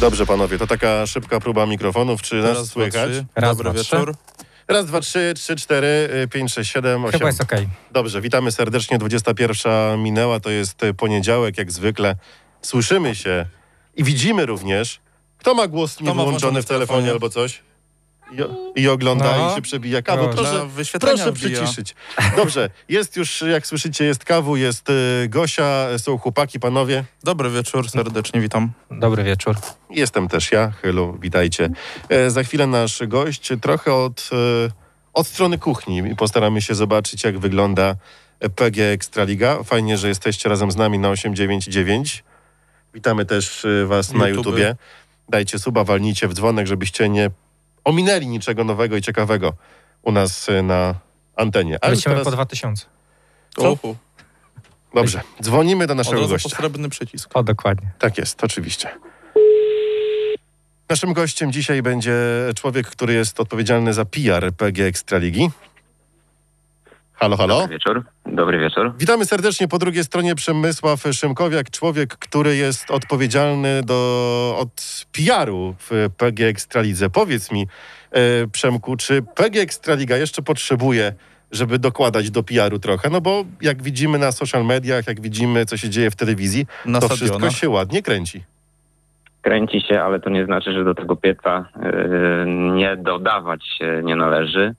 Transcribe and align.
Dobrze, 0.00 0.26
panowie, 0.26 0.58
to 0.58 0.66
taka 0.66 1.06
szybka 1.06 1.40
próba 1.40 1.66
mikrofonów. 1.66 2.22
Czy 2.22 2.34
nas 2.34 2.56
Raz, 2.58 2.68
słychać? 2.68 3.10
Raz, 3.34 3.56
Dobry 3.56 3.70
dwa, 3.70 3.78
wieczór. 3.78 4.14
Raz, 4.68 4.86
dwa, 4.86 5.00
trzy, 5.00 5.32
trzy, 5.36 5.56
cztery, 5.56 6.08
y, 6.24 6.28
pięć, 6.28 6.52
sześć, 6.52 6.72
siedem, 6.72 7.04
osiem. 7.04 7.18
Chyba 7.18 7.26
jest 7.28 7.40
okej. 7.40 7.68
Dobrze, 7.92 8.20
witamy 8.20 8.52
serdecznie. 8.52 8.98
21 8.98 10.02
minęła, 10.02 10.40
to 10.40 10.50
jest 10.50 10.82
y, 10.82 10.94
poniedziałek, 10.94 11.58
jak 11.58 11.72
zwykle. 11.72 12.16
Słyszymy 12.62 13.14
się 13.14 13.46
i 13.96 14.04
widzimy 14.04 14.46
również, 14.46 15.00
kto 15.38 15.54
ma 15.54 15.66
głos 15.66 15.94
Kto 15.94 16.14
ma 16.14 16.22
włączony 16.22 16.62
w 16.62 16.66
telefonie? 16.66 17.10
albo 17.10 17.30
coś. 17.30 17.62
I, 18.32 18.80
I 18.80 18.88
ogląda 18.88 19.38
No. 19.38 19.52
i 19.52 19.54
się 19.54 19.62
przebija 19.62 20.02
kawu. 20.02 20.28
Proszę. 20.28 20.68
Proszę, 20.74 20.98
Na 20.98 21.00
proszę 21.00 21.32
przyciszyć. 21.32 21.94
Dobrze, 22.36 22.70
jest 22.88 23.16
już, 23.16 23.42
jak 23.42 23.66
słyszycie, 23.66 24.04
jest 24.04 24.24
kawu, 24.24 24.56
jest 24.56 24.90
y, 24.90 25.28
Gosia, 25.28 25.98
są 25.98 26.18
chłopaki, 26.18 26.60
panowie. 26.60 27.04
Dobry 27.24 27.50
wieczór, 27.50 27.90
serdecznie 27.90 28.40
witam. 28.40 28.70
Dobry 28.90 29.24
wieczór. 29.24 29.56
Jestem 29.90 30.28
też 30.28 30.52
ja, 30.52 30.70
Hylu, 30.70 31.18
witajcie. 31.20 31.70
E, 32.08 32.30
za 32.30 32.42
chwilę 32.42 32.66
nasz 32.66 33.02
gość, 33.06 33.52
trochę 33.60 33.94
od, 33.94 34.30
e, 34.32 34.70
od 35.14 35.26
strony 35.26 35.58
kuchni 35.58 35.98
i 35.98 36.16
postaramy 36.16 36.62
się 36.62 36.74
zobaczyć, 36.74 37.24
jak 37.24 37.38
wygląda 37.38 37.94
PG 38.56 38.92
Ekstraliga. 38.92 39.62
Fajnie, 39.62 39.98
że 39.98 40.08
jesteście 40.08 40.48
razem 40.48 40.70
z 40.70 40.76
nami 40.76 40.98
na 40.98 41.08
899. 41.08 42.24
Witamy 42.94 43.24
też 43.26 43.64
e, 43.64 43.86
was 43.86 44.12
na 44.12 44.28
YouTube. 44.28 44.46
YouTubie. 44.46 44.76
Dajcie 45.28 45.58
suba, 45.58 45.84
walnijcie 45.84 46.28
w 46.28 46.34
dzwonek, 46.34 46.66
żebyście 46.66 47.08
nie 47.08 47.30
ominęli 47.88 48.26
niczego 48.26 48.64
nowego 48.64 48.96
i 48.96 49.02
ciekawego 49.02 49.52
u 50.02 50.12
nas 50.12 50.48
e, 50.48 50.62
na 50.62 50.94
antenie. 51.36 51.78
Ale 51.80 51.94
Lecimy 51.94 52.14
teraz, 52.14 52.24
po 52.24 52.30
2000. 52.30 52.86
Co? 53.56 53.76
dobrze, 54.94 55.20
dzwonimy 55.42 55.86
do 55.86 55.92
Od 55.92 55.96
naszego 55.96 56.22
po 56.22 56.28
gościa. 56.28 56.56
srebrny 56.56 56.88
przycisk. 56.88 57.30
O, 57.34 57.42
dokładnie. 57.42 57.90
Tak 57.98 58.18
jest, 58.18 58.44
oczywiście. 58.44 58.88
Naszym 60.88 61.12
gościem 61.12 61.52
dzisiaj 61.52 61.82
będzie 61.82 62.14
człowiek, 62.56 62.86
który 62.86 63.14
jest 63.14 63.40
odpowiedzialny 63.40 63.92
za 63.92 64.04
PR 64.04 64.52
PG 64.56 64.84
Ekstraligi. 64.86 65.50
Halo, 67.20 67.36
halo. 67.36 67.60
Dobry 67.60 67.74
wieczór. 67.74 68.02
Dobry 68.26 68.58
wieczór. 68.58 68.92
Witamy 68.98 69.24
serdecznie 69.24 69.68
po 69.68 69.78
drugiej 69.78 70.04
stronie 70.04 70.34
Przemysław 70.34 71.02
Szymkowiak, 71.12 71.70
człowiek, 71.70 72.16
który 72.16 72.56
jest 72.56 72.90
odpowiedzialny 72.90 73.82
do, 73.82 74.56
od 74.58 75.06
PR-u 75.12 75.74
w 75.78 76.08
PG 76.16 76.46
Ekstralidze. 76.46 77.10
Powiedz 77.10 77.52
mi, 77.52 77.66
e, 78.12 78.46
Przemku, 78.52 78.96
czy 78.96 79.22
PG 79.34 79.60
Ekstraliga 79.60 80.16
jeszcze 80.16 80.42
potrzebuje, 80.42 81.12
żeby 81.52 81.78
dokładać 81.78 82.30
do 82.30 82.42
PR-u 82.42 82.78
trochę? 82.78 83.10
No 83.10 83.20
bo 83.20 83.44
jak 83.62 83.82
widzimy 83.82 84.18
na 84.18 84.32
social 84.32 84.64
mediach, 84.64 85.06
jak 85.06 85.20
widzimy, 85.20 85.66
co 85.66 85.76
się 85.76 85.90
dzieje 85.90 86.10
w 86.10 86.16
telewizji, 86.16 86.66
Na 86.86 87.00
to 87.00 87.08
wszystko 87.08 87.50
się 87.50 87.68
ładnie 87.68 88.02
kręci. 88.02 88.44
Kręci 89.42 89.80
się, 89.80 90.00
ale 90.00 90.20
to 90.20 90.30
nie 90.30 90.44
znaczy, 90.44 90.72
że 90.72 90.84
do 90.84 90.94
tego 90.94 91.16
pieca 91.16 91.68
yy, 91.82 92.44
nie 92.74 92.96
dodawać 92.96 93.60
się 93.78 94.00
nie 94.04 94.16
należy. 94.16 94.74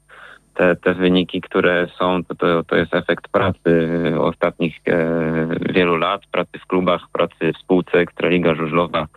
Te, 0.59 0.75
te 0.75 0.93
wyniki, 0.93 1.41
które 1.41 1.87
są, 1.97 2.23
to, 2.23 2.35
to, 2.35 2.63
to 2.63 2.75
jest 2.75 2.95
efekt 2.95 3.27
pracy 3.27 3.89
ostatnich 4.19 4.75
e, 4.87 5.73
wielu 5.73 5.95
lat, 5.95 6.21
pracy 6.31 6.59
w 6.59 6.67
klubach, 6.67 7.01
pracy 7.13 7.53
w 7.55 7.57
spółce 7.57 7.91
Ekstraliga 7.91 8.55
Żużlowa, 8.55 9.07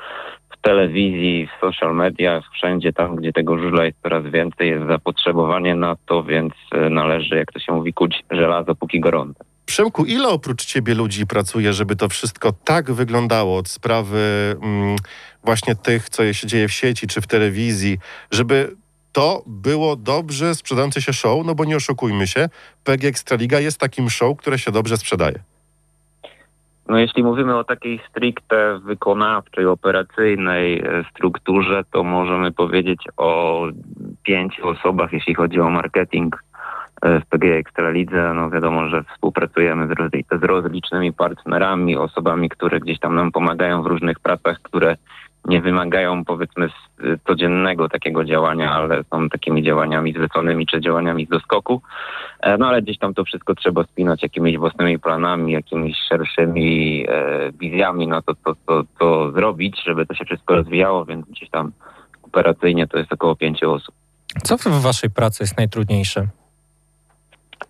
w 0.50 0.60
telewizji, 0.60 1.46
w 1.46 1.60
social 1.60 1.94
mediach, 1.94 2.44
wszędzie 2.52 2.92
tam, 2.92 3.16
gdzie 3.16 3.32
tego 3.32 3.58
żużla 3.58 3.84
jest 3.84 3.98
coraz 4.02 4.24
więcej, 4.26 4.68
jest 4.68 4.86
zapotrzebowanie 4.86 5.74
na 5.74 5.96
to, 6.06 6.24
więc 6.24 6.52
e, 6.72 6.90
należy, 6.90 7.36
jak 7.36 7.52
to 7.52 7.58
się 7.58 7.72
mówi, 7.72 7.92
kuć 7.92 8.24
żelazo 8.30 8.74
póki 8.74 9.00
gorące. 9.00 9.44
Przemku, 9.66 10.04
ile 10.04 10.28
oprócz 10.28 10.64
ciebie 10.64 10.94
ludzi 10.94 11.26
pracuje, 11.26 11.72
żeby 11.72 11.96
to 11.96 12.08
wszystko 12.08 12.52
tak 12.64 12.92
wyglądało 12.92 13.58
od 13.58 13.68
sprawy 13.68 14.54
mm, 14.62 14.96
właśnie 15.44 15.74
tych, 15.74 16.08
co 16.08 16.32
się 16.32 16.46
dzieje 16.46 16.68
w 16.68 16.72
sieci 16.72 17.06
czy 17.06 17.20
w 17.20 17.26
telewizji, 17.26 17.98
żeby 18.30 18.76
to 19.12 19.42
było 19.46 19.96
dobrze 19.96 20.54
sprzedające 20.54 21.02
się 21.02 21.12
show, 21.12 21.46
no 21.46 21.54
bo 21.54 21.64
nie 21.64 21.76
oszukujmy 21.76 22.26
się, 22.26 22.48
PG 22.84 23.08
Ekstraliga 23.08 23.60
jest 23.60 23.80
takim 23.80 24.10
show, 24.10 24.36
które 24.36 24.58
się 24.58 24.72
dobrze 24.72 24.96
sprzedaje. 24.96 25.38
No 26.88 26.98
jeśli 26.98 27.24
mówimy 27.24 27.56
o 27.56 27.64
takiej 27.64 28.00
stricte 28.10 28.78
wykonawczej, 28.84 29.66
operacyjnej 29.66 30.80
e, 30.80 31.04
strukturze, 31.10 31.84
to 31.92 32.04
możemy 32.04 32.52
powiedzieć 32.52 33.04
o 33.16 33.62
pięciu 34.22 34.68
osobach, 34.68 35.12
jeśli 35.12 35.34
chodzi 35.34 35.60
o 35.60 35.70
marketing 35.70 36.44
e, 37.02 37.20
w 37.20 37.26
PG 37.26 37.56
Ekstralidze. 37.56 38.32
No 38.34 38.50
wiadomo, 38.50 38.88
że 38.88 39.04
współpracujemy 39.04 39.86
z, 39.86 39.90
rozli- 39.90 40.40
z 40.40 40.42
rozlicznymi 40.42 41.12
partnerami, 41.12 41.96
osobami, 41.96 42.48
które 42.48 42.80
gdzieś 42.80 42.98
tam 42.98 43.14
nam 43.14 43.32
pomagają 43.32 43.82
w 43.82 43.86
różnych 43.86 44.20
pracach, 44.20 44.58
które 44.62 44.96
nie 45.44 45.60
wymagają 45.60 46.24
powiedzmy 46.24 46.64
s- 46.66 47.18
codziennego 47.26 47.88
takiego 47.88 48.24
działania, 48.24 48.72
ale 48.72 49.04
są 49.04 49.28
takimi 49.28 49.62
działaniami 49.62 50.12
zleconymi 50.12 50.66
czy 50.66 50.80
działaniami 50.80 51.26
z 51.26 51.28
doskoku. 51.28 51.82
E, 52.40 52.56
No 52.58 52.68
ale 52.68 52.82
gdzieś 52.82 52.98
tam 52.98 53.14
to 53.14 53.24
wszystko 53.24 53.54
trzeba 53.54 53.84
spinać 53.84 54.22
jakimiś 54.22 54.58
własnymi 54.58 54.98
planami, 54.98 55.52
jakimiś 55.52 55.96
szerszymi 56.08 57.04
e, 57.08 57.52
wizjami 57.52 58.06
na 58.08 58.22
to, 58.22 58.34
co 58.44 58.54
to, 58.66 58.82
to 58.98 59.32
zrobić, 59.32 59.82
żeby 59.84 60.06
to 60.06 60.14
się 60.14 60.24
wszystko 60.24 60.54
rozwijało, 60.56 61.04
więc 61.04 61.26
gdzieś 61.26 61.50
tam 61.50 61.72
operacyjnie 62.22 62.86
to 62.86 62.98
jest 62.98 63.12
około 63.12 63.36
pięciu 63.36 63.72
osób. 63.72 63.94
Co 64.42 64.56
w 64.56 64.82
waszej 64.82 65.10
pracy 65.10 65.42
jest 65.42 65.56
najtrudniejsze? 65.58 66.26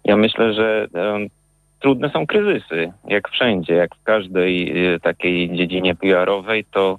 Ja 0.04 0.16
myślę, 0.16 0.54
że 0.54 0.86
trudne 1.80 2.10
są 2.10 2.26
kryzysy, 2.26 2.92
jak 3.08 3.28
wszędzie, 3.28 3.74
jak 3.74 3.94
w 3.96 4.02
każdej 4.02 4.84
e, 4.94 5.00
takiej 5.00 5.56
dziedzinie 5.56 5.94
PR-owej, 5.94 6.64
to 6.64 6.98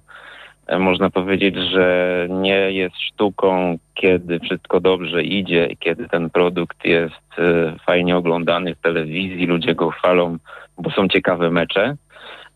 można 0.79 1.09
powiedzieć, 1.09 1.55
że 1.55 2.27
nie 2.29 2.71
jest 2.71 3.01
sztuką, 3.01 3.77
kiedy 3.93 4.39
wszystko 4.39 4.79
dobrze 4.79 5.23
idzie 5.23 5.65
i 5.65 5.77
kiedy 5.77 6.07
ten 6.09 6.29
produkt 6.29 6.85
jest 6.85 7.39
e, 7.39 7.75
fajnie 7.85 8.17
oglądany 8.17 8.75
w 8.75 8.81
telewizji, 8.81 9.47
ludzie 9.47 9.75
go 9.75 9.89
chwalą, 9.89 10.37
bo 10.77 10.91
są 10.91 11.07
ciekawe 11.07 11.51
mecze. 11.51 11.95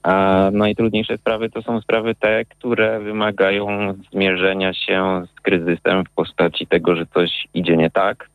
A 0.04 0.50
najtrudniejsze 0.54 1.18
sprawy 1.18 1.50
to 1.50 1.62
są 1.62 1.82
sprawy 1.82 2.16
te, 2.16 2.46
które 2.46 3.00
wymagają 3.00 3.94
zmierzenia 4.12 4.74
się 4.74 5.24
z 5.36 5.42
kryzysem 5.42 6.04
w 6.06 6.10
postaci 6.10 6.68
tego, 6.68 6.96
że 6.96 7.06
coś 7.06 7.48
idzie 7.54 7.78
nie 7.78 7.90
tak 7.90 8.30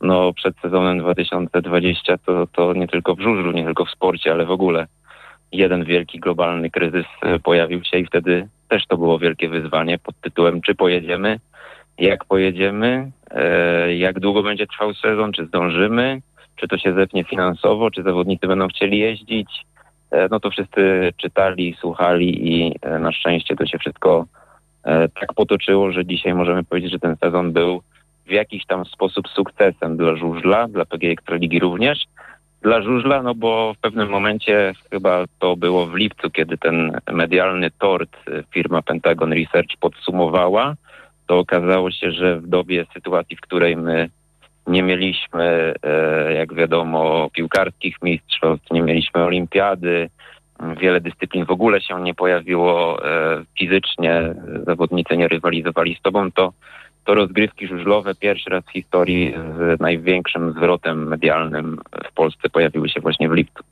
no 0.00 0.32
przed 0.32 0.56
sezonem 0.62 0.98
2020 0.98 2.18
to, 2.18 2.46
to 2.46 2.72
nie 2.72 2.88
tylko 2.88 3.14
w 3.14 3.20
żużlu, 3.20 3.52
nie 3.52 3.64
tylko 3.64 3.84
w 3.84 3.90
sporcie, 3.90 4.32
ale 4.32 4.46
w 4.46 4.50
ogóle 4.50 4.86
jeden 5.52 5.84
wielki 5.84 6.20
globalny 6.20 6.70
kryzys 6.70 7.06
e, 7.22 7.38
pojawił 7.38 7.84
się 7.84 7.98
i 7.98 8.06
wtedy 8.06 8.48
też 8.68 8.86
to 8.86 8.96
było 8.96 9.18
wielkie 9.18 9.48
wyzwanie 9.48 9.98
pod 9.98 10.20
tytułem 10.20 10.60
czy 10.60 10.74
pojedziemy, 10.74 11.40
jak 11.98 12.24
pojedziemy, 12.24 13.10
e, 13.30 13.96
jak 13.96 14.20
długo 14.20 14.42
będzie 14.42 14.66
trwał 14.66 14.94
sezon, 14.94 15.32
czy 15.32 15.46
zdążymy, 15.46 16.20
czy 16.56 16.68
to 16.68 16.78
się 16.78 16.94
zepnie 16.94 17.24
finansowo, 17.24 17.90
czy 17.90 18.02
zawodnicy 18.02 18.46
będą 18.46 18.68
chcieli 18.68 18.98
jeździć. 18.98 19.64
E, 20.10 20.28
no 20.30 20.40
to 20.40 20.50
wszyscy 20.50 21.12
czytali, 21.16 21.76
słuchali 21.80 22.52
i 22.52 22.74
na 23.00 23.12
szczęście 23.12 23.56
to 23.56 23.66
się 23.66 23.78
wszystko 23.78 24.26
tak 25.20 25.34
potoczyło, 25.34 25.92
że 25.92 26.06
dzisiaj 26.06 26.34
możemy 26.34 26.64
powiedzieć, 26.64 26.92
że 26.92 26.98
ten 26.98 27.16
sezon 27.16 27.52
był 27.52 27.82
w 28.26 28.30
jakiś 28.30 28.66
tam 28.66 28.84
sposób 28.84 29.28
sukcesem 29.28 29.96
dla 29.96 30.16
żużla, 30.16 30.68
dla 30.68 30.84
PG 30.84 31.10
Ekstraligi 31.10 31.58
również. 31.58 32.04
Dla 32.62 32.82
żużla, 32.82 33.22
no 33.22 33.34
bo 33.34 33.74
w 33.74 33.78
pewnym 33.78 34.08
momencie, 34.08 34.72
chyba 34.90 35.24
to 35.38 35.56
było 35.56 35.86
w 35.86 35.94
lipcu, 35.94 36.30
kiedy 36.30 36.58
ten 36.58 37.00
medialny 37.12 37.70
tort 37.70 38.16
y, 38.28 38.44
firma 38.50 38.82
Pentagon 38.82 39.32
Research 39.32 39.76
podsumowała, 39.80 40.74
to 41.26 41.38
okazało 41.38 41.90
się, 41.90 42.12
że 42.12 42.40
w 42.40 42.46
dobie 42.46 42.86
sytuacji, 42.94 43.36
w 43.36 43.40
której 43.40 43.76
my 43.76 44.10
nie 44.66 44.82
mieliśmy, 44.82 45.74
e, 45.82 46.32
jak 46.32 46.54
wiadomo, 46.54 47.30
piłkarskich 47.32 47.96
mistrzostw, 48.02 48.70
nie 48.70 48.82
mieliśmy 48.82 49.24
olimpiady, 49.24 50.10
wiele 50.80 51.00
dyscyplin 51.00 51.44
w 51.44 51.50
ogóle 51.50 51.80
się 51.80 52.00
nie 52.00 52.14
pojawiło 52.14 53.06
e, 53.06 53.44
fizycznie, 53.58 54.34
zawodnicy 54.66 55.16
nie 55.16 55.28
rywalizowali 55.28 55.96
z 56.00 56.02
tobą, 56.02 56.32
to 56.32 56.52
to 57.08 57.14
rozgrywki 57.14 57.66
żużlowe 57.66 58.14
pierwszy 58.14 58.50
raz 58.50 58.64
w 58.64 58.72
historii 58.72 59.34
z 59.56 59.80
największym 59.80 60.52
zwrotem 60.52 61.08
medialnym 61.08 61.78
w 62.10 62.12
Polsce 62.12 62.48
pojawiły 62.48 62.88
się 62.88 63.00
właśnie 63.00 63.28
w 63.28 63.32
lipcu. 63.32 63.64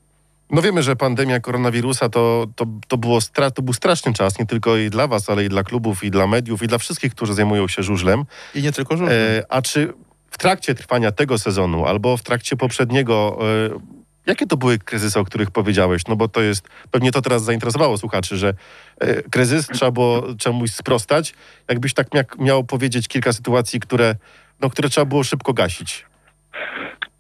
No 0.51 0.63
wiemy, 0.63 0.83
że 0.83 0.97
pandemia 0.97 1.41
koronawirusa 1.41 2.09
to, 2.09 2.47
to, 2.57 2.67
to, 2.89 2.97
było 2.97 3.19
stra- 3.19 3.51
to 3.51 3.63
był 3.63 3.75
straszny 3.75 4.13
czas, 4.13 4.39
nie 4.39 4.47
tylko 4.47 4.77
i 4.77 4.91
dla 4.91 5.07
was, 5.07 5.31
ale 5.31 5.45
i 5.45 5.49
dla 5.49 5.63
klubów, 5.63 6.05
i 6.05 6.11
dla 6.11 6.27
mediów, 6.27 6.63
i 6.63 6.67
dla 6.67 6.79
wszystkich, 6.79 7.15
którzy 7.15 7.35
zajmują 7.35 7.69
się 7.69 7.83
żużlem. 7.83 8.25
I 8.55 8.63
nie 8.63 8.73
tylko 8.73 8.97
żużlu. 8.97 9.15
E, 9.15 9.45
a 9.49 9.63
czy 9.63 9.93
w 10.31 10.39
trakcie 10.39 10.75
trwania 10.75 11.13
tego 11.13 11.39
sezonu 11.39 11.87
albo 11.87 12.17
w 12.17 12.23
trakcie 12.23 12.57
poprzedniego, 12.57 13.39
e, 13.41 13.96
jakie 14.27 14.47
to 14.47 14.57
były 14.57 14.79
kryzysy, 14.79 15.21
o 15.21 15.25
których 15.25 15.51
powiedziałeś? 15.51 16.03
No 16.09 16.17
bo 16.17 16.29
to 16.29 16.41
jest, 16.41 16.69
pewnie 16.91 17.13
to 17.13 17.23
teraz 17.23 17.43
zainteresowało 17.45 17.99
słuchaczy, 17.99 18.37
że 18.37 18.55
e, 19.01 19.23
kryzys 19.23 19.67
trzeba 19.67 19.91
było 19.91 20.23
czemuś 20.39 20.71
sprostać. 20.71 21.35
Jakbyś 21.69 21.95
tak 21.95 22.09
mia- 22.15 22.39
miał 22.45 22.65
powiedzieć 22.65 23.09
kilka 23.09 23.33
sytuacji, 23.33 23.81
które, 23.81 24.15
no, 24.61 24.71
które 24.71 24.89
trzeba 24.89 25.05
było 25.05 25.25
szybko 25.25 25.53
gasić. 25.53 26.07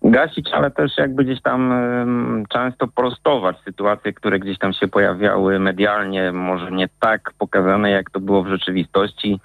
gasić, 0.02 0.48
ale 0.52 0.70
też 0.70 0.92
jakby 0.98 1.24
gdzieś 1.24 1.42
tam 1.42 1.72
em, 1.72 2.44
często 2.48 2.88
prostować 2.88 3.56
sytuacje, 3.64 4.12
które 4.12 4.38
gdzieś 4.38 4.58
tam 4.58 4.72
się 4.72 4.88
pojawiały 4.88 5.58
medialnie, 5.58 6.32
może 6.32 6.70
nie 6.70 6.88
tak 7.00 7.32
pokazane, 7.38 7.90
jak 7.90 8.10
to 8.10 8.20
było 8.20 8.42
w 8.42 8.48
rzeczywistości. 8.48 9.40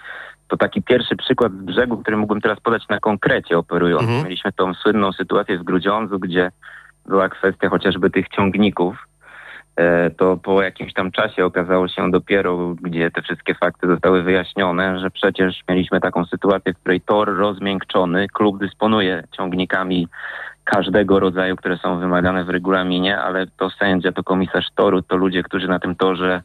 To 0.48 0.58
taki 0.58 0.82
pierwszy 0.82 1.16
przykład 1.16 1.52
z 1.52 1.66
brzegu, 1.66 1.98
który 1.98 2.18
mógłbym 2.18 2.42
teraz 2.42 2.60
podać 2.60 2.84
na 2.90 3.00
konkrecie 3.00 3.58
operując. 3.58 4.04
Mhm. 4.04 4.24
Mieliśmy 4.24 4.52
tą 4.52 4.74
słynną 4.74 5.12
sytuację 5.12 5.58
w 5.58 5.64
Grudziądzu, 5.64 6.20
gdzie 6.20 6.52
była 7.06 7.30
kwestia 7.30 7.70
chociażby 7.70 8.10
tych 8.10 8.28
ciągników. 8.28 9.08
E, 9.76 10.10
To 10.10 10.38
po 10.38 10.62
jakimś 10.62 10.94
tam 10.94 11.12
czasie 11.12 11.46
okazało 11.46 11.88
się 11.88 12.12
dopiero, 12.12 12.76
gdzie 12.82 13.12
te 13.12 13.22
wszystkie 13.22 13.56
fakty 13.56 13.88
zostały 13.88 14.24
wyjaśnione, 14.24 15.00
że 15.00 15.12
przecież 15.12 15.62
mieliśmy 15.70 16.00
taką 16.00 16.26
sytuację, 16.26 16.74
w 16.74 16.78
której 16.78 17.02
tor 17.02 17.38
rozmiękczony, 17.38 18.28
klub 18.34 18.60
dysponuje 18.60 19.24
ciągnikami 19.38 20.08
każdego 20.64 21.20
rodzaju, 21.20 21.56
które 21.56 21.78
są 21.78 22.00
wymagane 22.00 22.44
w 22.44 22.50
regulaminie, 22.50 23.20
ale 23.20 23.48
to 23.48 23.70
sędzia, 23.70 24.12
to 24.12 24.24
komisarz 24.24 24.68
toru, 24.76 25.02
to 25.02 25.16
ludzie, 25.16 25.44
którzy 25.44 25.68
na 25.68 25.80
tym 25.80 25.96
torze 25.96 26.42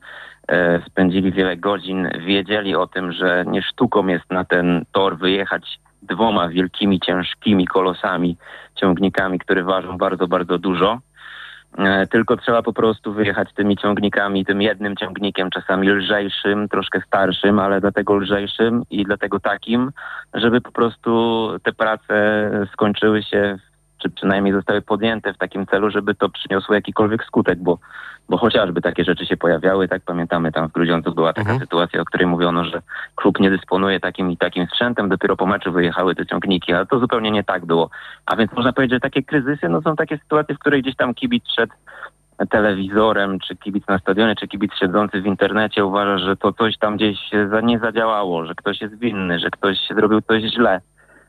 e, 0.49 0.83
spędzili 0.87 1.33
wiele 1.33 1.57
godzin, 1.57 2.09
wiedzieli 2.27 2.77
o 2.77 2.87
tym, 2.87 3.13
że 3.13 3.45
nie 3.47 3.63
sztuką 3.63 4.07
jest 4.07 4.31
na 4.31 4.45
ten 4.45 4.85
tor 4.93 5.19
wyjechać 5.19 5.79
dwoma 6.07 6.49
wielkimi, 6.49 7.01
ciężkimi 7.01 7.67
kolosami, 7.67 8.37
ciągnikami, 8.75 9.39
które 9.39 9.63
ważą 9.65 9.99
bardzo, 9.99 10.29
bardzo 10.29 10.59
dużo. 10.59 10.99
E, 11.79 12.07
Tylko 12.07 12.37
trzeba 12.37 12.63
po 12.63 12.73
prostu 12.73 13.13
wyjechać 13.13 13.53
tymi 13.53 13.77
ciągnikami, 13.77 14.45
tym 14.45 14.63
jednym 14.63 14.97
ciągnikiem, 14.97 15.51
czasami 15.51 15.89
lżejszym, 15.89 16.69
troszkę 16.69 17.01
starszym, 17.07 17.59
ale 17.59 17.81
dlatego 17.81 18.17
lżejszym 18.17 18.83
i 18.91 19.05
dlatego 19.05 19.41
takim, 19.41 19.91
żeby 20.35 20.61
po 20.61 20.73
prostu 20.73 21.49
te 21.63 21.73
prace 21.73 22.51
skończyły 22.73 23.23
się, 23.23 23.59
czy 23.99 24.11
przynajmniej 24.11 24.55
zostały 24.55 24.83
podjęte 24.83 25.33
w 25.35 25.39
takim 25.39 25.67
celu, 25.67 25.91
żeby 25.91 26.15
to 26.15 26.29
przyniosło 26.29 26.75
jakikolwiek 26.75 27.25
skutek, 27.25 27.59
bo, 27.59 27.79
bo 28.29 28.37
chociażby 28.39 28.81
takie 28.81 29.05
rzeczy 29.05 29.27
się 29.27 29.37
pojawiały, 29.37 29.89
tak 29.89 30.03
pamiętamy, 30.03 30.53
tam 30.53 30.69
w 30.69 30.73
Grudziądzu 30.73 31.15
była 31.15 31.33
taka 31.33 31.41
Mhm. 31.51 31.61
sytuacja, 31.61 32.01
o 32.01 32.05
której 32.05 32.27
mówiono, 32.27 32.65
że 32.65 32.83
klub 33.15 33.41
nie 33.41 33.51
dysponuje 33.51 34.01
takim 34.01 34.31
i 34.31 34.37
takim 34.37 34.67
sprzętem, 34.67 35.09
dopiero 35.09 35.37
po 35.37 35.47
meczu 35.47 35.73
wyjechały 35.73 36.15
te 36.15 36.27
ciągniki, 36.27 36.73
ale 36.73 36.87
to 36.87 36.99
zupełnie 36.99 37.31
nie 37.31 37.45
tak 37.45 37.67
było. 37.67 37.91
A 38.27 38.37
więc 38.37 38.53
można 38.53 38.73
powiedzieć, 38.73 38.97
że 38.97 39.01
takie 39.01 39.23
kryzysy, 39.23 39.69
no 39.69 39.83
są 39.83 39.97
takie 39.97 40.19
sytuacje, 40.19 40.55
w 40.55 40.59
których 40.59 40.83
gdzieś 40.83 40.97
tam 40.97 41.15
kibic 41.15 41.45
przed 41.45 41.71
telewizorem, 42.51 43.39
czy 43.39 43.57
kibic 43.57 43.89
na 43.89 43.99
stadionie, 43.99 44.37
czy 44.37 44.49
kibic 44.49 44.73
siedzący 44.81 45.21
w 45.23 45.27
internecie 45.27 45.85
uważa, 45.85 46.19
że 46.19 46.37
to 46.37 46.53
coś 46.53 46.79
tam 46.79 46.97
gdzieś 46.97 47.19
nie 47.63 47.79
zadziałało, 47.79 48.47
że 48.47 48.55
ktoś 48.55 48.81
jest 48.81 48.99
winny, 48.99 49.39
że 49.39 49.51
ktoś 49.51 49.79
zrobił 49.91 50.21
coś 50.21 50.43
źle. 50.43 50.81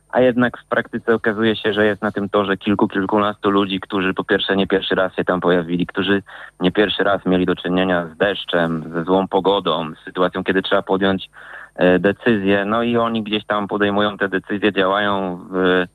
A 0.10 0.22
jednak 0.22 0.58
w 0.58 0.66
praktyce 0.66 1.16
okazuje 1.16 1.56
się, 1.56 1.74
że 1.74 1.86
jest 1.86 2.02
na 2.02 2.12
tym 2.12 2.30
torze 2.30 2.58
kilku, 2.58 2.88
kilkunastu 2.88 3.50
ludzi, 3.50 3.80
którzy 3.80 4.14
po 4.14 4.24
pierwsze 4.24 4.56
nie 4.56 4.68
pierwszy 4.68 4.96
raz 4.96 5.16
się 5.16 5.24
tam 5.24 5.42
pojawili, 5.42 5.88
którzy 5.88 6.24
nie 6.60 6.72
pierwszy 6.72 7.04
raz 7.04 7.26
mieli 7.26 7.46
do 7.46 7.56
czynienia 7.56 8.08
z 8.08 8.18
deszczem, 8.18 8.84
ze 8.94 9.04
złą 9.04 9.28
pogodą, 9.28 9.94
z 9.96 10.06
sytuacją, 10.06 10.44
kiedy 10.44 10.62
trzeba 10.62 10.82
podjąć 10.82 11.30
e, 11.76 12.00
decyzje. 12.00 12.66
No 12.66 12.84
i 12.84 12.98
oni 12.98 13.24
gdzieś 13.24 13.46
tam 13.46 13.68
podejmują 13.68 14.18
te 14.18 14.30
decyzje, 14.30 14.74
działają 14.74 15.40
w 15.52 15.86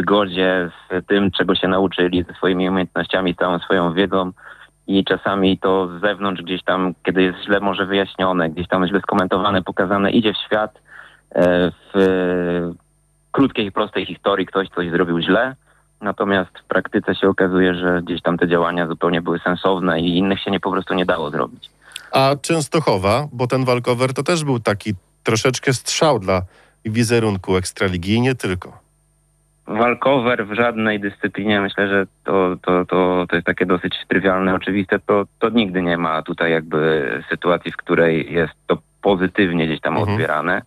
zgodzie 0.00 0.70
z 0.90 1.06
tym, 1.06 1.30
czego 1.30 1.54
się 1.54 1.68
nauczyli, 1.68 2.24
ze 2.28 2.34
swoimi 2.34 2.68
umiejętnościami, 2.68 3.34
całą 3.34 3.58
swoją 3.58 3.92
wiedzą 3.92 4.32
i 4.86 5.04
czasami 5.04 5.58
to 5.58 5.88
z 5.88 6.00
zewnątrz 6.00 6.42
gdzieś 6.42 6.62
tam, 6.62 6.94
kiedy 7.02 7.22
jest 7.22 7.38
źle 7.44 7.60
może 7.60 7.86
wyjaśnione, 7.86 8.50
gdzieś 8.50 8.68
tam 8.68 8.86
źle 8.86 9.00
skomentowane, 9.00 9.62
pokazane, 9.62 10.10
idzie 10.10 10.32
w 10.32 10.46
świat 10.46 10.80
e, 11.34 11.70
w 11.94 12.74
krótkiej 13.34 13.66
i 13.66 13.72
prostej 13.72 14.06
historii 14.06 14.46
ktoś 14.46 14.68
coś 14.68 14.90
zrobił 14.90 15.20
źle, 15.20 15.56
natomiast 16.00 16.58
w 16.58 16.64
praktyce 16.64 17.14
się 17.14 17.28
okazuje, 17.28 17.74
że 17.74 18.02
gdzieś 18.02 18.22
tam 18.22 18.38
te 18.38 18.48
działania 18.48 18.86
zupełnie 18.86 19.22
były 19.22 19.38
sensowne 19.38 20.00
i 20.00 20.18
innych 20.18 20.40
się 20.40 20.50
nie 20.50 20.60
po 20.60 20.70
prostu 20.70 20.94
nie 20.94 21.06
dało 21.06 21.30
zrobić. 21.30 21.70
A 22.12 22.36
Częstochowa, 22.42 23.28
bo 23.32 23.46
ten 23.46 23.64
walkover 23.64 24.14
to 24.14 24.22
też 24.22 24.44
był 24.44 24.60
taki 24.60 24.92
troszeczkę 25.22 25.72
strzał 25.72 26.18
dla 26.18 26.42
wizerunku 26.84 27.56
Ekstraligi 27.56 28.14
i 28.14 28.20
nie 28.20 28.34
tylko. 28.34 28.78
Walkover 29.66 30.46
w 30.46 30.54
żadnej 30.54 31.00
dyscyplinie, 31.00 31.60
myślę, 31.60 31.88
że 31.88 32.06
to, 32.24 32.56
to, 32.62 32.84
to, 32.84 33.26
to 33.28 33.36
jest 33.36 33.46
takie 33.46 33.66
dosyć 33.66 33.94
trywialne, 34.08 34.54
oczywiste, 34.54 34.98
to, 35.06 35.24
to 35.38 35.48
nigdy 35.48 35.82
nie 35.82 35.96
ma 35.96 36.22
tutaj 36.22 36.52
jakby 36.52 37.10
sytuacji, 37.30 37.72
w 37.72 37.76
której 37.76 38.32
jest 38.32 38.54
to 38.66 38.78
pozytywnie 39.04 39.66
gdzieś 39.66 39.80
tam 39.80 39.96
Mhm. 39.96 40.12
odbierane, 40.12 40.62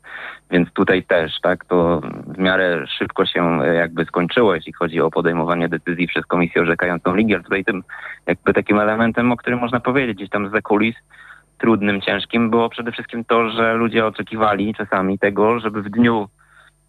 więc 0.51 0.73
tutaj 0.73 1.03
też, 1.03 1.31
tak, 1.41 1.65
to 1.65 2.01
w 2.27 2.37
miarę 2.37 2.85
szybko 2.97 3.25
się 3.25 3.61
e, 3.61 3.73
jakby 3.75 4.05
skończyło, 4.05 4.55
jeśli 4.55 4.73
chodzi 4.73 5.01
o 5.01 5.11
podejmowanie 5.11 5.69
decyzji 5.69 6.07
przez 6.07 6.25
komisję 6.25 6.61
orzekającą 6.61 7.15
ligi, 7.15 7.33
ale 7.33 7.43
tutaj 7.43 7.65
tym 7.65 7.83
jakby 8.25 8.53
takim 8.53 8.79
elementem, 8.79 9.31
o 9.31 9.37
którym 9.37 9.59
można 9.59 9.79
powiedzieć 9.79 10.17
gdzieś 10.17 10.29
tam 10.29 10.49
z 10.49 10.63
kulis, 10.63 10.95
trudnym, 11.57 12.01
ciężkim, 12.01 12.49
było 12.49 12.69
przede 12.69 12.91
wszystkim 12.91 13.25
to, 13.25 13.49
że 13.49 13.73
ludzie 13.73 14.05
oczekiwali 14.05 14.73
czasami 14.75 15.19
tego, 15.19 15.59
żeby 15.59 15.81
w 15.81 15.89
dniu 15.89 16.29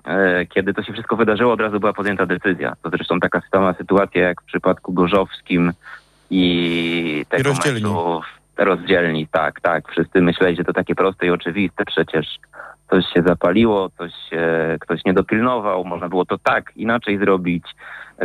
e, 0.07 0.47
kiedy 0.47 0.75
to 0.75 0.83
się 0.83 0.93
wszystko 0.93 1.17
wydarzyło, 1.17 1.53
od 1.53 1.61
razu 1.61 1.81
była 1.81 1.93
podjęta 1.93 2.27
decyzja. 2.27 2.77
To 2.83 2.91
zresztą 2.91 3.21
taka 3.21 3.41
sama 3.51 3.75
sytuacja 3.75 4.23
jak 4.23 4.43
w 4.43 4.45
przypadku 4.45 4.93
Gorzowskim 4.93 5.73
i 6.31 7.25
tego 7.29 7.51
I 7.51 7.53
meczu 7.55 8.21
rozdzielni. 8.59 9.27
Tak, 9.27 9.61
tak. 9.61 9.89
Wszyscy 9.89 10.23
myśleli, 10.23 10.57
że 10.57 10.65
to 10.65 10.73
takie 10.73 10.95
proste 10.95 11.27
i 11.27 11.31
oczywiste. 11.31 11.85
Przecież 11.85 12.27
coś 12.91 13.05
się 13.15 13.23
zapaliło, 13.27 13.91
coś 13.99 14.13
e, 14.33 14.77
ktoś 14.81 15.05
nie 15.05 15.13
dopilnował, 15.13 15.85
można 15.85 16.09
było 16.09 16.25
to 16.25 16.39
tak, 16.39 16.73
inaczej 16.77 17.19
zrobić. 17.19 17.65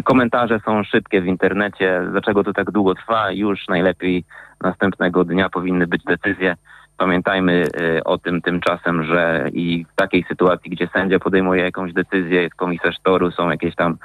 Komentarze 0.03 0.59
są 0.65 0.83
szybkie 0.83 1.21
w 1.21 1.27
internecie, 1.27 2.01
dlaczego 2.11 2.43
to 2.43 2.53
tak 2.53 2.71
długo 2.71 2.95
trwa, 2.95 3.31
już 3.31 3.67
najlepiej 3.67 4.23
następnego 4.61 5.23
dnia 5.23 5.49
powinny 5.49 5.87
być 5.87 6.03
decyzje. 6.03 6.55
Pamiętajmy 6.97 7.65
e, 7.81 8.03
o 8.03 8.17
tym 8.17 8.41
tymczasem, 8.41 9.03
że 9.03 9.49
i 9.53 9.85
w 9.85 9.95
takiej 9.95 10.25
sytuacji, 10.29 10.71
gdzie 10.71 10.87
sędzia 10.87 11.19
podejmuje 11.19 11.63
jakąś 11.63 11.93
decyzję, 11.93 12.41
jest 12.41 12.55
komisarz 12.55 12.95
toru, 13.03 13.31
są 13.31 13.49
jakieś 13.49 13.75
tam 13.75 13.97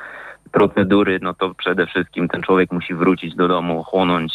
procedury, 0.52 1.18
no 1.22 1.34
to 1.34 1.54
przede 1.54 1.86
wszystkim 1.86 2.28
ten 2.28 2.42
człowiek 2.42 2.72
musi 2.72 2.94
wrócić 2.94 3.34
do 3.34 3.48
domu, 3.48 3.84
chłonąć, 3.84 4.32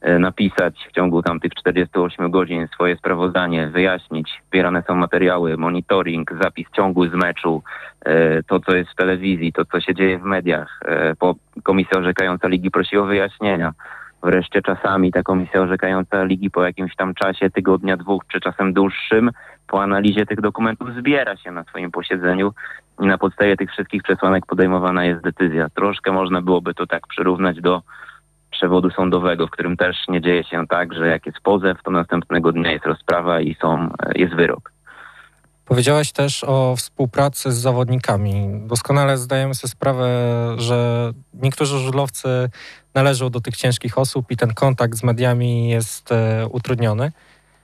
e, 0.00 0.18
napisać 0.18 0.86
w 0.88 0.92
ciągu 0.92 1.22
tam 1.22 1.40
tych 1.40 1.54
48 1.54 2.30
godzin 2.30 2.68
swoje 2.74 2.96
sprawozdanie, 2.96 3.66
wyjaśnić. 3.66 4.42
Zbierane 4.48 4.82
są 4.86 4.94
materiały, 4.94 5.56
monitoring, 5.56 6.30
zapis 6.42 6.66
ciągły 6.76 7.10
z 7.10 7.14
meczu, 7.14 7.62
e, 8.04 8.42
to 8.42 8.60
co 8.60 8.76
jest 8.76 8.90
w 8.90 8.96
telewizji, 8.96 9.52
to 9.52 9.64
co 9.64 9.80
się 9.80 9.94
dzieje 9.94 10.18
w 10.18 10.24
mediach. 10.24 10.80
E, 10.84 11.14
komisja 11.62 11.98
orzekająca 11.98 12.48
ligi 12.48 12.70
prosi 12.70 12.96
o 12.96 13.04
wyjaśnienia. 13.04 13.72
Wreszcie 14.24 14.62
czasami 14.62 15.12
ta 15.12 15.22
komisja 15.22 15.60
orzekająca 15.60 16.24
ligi 16.24 16.50
po 16.50 16.64
jakimś 16.64 16.96
tam 16.96 17.14
czasie, 17.14 17.50
tygodnia, 17.50 17.96
dwóch, 17.96 18.22
czy 18.28 18.40
czasem 18.40 18.72
dłuższym, 18.72 19.30
po 19.66 19.82
analizie 19.82 20.26
tych 20.26 20.40
dokumentów 20.40 20.88
zbiera 20.98 21.36
się 21.36 21.50
na 21.50 21.64
swoim 21.64 21.90
posiedzeniu 21.90 22.52
i 23.00 23.06
na 23.06 23.18
podstawie 23.18 23.56
tych 23.56 23.70
wszystkich 23.70 24.02
przesłanek 24.02 24.46
podejmowana 24.46 25.04
jest 25.04 25.22
decyzja. 25.22 25.68
Troszkę 25.74 26.12
można 26.12 26.42
byłoby 26.42 26.74
to 26.74 26.86
tak 26.86 27.06
przyrównać 27.06 27.60
do 27.60 27.82
przewodu 28.50 28.90
sądowego, 28.90 29.46
w 29.46 29.50
którym 29.50 29.76
też 29.76 29.96
nie 30.08 30.20
dzieje 30.20 30.44
się 30.44 30.66
tak, 30.66 30.94
że 30.94 31.08
jak 31.08 31.26
jest 31.26 31.40
pozew, 31.40 31.82
to 31.82 31.90
następnego 31.90 32.52
dnia 32.52 32.72
jest 32.72 32.86
rozprawa 32.86 33.40
i 33.40 33.54
są, 33.54 33.88
jest 34.14 34.34
wyrok. 34.34 34.73
Powiedziałeś 35.64 36.12
też 36.12 36.44
o 36.44 36.76
współpracy 36.76 37.52
z 37.52 37.56
zawodnikami. 37.56 38.60
Doskonale 38.66 39.18
zdajemy 39.18 39.54
sobie 39.54 39.70
sprawę, 39.70 40.08
że 40.58 41.10
niektórzy 41.34 41.78
żużlowcy 41.78 42.28
należą 42.94 43.30
do 43.30 43.40
tych 43.40 43.56
ciężkich 43.56 43.98
osób 43.98 44.30
i 44.30 44.36
ten 44.36 44.54
kontakt 44.54 44.98
z 44.98 45.02
mediami 45.02 45.68
jest 45.68 46.12
e, 46.12 46.46
utrudniony. 46.50 47.12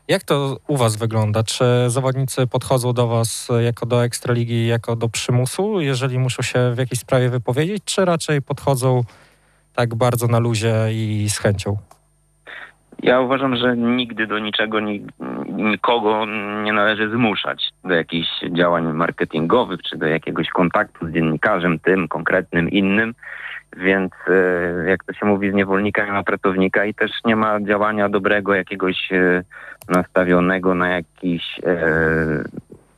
Jak 0.08 0.22
to 0.22 0.58
u 0.66 0.76
Was 0.76 0.96
wygląda? 0.96 1.42
Czy 1.42 1.64
zawodnicy 1.88 2.46
podchodzą 2.46 2.92
do 2.92 3.06
Was 3.06 3.48
jako 3.60 3.86
do 3.86 4.04
ekstraligi, 4.04 4.66
jako 4.66 4.96
do 4.96 5.08
przymusu, 5.08 5.80
jeżeli 5.80 6.18
muszą 6.18 6.42
się 6.42 6.72
w 6.74 6.78
jakiejś 6.78 7.00
sprawie 7.00 7.30
wypowiedzieć, 7.30 7.82
czy 7.84 8.04
raczej 8.04 8.42
podchodzą 8.42 9.04
tak 9.74 9.94
bardzo 9.94 10.26
na 10.26 10.38
luzie 10.38 10.74
i 10.92 11.26
z 11.30 11.38
chęcią? 11.38 11.76
Ja 13.02 13.20
uważam, 13.20 13.56
że 13.56 13.76
nigdy 13.76 14.26
do 14.26 14.38
niczego, 14.38 14.80
ni, 14.80 15.06
nikogo 15.46 16.26
nie 16.62 16.72
należy 16.72 17.10
zmuszać 17.10 17.70
do 17.84 17.94
jakichś 17.94 18.28
działań 18.52 18.92
marketingowych, 18.92 19.82
czy 19.82 19.96
do 19.96 20.06
jakiegoś 20.06 20.48
kontaktu 20.48 21.06
z 21.06 21.10
dziennikarzem, 21.10 21.78
tym 21.78 22.08
konkretnym, 22.08 22.70
innym. 22.70 23.14
Więc 23.76 24.12
e, 24.28 24.88
jak 24.88 25.04
to 25.04 25.12
się 25.12 25.26
mówi, 25.26 25.50
z 25.50 25.54
niewolnika 25.54 26.06
nie 26.06 26.12
ma 26.12 26.22
pracownika 26.22 26.84
i 26.84 26.94
też 26.94 27.10
nie 27.24 27.36
ma 27.36 27.60
działania 27.60 28.08
dobrego, 28.08 28.54
jakiegoś 28.54 29.12
e, 29.12 29.42
nastawionego 29.88 30.74
na 30.74 30.88
jakiś 30.88 31.60
e, 31.66 32.44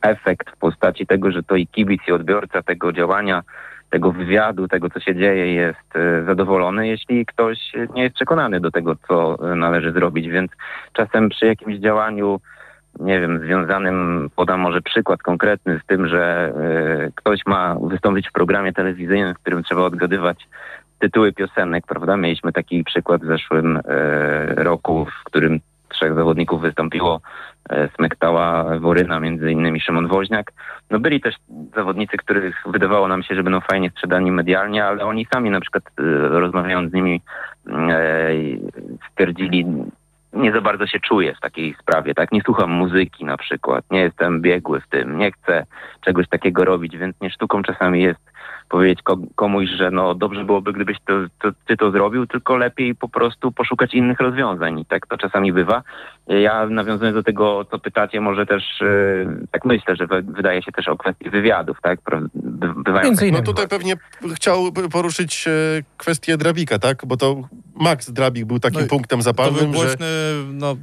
efekt 0.01 0.49
w 0.49 0.57
postaci 0.57 1.07
tego, 1.07 1.31
że 1.31 1.43
to 1.43 1.55
i 1.55 1.67
kibic, 1.67 2.01
i 2.07 2.11
odbiorca 2.11 2.61
tego 2.61 2.93
działania, 2.93 3.43
tego 3.93 4.11
wywiadu, 4.11 4.67
tego 4.67 4.89
co 4.89 4.99
się 4.99 5.15
dzieje 5.15 5.53
jest 5.53 5.95
e, 5.95 6.23
zadowolony, 6.23 6.87
jeśli 6.87 7.25
ktoś 7.25 7.57
nie 7.95 8.03
jest 8.03 8.15
przekonany 8.15 8.59
do 8.59 8.71
tego, 8.71 8.95
co 9.07 9.37
e, 9.51 9.55
należy 9.55 9.91
zrobić. 9.91 10.27
Więc 10.27 10.51
czasem 10.93 11.29
przy 11.29 11.45
jakimś 11.45 11.75
działaniu 11.75 12.39
nie 12.99 13.19
wiem, 13.19 13.39
związanym, 13.39 14.29
podam 14.35 14.59
może 14.59 14.81
przykład 14.81 15.21
konkretny 15.21 15.79
z 15.83 15.87
tym, 15.87 16.07
że 16.07 16.53
e, 16.55 17.11
ktoś 17.15 17.39
ma 17.45 17.75
wystąpić 17.81 18.29
w 18.29 18.31
programie 18.31 18.73
telewizyjnym, 18.73 19.33
w 19.33 19.39
którym 19.39 19.63
trzeba 19.63 19.81
odgadywać 19.81 20.47
tytuły 20.99 21.33
piosenek, 21.33 21.85
prawda? 21.87 22.17
Mieliśmy 22.17 22.53
taki 22.53 22.83
przykład 22.83 23.21
w 23.21 23.27
zeszłym 23.27 23.79
roku, 24.55 25.05
w 25.05 25.23
którym 25.23 25.59
trzech 25.93 26.15
zawodników 26.15 26.61
wystąpiło 26.61 27.21
e, 27.69 27.89
Smektała, 27.95 28.79
Woryna, 28.79 29.19
między 29.19 29.51
innymi 29.51 29.81
Szymon 29.81 30.07
Woźniak. 30.07 30.53
No 30.91 30.99
byli 30.99 31.21
też 31.21 31.35
zawodnicy, 31.75 32.17
których 32.17 32.55
wydawało 32.65 33.07
nam 33.07 33.23
się, 33.23 33.35
że 33.35 33.43
będą 33.43 33.61
fajnie 33.61 33.89
sprzedani 33.89 34.31
medialnie, 34.31 34.85
ale 34.85 35.05
oni 35.05 35.27
sami 35.33 35.49
na 35.49 35.61
przykład 35.61 35.83
e, 35.99 36.03
rozmawiając 36.29 36.91
z 36.91 36.93
nimi 36.93 37.21
e, 37.67 38.29
stwierdzili, 39.11 39.65
nie 40.33 40.51
za 40.51 40.61
bardzo 40.61 40.87
się 40.87 40.99
czuję 40.99 41.35
w 41.35 41.39
takiej 41.39 41.75
sprawie, 41.81 42.13
tak? 42.13 42.31
Nie 42.31 42.41
słucham 42.41 42.71
muzyki 42.71 43.25
na 43.25 43.37
przykład, 43.37 43.85
nie 43.91 43.99
jestem 43.99 44.41
biegły 44.41 44.81
w 44.81 44.87
tym, 44.87 45.17
nie 45.17 45.31
chcę 45.31 45.65
czegoś 46.01 46.27
takiego 46.29 46.65
robić, 46.65 46.97
więc 46.97 47.21
nie 47.21 47.29
sztuką 47.29 47.63
czasami 47.63 48.01
jest 48.01 48.33
powiedzieć 48.69 49.01
ko- 49.01 49.17
komuś, 49.35 49.69
że 49.69 49.91
no 49.91 50.15
dobrze 50.15 50.43
byłoby, 50.45 50.73
gdybyś 50.73 50.97
to, 51.05 51.13
to, 51.41 51.49
ty 51.67 51.77
to 51.77 51.91
zrobił, 51.91 52.27
tylko 52.27 52.57
lepiej 52.57 52.95
po 52.95 53.09
prostu 53.09 53.51
poszukać 53.51 53.93
innych 53.93 54.19
rozwiązań. 54.19 54.79
I 54.79 54.85
tak 54.85 55.07
to 55.07 55.17
czasami 55.17 55.53
bywa. 55.53 55.83
Ja 56.27 56.65
nawiązując 56.65 57.15
do 57.15 57.23
tego, 57.23 57.65
co 57.65 57.79
pytacie, 57.79 58.21
może 58.21 58.45
też 58.45 58.81
e, 58.81 58.85
tak 59.51 59.65
myślę, 59.65 59.95
że 59.95 60.07
wydaje 60.23 60.61
się 60.61 60.71
też 60.71 60.87
o 60.87 60.97
kwestii 60.97 61.29
wywiadów, 61.29 61.77
tak? 61.81 61.99
Bywają 62.75 63.05
Między 63.05 63.27
innymi. 63.27 63.37
No 63.37 63.53
tutaj 63.53 63.67
pewnie 63.67 63.93
chciał 64.35 64.71
poruszyć 64.91 65.47
e, 65.47 65.51
kwestię 65.97 66.37
Drabika, 66.37 66.79
tak? 66.79 67.05
Bo 67.05 67.17
to 67.17 67.35
Max 67.75 68.11
Drabik 68.11 68.45
był 68.45 68.59
takim 68.59 68.81
No 68.81 68.87
punktem 68.87 69.19
To 69.19 69.23
był 69.23 69.23
zapalnym, 69.23 69.73
że 69.73 69.79
głośny, 69.79 70.07
no... 70.53 70.77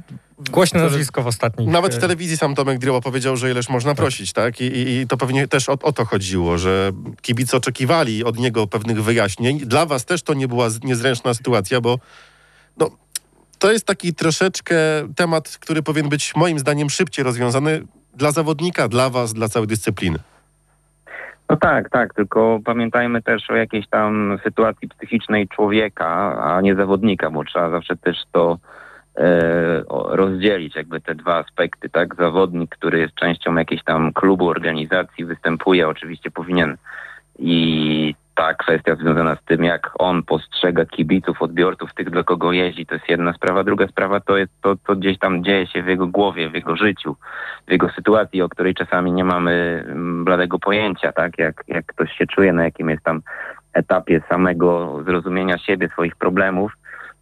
Głośne 0.51 0.81
nazwisko 0.81 1.23
w 1.23 1.27
ostatnich... 1.27 1.69
nawet 1.69 1.93
w 1.93 1.97
e, 1.97 2.01
telewizji 2.01 2.37
sam 2.37 2.55
Tomek 2.55 2.79
Drioła 2.79 3.01
powiedział, 3.01 3.37
że 3.37 3.51
ileż 3.51 3.69
można 3.69 3.95
prosić, 3.95 4.33
tak? 4.33 4.61
I, 4.61 4.63
i, 4.63 4.99
i 4.99 5.07
to 5.07 5.17
pewnie 5.17 5.47
też 5.47 5.69
o, 5.69 5.73
o 5.81 5.91
to 5.91 6.05
chodziło, 6.05 6.57
że 6.57 6.91
kibice 7.21 7.57
oczekiwali 7.57 8.23
od 8.23 8.39
niego 8.39 8.67
pewnych 8.67 9.03
wyjaśnień. 9.03 9.59
Dla 9.59 9.85
was 9.85 10.05
też 10.05 10.21
to 10.23 10.33
nie 10.33 10.47
była 10.47 10.67
niezręczna 10.83 11.33
sytuacja, 11.33 11.81
bo 11.81 11.99
no, 12.77 12.89
to 13.59 13.71
jest 13.71 13.85
taki 13.85 14.13
troszeczkę 14.13 14.75
temat, 15.15 15.57
który 15.57 15.83
powinien 15.83 16.09
być 16.09 16.35
moim 16.35 16.59
zdaniem 16.59 16.89
szybciej 16.89 17.23
rozwiązany 17.23 17.83
dla 18.15 18.31
zawodnika, 18.31 18.87
dla 18.87 19.09
was, 19.09 19.33
dla 19.33 19.49
całej 19.49 19.67
dyscypliny. 19.67 20.19
No 21.51 21.57
tak, 21.57 21.89
tak, 21.89 22.13
tylko 22.13 22.59
pamiętajmy 22.65 23.21
też 23.21 23.49
o 23.49 23.55
jakiejś 23.55 23.87
tam 23.87 24.39
sytuacji 24.43 24.89
psychicznej 24.89 25.47
człowieka, 25.47 26.07
a 26.43 26.61
nie 26.61 26.75
zawodnika, 26.75 27.31
bo 27.31 27.43
trzeba 27.43 27.69
zawsze 27.69 27.97
też 27.97 28.17
to 28.31 28.57
e, 29.17 29.83
rozdzielić, 30.09 30.75
jakby 30.75 31.01
te 31.01 31.15
dwa 31.15 31.37
aspekty, 31.37 31.89
tak? 31.89 32.15
Zawodnik, 32.15 32.75
który 32.75 32.99
jest 32.99 33.15
częścią 33.15 33.55
jakiejś 33.55 33.83
tam 33.83 34.13
klubu, 34.13 34.47
organizacji, 34.47 35.25
występuje, 35.25 35.87
oczywiście 35.87 36.31
powinien 36.31 36.77
i 37.39 38.15
ta 38.41 38.53
kwestia 38.53 38.95
związana 38.95 39.35
z 39.35 39.43
tym, 39.45 39.63
jak 39.63 39.91
on 39.99 40.23
postrzega 40.23 40.85
kibiców, 40.85 41.41
odbiorców, 41.41 41.93
tych, 41.93 42.09
do 42.09 42.23
kogo 42.23 42.51
jeździ, 42.51 42.85
to 42.85 42.95
jest 42.95 43.09
jedna 43.09 43.33
sprawa. 43.33 43.63
Druga 43.63 43.87
sprawa 43.87 44.19
to 44.19 44.37
jest 44.37 44.51
to, 44.61 44.75
co 44.87 44.95
gdzieś 44.95 45.19
tam 45.19 45.43
dzieje 45.43 45.67
się 45.67 45.83
w 45.83 45.87
jego 45.87 46.07
głowie, 46.07 46.49
w 46.49 46.53
jego 46.53 46.75
życiu, 46.75 47.15
w 47.67 47.71
jego 47.71 47.89
sytuacji, 47.89 48.41
o 48.41 48.49
której 48.49 48.73
czasami 48.73 49.11
nie 49.11 49.23
mamy 49.23 49.83
mm, 49.87 50.25
bladego 50.25 50.59
pojęcia, 50.59 51.11
tak? 51.11 51.37
Jak, 51.37 51.63
jak 51.67 51.85
ktoś 51.85 52.11
się 52.11 52.27
czuje, 52.27 52.53
na 52.53 52.63
jakim 52.63 52.89
jest 52.89 53.03
tam 53.03 53.21
etapie 53.73 54.21
samego 54.29 54.99
zrozumienia 55.05 55.57
siebie, 55.57 55.89
swoich 55.89 56.15
problemów. 56.15 56.71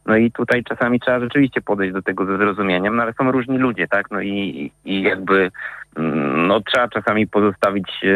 No 0.05 0.17
i 0.17 0.31
tutaj 0.31 0.63
czasami 0.63 0.99
trzeba 0.99 1.19
rzeczywiście 1.19 1.61
podejść 1.61 1.93
do 1.93 2.01
tego 2.01 2.25
ze 2.25 2.37
zrozumieniem, 2.37 2.95
no 2.95 3.03
ale 3.03 3.13
są 3.13 3.31
różni 3.31 3.57
ludzie, 3.57 3.87
tak? 3.87 4.11
No 4.11 4.21
i, 4.21 4.71
i 4.85 5.01
jakby 5.01 5.51
mm, 5.95 6.47
no 6.47 6.61
trzeba 6.61 6.87
czasami 6.87 7.27
pozostawić 7.27 7.89
e, 8.03 8.07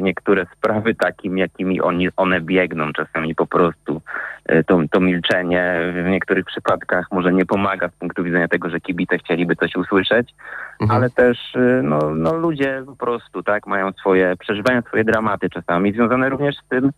niektóre 0.00 0.46
sprawy 0.56 0.94
takim, 0.94 1.38
jakimi 1.38 1.80
oni, 1.80 2.08
one 2.16 2.40
biegną. 2.40 2.92
Czasami 2.92 3.34
po 3.34 3.46
prostu 3.46 4.02
e, 4.46 4.64
to, 4.64 4.80
to 4.90 5.00
milczenie 5.00 5.92
w 6.06 6.08
niektórych 6.08 6.44
przypadkach 6.44 7.06
może 7.12 7.32
nie 7.32 7.46
pomaga 7.46 7.88
z 7.88 7.92
punktu 7.92 8.24
widzenia 8.24 8.48
tego, 8.48 8.70
że 8.70 8.80
kibice 8.80 9.18
chcieliby 9.18 9.56
coś 9.56 9.76
usłyszeć, 9.76 10.34
Mhm. 10.80 10.90
ale 11.00 11.10
też 11.10 11.54
y, 11.54 11.80
no, 11.82 11.98
no 12.14 12.36
ludzie 12.36 12.82
po 12.86 12.96
prostu 12.96 13.42
tak 13.42 13.66
mają 13.66 13.92
swoje, 13.92 14.36
przeżywają 14.36 14.82
swoje 14.82 15.04
dramaty 15.04 15.50
czasami, 15.50 15.92
związane 15.92 16.28
również 16.28 16.56
z 16.56 16.68
tym, 16.68 16.90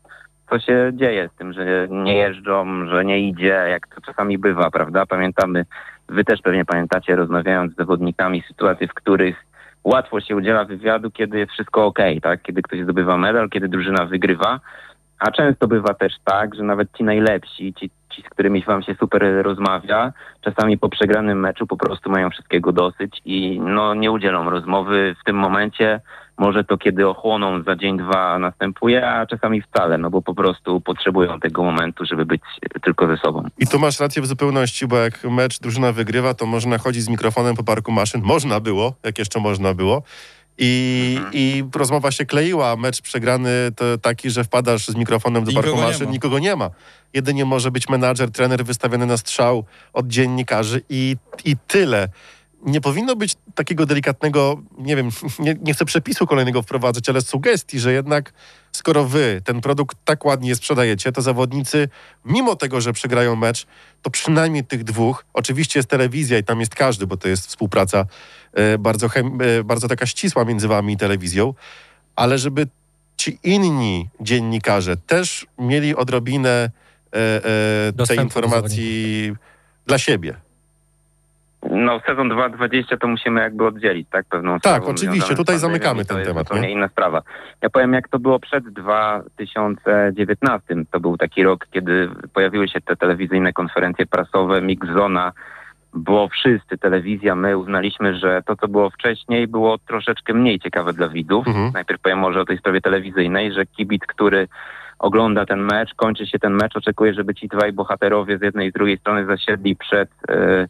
co 0.51 0.59
się 0.59 0.91
dzieje, 0.95 1.29
z 1.35 1.39
tym, 1.39 1.53
że 1.53 1.89
nie 1.91 2.17
jeżdżą, 2.17 2.87
że 2.87 3.05
nie 3.05 3.29
idzie, 3.29 3.67
jak 3.71 3.87
to 3.95 4.01
czasami 4.01 4.39
bywa, 4.39 4.71
prawda? 4.71 5.07
Pamiętamy, 5.07 5.65
wy 6.09 6.25
też 6.25 6.41
pewnie 6.43 6.65
pamiętacie, 6.65 7.17
rozmawiając 7.17 7.73
z 7.73 7.77
zawodnikami, 7.77 8.43
sytuacje, 8.49 8.89
w 8.89 8.95
których 8.95 9.45
łatwo 9.85 10.21
się 10.21 10.37
udziela 10.37 10.65
wywiadu, 10.65 11.11
kiedy 11.11 11.39
jest 11.39 11.53
wszystko 11.53 11.87
ok, 11.87 11.99
tak? 12.23 12.43
Kiedy 12.43 12.63
ktoś 12.63 12.83
zdobywa 12.83 13.17
medal, 13.17 13.51
kiedy 13.51 13.69
drużyna 13.69 14.05
wygrywa, 14.05 14.61
a 15.19 15.31
często 15.31 15.69
bywa 15.69 15.95
też 15.95 16.13
tak, 16.25 16.55
że 16.55 16.63
nawet 16.63 16.89
ci 16.97 17.05
najlepsi, 17.05 17.75
ci, 17.75 17.91
ci 18.11 18.23
z 18.23 18.29
którymi 18.29 18.63
wam 18.63 18.83
się 18.83 18.95
super 18.95 19.43
rozmawia, 19.43 20.13
czasami 20.41 20.79
po 20.79 20.89
przegranym 20.89 21.41
meczu 21.41 21.67
po 21.67 21.77
prostu 21.77 22.11
mają 22.11 22.31
wszystkiego 22.31 22.73
dosyć 22.73 23.23
i 23.25 23.61
no 23.61 23.95
nie 23.95 24.11
udzielą 24.11 24.51
rozmowy 24.51 25.17
w 25.21 25.25
tym 25.25 25.37
momencie. 25.37 26.01
Może 26.39 26.65
to 26.65 26.79
kiedy 26.79 27.09
ochłoną 27.09 27.63
za 27.63 27.77
dzień, 27.77 27.99
dwa 27.99 28.39
następuje, 28.39 29.09
a 29.09 29.27
czasami 29.27 29.63
wcale, 29.63 29.99
no 29.99 30.11
bo 30.11 30.23
po 30.23 30.35
prostu 30.35 30.81
potrzebują 30.81 31.41
tego 31.41 31.63
momentu, 31.65 32.05
żeby 32.05 32.27
być 32.27 32.43
tylko 32.85 33.07
ze 33.07 33.17
sobą. 33.17 33.45
I 33.59 33.67
tu 33.67 33.79
masz 33.79 34.01
rację 34.01 34.23
w 34.23 34.27
zupełności, 34.27 34.87
bo 34.87 34.97
jak 34.97 35.25
mecz 35.25 35.61
drużyna 35.61 35.93
wygrywa, 35.93 36.35
to 36.35 36.47
można 36.47 36.79
chodzić 36.79 37.03
z 37.03 37.09
mikrofonem 37.09 37.57
po 37.57 37.65
parku 37.65 37.93
maszyn. 37.93 38.23
Można 38.25 38.61
było, 38.61 38.95
jak 39.05 39.19
jeszcze 39.19 39.41
można 39.41 39.75
było. 39.75 40.03
I, 40.59 41.15
Mhm. 41.17 41.35
I 41.35 41.65
rozmowa 41.75 42.11
się 42.11 42.27
kleiła, 42.27 42.77
mecz 42.77 43.03
przegrany 43.03 43.51
to 43.77 43.99
taki, 43.99 44.31
że 44.31 44.45
wpadasz 44.45 44.87
z 44.87 44.97
mikrofonem 44.97 45.45
do 45.45 45.53
parku 45.53 45.77
maszyn, 45.77 46.07
ma. 46.07 46.13
nikogo 46.13 46.39
nie 46.39 46.57
ma. 46.57 46.71
Jedynie 47.15 47.45
może 47.45 47.71
być 47.71 47.89
menadżer, 47.89 48.31
trener 48.31 48.65
wystawiony 48.65 49.07
na 49.07 49.17
strzał 49.17 49.65
od 49.93 50.07
dziennikarzy 50.07 50.83
i, 50.89 51.17
i 51.45 51.57
tyle. 51.67 52.09
Nie 52.67 52.81
powinno 52.81 53.17
być 53.17 53.35
takiego 53.55 53.87
delikatnego, 53.87 54.63
nie 54.79 54.97
wiem, 54.97 55.09
nie, 55.39 55.57
nie 55.63 55.75
chcę 55.75 55.85
przepisu 55.85 56.27
kolejnego 56.27 56.63
wprowadzać, 56.63 57.09
ale 57.09 57.21
sugestii, 57.21 57.81
że 57.81 57.93
jednak 57.93 58.33
skoro 58.73 59.05
wy 59.05 59.43
ten 59.45 59.61
produkt 59.61 59.97
tak 60.05 60.25
ładnie 60.25 60.55
sprzedajecie, 60.55 61.13
to 61.13 61.23
zawodnicy, 61.23 61.89
mimo 62.25 62.57
tego, 62.57 62.81
że 62.81 62.93
przegrają 62.93 63.37
mecz, 63.37 63.67
to 64.03 64.11
przynajmniej 64.11 64.65
tych 64.65 64.85
dwóch, 64.85 65.25
oczywiście 65.35 65.79
jest 65.79 65.89
telewizja 65.89 66.39
i 66.39 66.45
tam 66.45 66.61
jest 66.61 66.75
każdy, 66.75 67.07
bo 67.07 67.17
to 67.17 67.29
jest 67.29 67.47
współpraca 67.47 68.07
e, 68.53 68.79
bardzo, 68.79 69.09
chem, 69.09 69.39
e, 69.41 69.65
bardzo 69.65 69.89
taka 69.89 70.07
ścisła 70.07 70.45
między 70.45 70.69
wami 70.69 70.93
i 70.93 70.97
telewizją, 70.97 71.55
ale 72.17 72.39
żeby 72.39 72.67
ci 73.17 73.39
inni 73.43 74.09
dziennikarze 74.21 74.97
też 74.97 75.47
mieli 75.59 75.97
odrobinę 75.97 76.71
e, 77.13 77.45
e, 77.99 78.07
tej 78.07 78.19
informacji 78.19 79.33
dla 79.87 79.99
siebie. 79.99 80.46
No 81.71 82.01
sezon 82.07 82.29
2.20 82.29 82.99
to 82.99 83.09
musimy 83.09 83.41
jakby 83.41 83.67
oddzielić, 83.67 84.09
tak? 84.11 84.27
Pewną 84.27 84.61
Tak, 84.61 84.89
oczywiście, 84.89 85.35
tutaj 85.35 85.59
zamykamy 85.59 86.03
to 86.03 86.09
ten 86.09 86.19
jest 86.19 86.31
temat, 86.31 86.49
zupełnie 86.49 86.69
nie? 86.69 86.75
inna 86.75 86.89
sprawa. 86.89 87.23
Ja 87.63 87.71
powiem, 87.71 87.93
jak 87.93 88.09
to 88.09 88.19
było 88.19 88.39
przed 88.39 88.69
2019. 88.69 90.75
To 90.91 91.01
był 91.01 91.17
taki 91.17 91.43
rok, 91.43 91.67
kiedy 91.71 92.09
pojawiły 92.35 92.69
się 92.69 92.81
te 92.81 92.97
telewizyjne 92.97 93.53
konferencje 93.53 94.07
prasowe, 94.07 94.63
Mixzona, 94.63 95.33
bo 95.95 96.29
wszyscy, 96.29 96.79
telewizja, 96.79 97.35
my 97.35 97.59
uznaliśmy, 97.59 98.17
że 98.17 98.43
to, 98.47 98.57
co 98.57 98.69
było 98.69 98.91
wcześniej, 98.91 99.47
było 99.47 99.79
troszeczkę 99.79 100.35
mniej 100.35 100.61
ciekawe 100.61 100.93
dla 100.93 101.09
widzów. 101.09 101.49
Mhm. 101.49 101.71
Najpierw 101.75 102.01
powiem 102.01 102.19
może 102.19 102.41
o 102.41 102.45
tej 102.45 102.59
sprawie 102.59 102.81
telewizyjnej, 102.81 103.53
że 103.53 103.67
kibic, 103.67 104.03
który 104.07 104.49
ogląda 104.99 105.47
ten 105.47 105.61
mecz, 105.61 105.95
kończy 105.95 106.27
się 106.27 106.39
ten 106.39 106.53
mecz, 106.53 106.77
oczekuje, 106.77 107.15
żeby 107.15 107.35
ci 107.35 107.49
dwaj 107.49 107.73
bohaterowie 107.73 108.39
z 108.39 108.43
jednej 108.43 108.69
i 108.69 108.71
z 108.71 108.75
drugiej 108.75 108.99
strony 108.99 109.27
zasiedli 109.27 109.77
przed 109.77 110.11
e, 110.29 110.67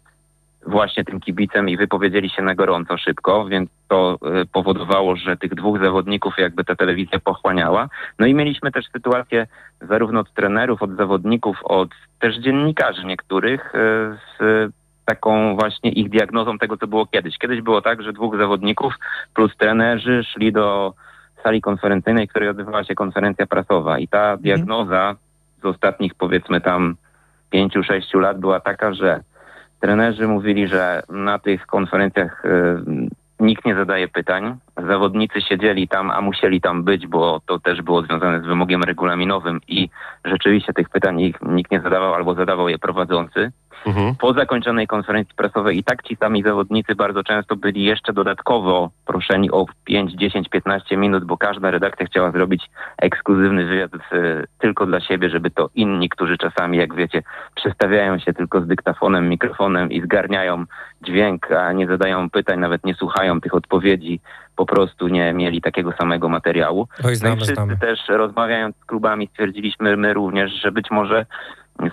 właśnie 0.66 1.04
tym 1.04 1.20
kibicem 1.20 1.68
i 1.68 1.76
wypowiedzieli 1.76 2.30
się 2.30 2.42
na 2.42 2.54
gorąco 2.54 2.98
szybko, 2.98 3.44
więc 3.44 3.70
to 3.88 4.18
e, 4.22 4.46
powodowało, 4.52 5.16
że 5.16 5.36
tych 5.36 5.54
dwóch 5.54 5.80
zawodników 5.80 6.34
jakby 6.38 6.64
ta 6.64 6.76
telewizja 6.76 7.18
pochłaniała. 7.18 7.88
No 8.18 8.26
i 8.26 8.34
mieliśmy 8.34 8.72
też 8.72 8.84
sytuację 8.92 9.46
zarówno 9.80 10.20
od 10.20 10.32
trenerów, 10.32 10.82
od 10.82 10.96
zawodników, 10.96 11.56
od 11.64 11.88
też 12.20 12.36
dziennikarzy 12.38 13.04
niektórych 13.04 13.74
e, 13.74 13.78
z 14.38 14.72
taką 15.04 15.56
właśnie 15.56 15.90
ich 15.90 16.10
diagnozą 16.10 16.58
tego, 16.58 16.76
co 16.76 16.86
było 16.86 17.06
kiedyś. 17.06 17.38
Kiedyś 17.38 17.60
było 17.60 17.82
tak, 17.82 18.02
że 18.02 18.12
dwóch 18.12 18.38
zawodników 18.38 18.94
plus 19.34 19.56
trenerzy 19.56 20.24
szli 20.24 20.52
do 20.52 20.94
sali 21.42 21.60
konferencyjnej, 21.60 22.26
w 22.26 22.30
której 22.30 22.48
odbywała 22.48 22.84
się 22.84 22.94
konferencja 22.94 23.46
prasowa 23.46 23.98
i 23.98 24.08
ta 24.08 24.36
diagnoza 24.36 25.16
z 25.62 25.64
ostatnich 25.64 26.14
powiedzmy 26.14 26.60
tam 26.60 26.96
pięciu, 27.50 27.82
sześciu 27.82 28.18
lat 28.18 28.40
była 28.40 28.60
taka, 28.60 28.94
że 28.94 29.20
trenerzy 29.86 30.28
mówili, 30.28 30.68
że 30.68 31.02
na 31.08 31.38
tych 31.38 31.66
konferencjach 31.66 32.44
y, 32.44 32.48
nikt 33.40 33.64
nie 33.64 33.74
zadaje 33.74 34.08
pytań, 34.08 34.56
zawodnicy 34.88 35.40
siedzieli 35.40 35.88
tam, 35.88 36.10
a 36.10 36.20
musieli 36.20 36.60
tam 36.60 36.84
być, 36.84 37.06
bo 37.06 37.40
to 37.46 37.58
też 37.58 37.82
było 37.82 38.02
związane 38.02 38.42
z 38.42 38.46
wymogiem 38.46 38.82
regulaminowym 38.82 39.60
i 39.68 39.88
rzeczywiście 40.24 40.72
tych 40.72 40.88
pytań 40.88 41.20
ich 41.20 41.36
nikt 41.42 41.70
nie 41.70 41.80
zadawał 41.80 42.14
albo 42.14 42.34
zadawał 42.34 42.68
je 42.68 42.78
prowadzący. 42.78 43.52
Mhm. 43.86 44.14
Po 44.14 44.32
zakończonej 44.32 44.86
konferencji 44.86 45.34
prasowej 45.36 45.78
i 45.78 45.84
tak 45.84 46.02
ci 46.02 46.16
sami 46.16 46.42
zawodnicy 46.42 46.94
bardzo 46.94 47.24
często 47.24 47.56
byli 47.56 47.84
jeszcze 47.84 48.12
dodatkowo 48.12 48.90
proszeni 49.06 49.50
o 49.50 49.66
5, 49.84 50.12
10, 50.12 50.48
15 50.48 50.96
minut, 50.96 51.24
bo 51.24 51.36
każda 51.38 51.70
redakcja 51.70 52.06
chciała 52.06 52.30
zrobić 52.30 52.70
ekskluzywny 52.98 53.64
wywiad 53.64 53.90
z, 54.10 54.46
tylko 54.58 54.86
dla 54.86 55.00
siebie, 55.00 55.30
żeby 55.30 55.50
to 55.50 55.70
inni, 55.74 56.08
którzy 56.08 56.38
czasami, 56.38 56.78
jak 56.78 56.94
wiecie, 56.94 57.22
przestawiają 57.54 58.18
się 58.18 58.32
tylko 58.32 58.60
z 58.60 58.66
dyktafonem, 58.66 59.28
mikrofonem 59.28 59.90
i 59.90 60.00
zgarniają 60.02 60.64
dźwięk, 61.02 61.52
a 61.52 61.72
nie 61.72 61.86
zadają 61.86 62.30
pytań, 62.30 62.58
nawet 62.60 62.84
nie 62.84 62.94
słuchają 62.94 63.40
tych 63.40 63.54
odpowiedzi, 63.54 64.20
po 64.56 64.66
prostu 64.66 65.08
nie 65.08 65.32
mieli 65.32 65.60
takiego 65.60 65.92
samego 65.92 66.28
materiału. 66.28 66.88
Oj, 66.98 67.04
No 67.04 67.10
i 67.10 67.16
znamy, 67.16 67.36
wszyscy 67.36 67.54
znamy. 67.54 67.76
też 67.76 67.98
rozmawiając 68.08 68.76
z 68.76 68.84
klubami 68.84 69.26
stwierdziliśmy 69.26 69.96
my 69.96 70.14
również, 70.14 70.52
że 70.52 70.72
być 70.72 70.90
może 70.90 71.26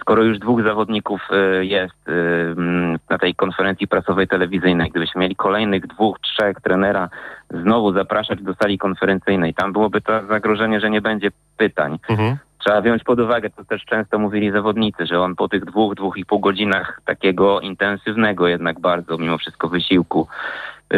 skoro 0.01 0.23
już 0.23 0.39
dwóch 0.39 0.63
zawodników 0.63 1.21
y, 1.31 1.65
jest 1.65 2.07
mm, 2.07 2.97
na 3.09 3.17
tej 3.17 3.35
konferencji 3.35 3.87
prasowej 3.87 4.27
telewizyjnej, 4.27 4.89
gdybyśmy 4.89 5.21
mieli 5.21 5.35
kolejnych 5.35 5.87
dwóch, 5.87 6.19
trzech 6.19 6.61
trenera 6.61 7.09
znowu 7.49 7.93
zapraszać 7.93 8.41
do 8.41 8.53
sali 8.53 8.77
konferencyjnej, 8.77 9.53
tam 9.53 9.73
byłoby 9.73 10.01
to 10.01 10.25
zagrożenie, 10.27 10.79
że 10.79 10.89
nie 10.89 11.01
będzie 11.01 11.31
pytań. 11.57 11.99
Mhm. 12.09 12.37
Trzeba 12.59 12.81
wziąć 12.81 13.03
pod 13.03 13.19
uwagę, 13.19 13.49
co 13.49 13.65
też 13.65 13.85
często 13.85 14.19
mówili 14.19 14.51
zawodnicy, 14.51 15.05
że 15.05 15.21
on 15.21 15.35
po 15.35 15.47
tych 15.47 15.65
dwóch, 15.65 15.95
dwóch 15.95 16.17
i 16.17 16.25
pół 16.25 16.39
godzinach 16.39 17.01
takiego 17.05 17.59
intensywnego 17.59 18.47
jednak 18.47 18.79
bardzo 18.79 19.17
mimo 19.17 19.37
wszystko 19.37 19.69
wysiłku 19.69 20.27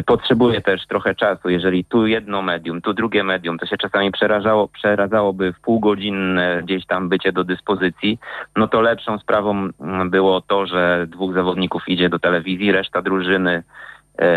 potrzebuje 0.04 0.62
też 0.62 0.88
trochę 0.88 1.16
czasu. 1.16 1.50
Jeżeli 1.50 1.86
tu 1.86 2.08
jedno 2.08 2.42
medium, 2.42 2.82
tu 2.82 2.94
drugie 2.94 3.24
medium, 3.24 3.58
to 3.58 3.66
się 3.66 3.78
czasami 3.78 4.12
przerażało, 4.12 4.68
przeradzałoby 4.68 5.54
w 5.54 5.62
półgodzinne 5.62 6.62
gdzieś 6.64 6.86
tam 6.86 7.10
bycie 7.10 7.32
do 7.32 7.44
dyspozycji, 7.44 8.20
no 8.56 8.68
to 8.68 8.82
lepszą 8.82 9.20
sprawą 9.20 9.70
było 10.06 10.42
to, 10.42 10.66
że 10.66 11.08
dwóch 11.08 11.34
zawodników 11.34 11.84
idzie 11.88 12.10
do 12.10 12.20
telewizji, 12.20 12.72
reszta 12.72 13.02
drużyny 13.02 13.64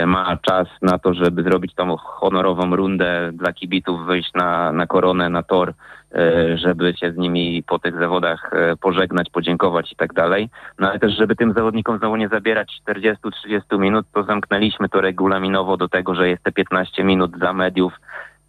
ma 0.06 0.36
czas 0.36 0.68
na 0.82 0.98
to, 0.98 1.14
żeby 1.14 1.42
zrobić 1.42 1.74
tą 1.74 1.96
honorową 1.96 2.76
rundę 2.76 3.30
dla 3.32 3.52
kibiców, 3.52 4.06
wyjść 4.06 4.34
na, 4.34 4.72
na 4.72 4.86
koronę, 4.86 5.28
na 5.28 5.42
tor, 5.42 5.72
e, 6.14 6.58
żeby 6.58 6.94
się 7.00 7.12
z 7.12 7.16
nimi 7.16 7.62
po 7.62 7.78
tych 7.78 7.98
zawodach 7.98 8.50
e, 8.52 8.76
pożegnać, 8.76 9.30
podziękować 9.30 9.92
i 9.92 9.96
tak 9.96 10.12
dalej. 10.12 10.48
No 10.78 10.90
ale 10.90 10.98
też, 10.98 11.16
żeby 11.16 11.36
tym 11.36 11.52
zawodnikom 11.52 11.98
znowu 11.98 12.16
nie 12.16 12.28
zabierać 12.28 12.80
40-30 12.88 13.78
minut, 13.78 14.06
to 14.14 14.22
zamknęliśmy 14.22 14.88
to 14.88 15.00
regulaminowo 15.00 15.76
do 15.76 15.88
tego, 15.88 16.14
że 16.14 16.28
jest 16.28 16.42
te 16.42 16.52
15 16.52 17.04
minut 17.04 17.30
dla 17.30 17.52
mediów 17.52 17.92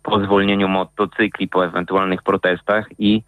po 0.03 0.19
zwolnieniu 0.19 0.67
motocykli, 0.67 1.48
po 1.48 1.65
ewentualnych 1.65 2.24
protestach 2.24 2.86
i 3.00 3.15
e, 3.17 3.21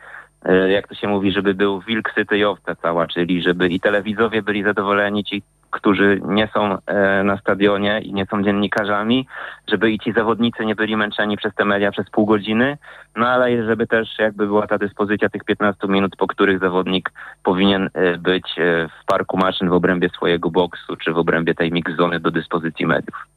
jak 0.69 0.87
to 0.87 0.95
się 0.95 1.07
mówi, 1.07 1.31
żeby 1.31 1.53
był 1.53 1.81
wilk 1.81 2.11
syty 2.15 2.37
i 2.37 2.45
owca 2.45 2.75
cała, 2.75 3.07
czyli 3.07 3.41
żeby 3.41 3.67
i 3.67 3.79
telewidzowie 3.79 4.41
byli 4.41 4.63
zadowoleni, 4.63 5.23
ci, 5.23 5.43
którzy 5.71 6.21
nie 6.25 6.49
są 6.53 6.77
e, 6.85 7.23
na 7.23 7.37
stadionie 7.37 8.01
i 8.01 8.13
nie 8.13 8.25
są 8.25 8.43
dziennikarzami, 8.43 9.27
żeby 9.67 9.91
i 9.91 9.99
ci 9.99 10.13
zawodnicy 10.13 10.65
nie 10.65 10.75
byli 10.75 10.97
męczeni 10.97 11.37
przez 11.37 11.55
te 11.55 11.65
media 11.65 11.91
przez 11.91 12.09
pół 12.09 12.25
godziny, 12.25 12.77
no 13.15 13.27
ale 13.27 13.65
żeby 13.65 13.87
też 13.87 14.19
jakby 14.19 14.47
była 14.47 14.67
ta 14.67 14.77
dyspozycja 14.77 15.29
tych 15.29 15.43
15 15.43 15.87
minut, 15.87 16.15
po 16.15 16.27
których 16.27 16.59
zawodnik 16.59 17.11
powinien 17.43 17.89
e, 17.93 18.17
być 18.17 18.45
e, 18.57 18.87
w 18.87 19.05
parku 19.05 19.37
maszyn 19.37 19.69
w 19.69 19.73
obrębie 19.73 20.09
swojego 20.09 20.51
boksu, 20.51 20.95
czy 20.95 21.13
w 21.13 21.17
obrębie 21.17 21.53
tej 21.53 21.71
mix 21.71 21.95
zony 21.95 22.19
do 22.19 22.31
dyspozycji 22.31 22.85
mediów. 22.85 23.27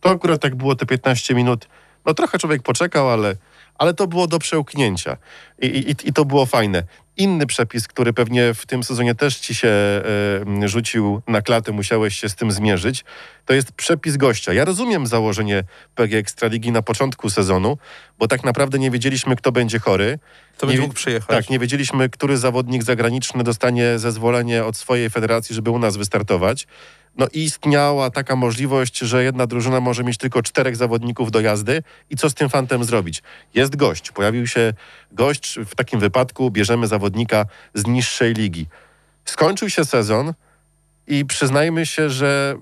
To 0.00 0.10
akurat 0.10 0.40
tak 0.40 0.54
było 0.54 0.74
te 0.74 0.86
15 0.86 1.34
minut. 1.34 1.68
No 2.06 2.14
trochę 2.14 2.38
człowiek 2.38 2.62
poczekał, 2.62 3.10
ale, 3.10 3.34
ale 3.78 3.94
to 3.94 4.06
było 4.06 4.26
do 4.26 4.38
przełknięcia. 4.38 5.16
I, 5.62 5.66
i, 5.66 6.08
I 6.08 6.12
to 6.12 6.24
było 6.24 6.46
fajne. 6.46 6.82
Inny 7.16 7.46
przepis, 7.46 7.88
który 7.88 8.12
pewnie 8.12 8.54
w 8.54 8.66
tym 8.66 8.84
sezonie 8.84 9.14
też 9.14 9.36
ci 9.36 9.54
się 9.54 9.68
e, 9.68 10.68
rzucił 10.68 11.22
na 11.26 11.42
klatę, 11.42 11.72
musiałeś 11.72 12.20
się 12.20 12.28
z 12.28 12.34
tym 12.34 12.52
zmierzyć, 12.52 13.04
to 13.44 13.54
jest 13.54 13.72
przepis 13.72 14.16
gościa. 14.16 14.52
Ja 14.52 14.64
rozumiem 14.64 15.06
założenie 15.06 15.64
PG 15.94 16.18
Ekstraligi 16.18 16.72
na 16.72 16.82
początku 16.82 17.30
sezonu, 17.30 17.78
bo 18.18 18.28
tak 18.28 18.44
naprawdę 18.44 18.78
nie 18.78 18.90
wiedzieliśmy, 18.90 19.36
kto 19.36 19.52
będzie 19.52 19.78
chory. 19.78 20.18
To 20.58 20.66
Nie 20.66 20.70
będzie 20.70 20.82
mógł 20.82 20.94
przyjechać. 20.94 21.28
Tak, 21.28 21.50
nie 21.50 21.58
wiedzieliśmy, 21.58 22.08
który 22.08 22.36
zawodnik 22.36 22.82
zagraniczny 22.82 23.44
dostanie 23.44 23.98
zezwolenie 23.98 24.64
od 24.64 24.76
swojej 24.76 25.10
federacji, 25.10 25.54
żeby 25.54 25.70
u 25.70 25.78
nas 25.78 25.96
wystartować. 25.96 26.66
No 27.16 27.26
istniała 27.32 28.10
taka 28.10 28.36
możliwość, 28.36 28.98
że 28.98 29.24
jedna 29.24 29.46
drużyna 29.46 29.80
może 29.80 30.04
mieć 30.04 30.18
tylko 30.18 30.42
czterech 30.42 30.76
zawodników 30.76 31.30
do 31.30 31.40
jazdy 31.40 31.82
i 32.10 32.16
co 32.16 32.30
z 32.30 32.34
tym 32.34 32.48
fantem 32.48 32.84
zrobić? 32.84 33.22
Jest 33.54 33.76
gość, 33.76 34.10
pojawił 34.10 34.46
się 34.46 34.72
gość, 35.12 35.58
w 35.66 35.74
takim 35.74 36.00
wypadku 36.00 36.50
bierzemy 36.50 36.86
zawodnika 36.86 37.46
z 37.74 37.86
niższej 37.86 38.34
ligi. 38.34 38.66
Skończył 39.24 39.70
się 39.70 39.84
sezon 39.84 40.34
i 41.06 41.24
przyznajmy 41.24 41.86
się, 41.86 42.10
że 42.10 42.56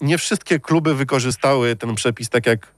nie 0.00 0.18
wszystkie 0.18 0.60
kluby 0.60 0.94
wykorzystały 0.94 1.76
ten 1.76 1.94
przepis 1.94 2.28
tak 2.28 2.46
jak 2.46 2.72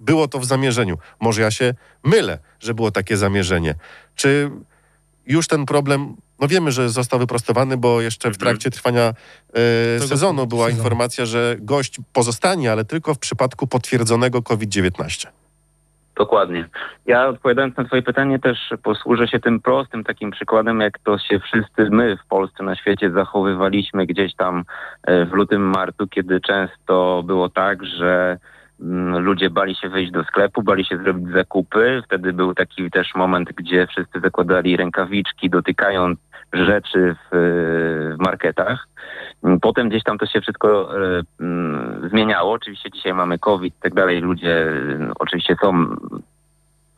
było 0.00 0.28
to 0.28 0.38
w 0.38 0.44
zamierzeniu. 0.44 0.98
Może 1.20 1.42
ja 1.42 1.50
się 1.50 1.74
mylę, 2.04 2.38
że 2.60 2.74
było 2.74 2.90
takie 2.90 3.16
zamierzenie. 3.16 3.74
Czy 4.14 4.50
już 5.26 5.48
ten 5.48 5.66
problem, 5.66 6.16
no 6.42 6.48
wiemy, 6.48 6.72
że 6.72 6.88
został 6.88 7.18
wyprostowany, 7.18 7.76
bo 7.76 8.00
jeszcze 8.00 8.30
w 8.30 8.38
trakcie 8.38 8.70
trwania 8.70 9.12
e, 9.96 10.00
sezonu 10.00 10.46
była 10.46 10.66
sezonu. 10.66 10.82
informacja, 10.82 11.26
że 11.26 11.56
gość 11.58 12.00
pozostanie, 12.12 12.72
ale 12.72 12.84
tylko 12.84 13.14
w 13.14 13.18
przypadku 13.18 13.66
potwierdzonego 13.66 14.42
COVID-19. 14.42 15.26
Dokładnie. 16.16 16.68
Ja 17.06 17.28
odpowiadając 17.28 17.76
na 17.76 17.84
twoje 17.84 18.02
pytanie 18.02 18.38
też 18.38 18.58
posłużę 18.82 19.28
się 19.28 19.40
tym 19.40 19.60
prostym 19.60 20.04
takim 20.04 20.30
przykładem, 20.30 20.80
jak 20.80 20.98
to 20.98 21.18
się 21.18 21.40
wszyscy 21.40 21.90
my 21.90 22.16
w 22.16 22.28
Polsce, 22.28 22.64
na 22.64 22.76
świecie 22.76 23.10
zachowywaliśmy 23.10 24.06
gdzieś 24.06 24.34
tam 24.34 24.64
e, 25.02 25.26
w 25.26 25.32
lutym, 25.32 25.62
marcu, 25.62 26.06
kiedy 26.06 26.40
często 26.40 27.22
było 27.26 27.48
tak, 27.48 27.84
że 27.84 28.38
mm, 28.80 29.24
ludzie 29.24 29.50
bali 29.50 29.74
się 29.74 29.88
wyjść 29.88 30.12
do 30.12 30.24
sklepu, 30.24 30.62
bali 30.62 30.84
się 30.84 30.98
zrobić 30.98 31.32
zakupy. 31.32 32.02
Wtedy 32.04 32.32
był 32.32 32.54
taki 32.54 32.90
też 32.90 33.14
moment, 33.14 33.52
gdzie 33.52 33.86
wszyscy 33.86 34.20
zakładali 34.20 34.76
rękawiczki, 34.76 35.50
dotykając 35.50 36.18
rzeczy 36.52 37.14
w, 37.14 37.28
w 38.18 38.24
marketach. 38.24 38.88
Mm, 39.44 39.60
Potem 39.60 39.88
gdzieś 39.88 40.02
tam 40.02 40.18
to 40.18 40.26
się 40.26 40.40
wszystko 40.40 40.96
e, 40.96 41.22
mm, 41.40 42.08
zmieniało. 42.10 42.52
Oczywiście 42.52 42.90
dzisiaj 42.90 43.14
mamy 43.14 43.38
COVID 43.38 43.74
i 43.74 43.82
tak 43.82 43.94
dalej. 43.94 44.20
Ludzie 44.20 44.66
e, 44.66 45.12
oczywiście 45.18 45.56
są 45.62 45.96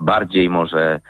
bardziej 0.00 0.50
może 0.50 0.80
e, 0.84 1.00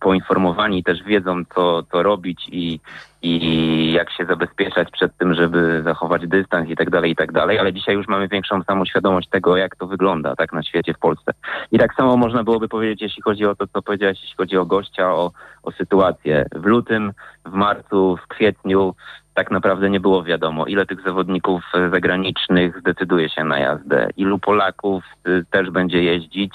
poinformowani, 0.00 0.84
też 0.84 1.02
wiedzą, 1.02 1.42
co, 1.54 1.82
co 1.82 2.02
robić 2.02 2.48
i, 2.52 2.80
i 3.22 3.92
jak 3.92 4.12
się 4.12 4.24
zabezpieczać 4.24 4.90
przed 4.90 5.16
tym, 5.16 5.34
żeby 5.34 5.82
zachować 5.84 6.26
dystans 6.26 6.68
i 6.70 6.76
tak 6.76 6.90
dalej, 6.90 7.10
i 7.10 7.16
tak 7.16 7.32
dalej. 7.32 7.58
Ale 7.58 7.72
dzisiaj 7.72 7.94
już 7.94 8.08
mamy 8.08 8.28
większą 8.28 8.62
samoświadomość 8.62 9.28
tego, 9.28 9.56
jak 9.56 9.76
to 9.76 9.86
wygląda 9.86 10.36
tak 10.36 10.52
na 10.52 10.62
świecie, 10.62 10.94
w 10.94 10.98
Polsce. 10.98 11.32
I 11.72 11.78
tak 11.78 11.94
samo 11.94 12.16
można 12.16 12.44
byłoby 12.44 12.68
powiedzieć, 12.68 13.02
jeśli 13.02 13.22
chodzi 13.22 13.46
o 13.46 13.54
to, 13.54 13.66
co 13.66 13.82
powiedziałeś, 13.82 14.18
jeśli 14.20 14.36
chodzi 14.36 14.56
o 14.56 14.66
gościa, 14.66 15.14
o, 15.14 15.32
o 15.62 15.72
sytuację. 15.72 16.46
W 16.54 16.64
lutym, 16.64 17.12
w 17.46 17.52
marcu, 17.52 18.18
w 18.24 18.28
kwietniu 18.28 18.94
tak 19.34 19.50
naprawdę 19.50 19.90
nie 19.90 20.00
było 20.00 20.22
wiadomo, 20.22 20.66
ile 20.66 20.86
tych 20.86 21.02
zawodników 21.02 21.62
e, 21.74 21.90
zagranicznych 21.90 22.80
zdecyduje 22.80 23.28
się 23.28 23.44
na 23.44 23.58
jazdę, 23.58 24.08
ilu 24.16 24.38
Polaków 24.38 25.04
e, 25.24 25.44
też 25.50 25.70
będzie 25.70 26.02
jeździć, 26.02 26.54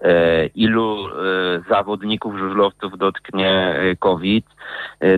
e, 0.00 0.46
ilu 0.46 0.96
zawodników, 1.68 2.38
żużlowców 2.38 2.98
dotknie 2.98 3.74
COVID, 3.98 4.46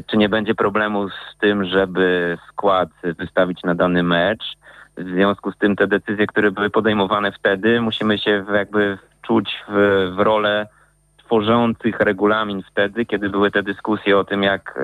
czy 0.06 0.16
nie 0.16 0.28
będzie 0.28 0.54
problemu 0.54 1.08
z 1.08 1.38
tym, 1.40 1.64
żeby 1.64 2.38
skład 2.48 2.88
wystawić 3.02 3.62
na 3.62 3.74
dany 3.74 4.02
mecz. 4.02 4.56
W 4.96 5.04
związku 5.04 5.52
z 5.52 5.58
tym 5.58 5.76
te 5.76 5.86
decyzje, 5.86 6.26
które 6.26 6.50
były 6.50 6.70
podejmowane 6.70 7.32
wtedy, 7.32 7.80
musimy 7.80 8.18
się 8.18 8.44
jakby 8.54 8.98
wczuć 9.18 9.64
w, 9.68 9.72
w 10.16 10.18
rolę 10.18 10.66
tworzących 11.18 12.00
regulamin 12.00 12.62
wtedy, 12.70 13.06
kiedy 13.06 13.30
były 13.30 13.50
te 13.50 13.62
dyskusje 13.62 14.18
o 14.18 14.24
tym, 14.24 14.42
jak 14.42 14.78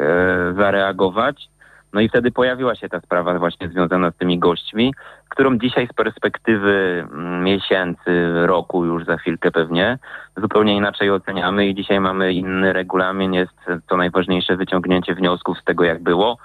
zareagować. 0.56 1.48
No 1.94 2.00
i 2.00 2.08
wtedy 2.08 2.30
pojawiła 2.30 2.74
się 2.74 2.88
ta 2.88 3.00
sprawa 3.00 3.38
właśnie 3.38 3.68
związana 3.68 4.10
z 4.10 4.16
tymi 4.16 4.38
gośćmi, 4.38 4.94
którą 5.28 5.58
dzisiaj 5.58 5.86
z 5.86 5.92
perspektywy 5.92 7.06
mm, 7.12 7.44
miesięcy, 7.44 8.32
roku 8.46 8.84
już 8.84 9.04
za 9.04 9.16
chwilkę 9.16 9.50
pewnie, 9.50 9.98
zupełnie 10.36 10.76
inaczej 10.76 11.10
oceniamy 11.10 11.66
i 11.66 11.74
dzisiaj 11.74 12.00
mamy 12.00 12.32
inny 12.32 12.72
regulamin. 12.72 13.34
Jest 13.34 13.56
co 13.88 13.96
najważniejsze 13.96 14.56
wyciągnięcie 14.56 15.14
wniosków 15.14 15.58
z 15.58 15.64
tego, 15.64 15.84
jak 15.84 16.02
było 16.02 16.38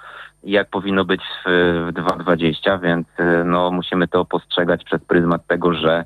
jak 0.44 0.70
powinno 0.70 1.04
być 1.04 1.22
w, 1.46 1.48
w 1.88 1.94
2.20, 1.94 2.80
więc 2.80 3.06
y, 3.20 3.44
no, 3.44 3.70
musimy 3.70 4.08
to 4.08 4.24
postrzegać 4.24 4.84
przez 4.84 5.04
pryzmat 5.04 5.46
tego, 5.46 5.74
że 5.74 6.04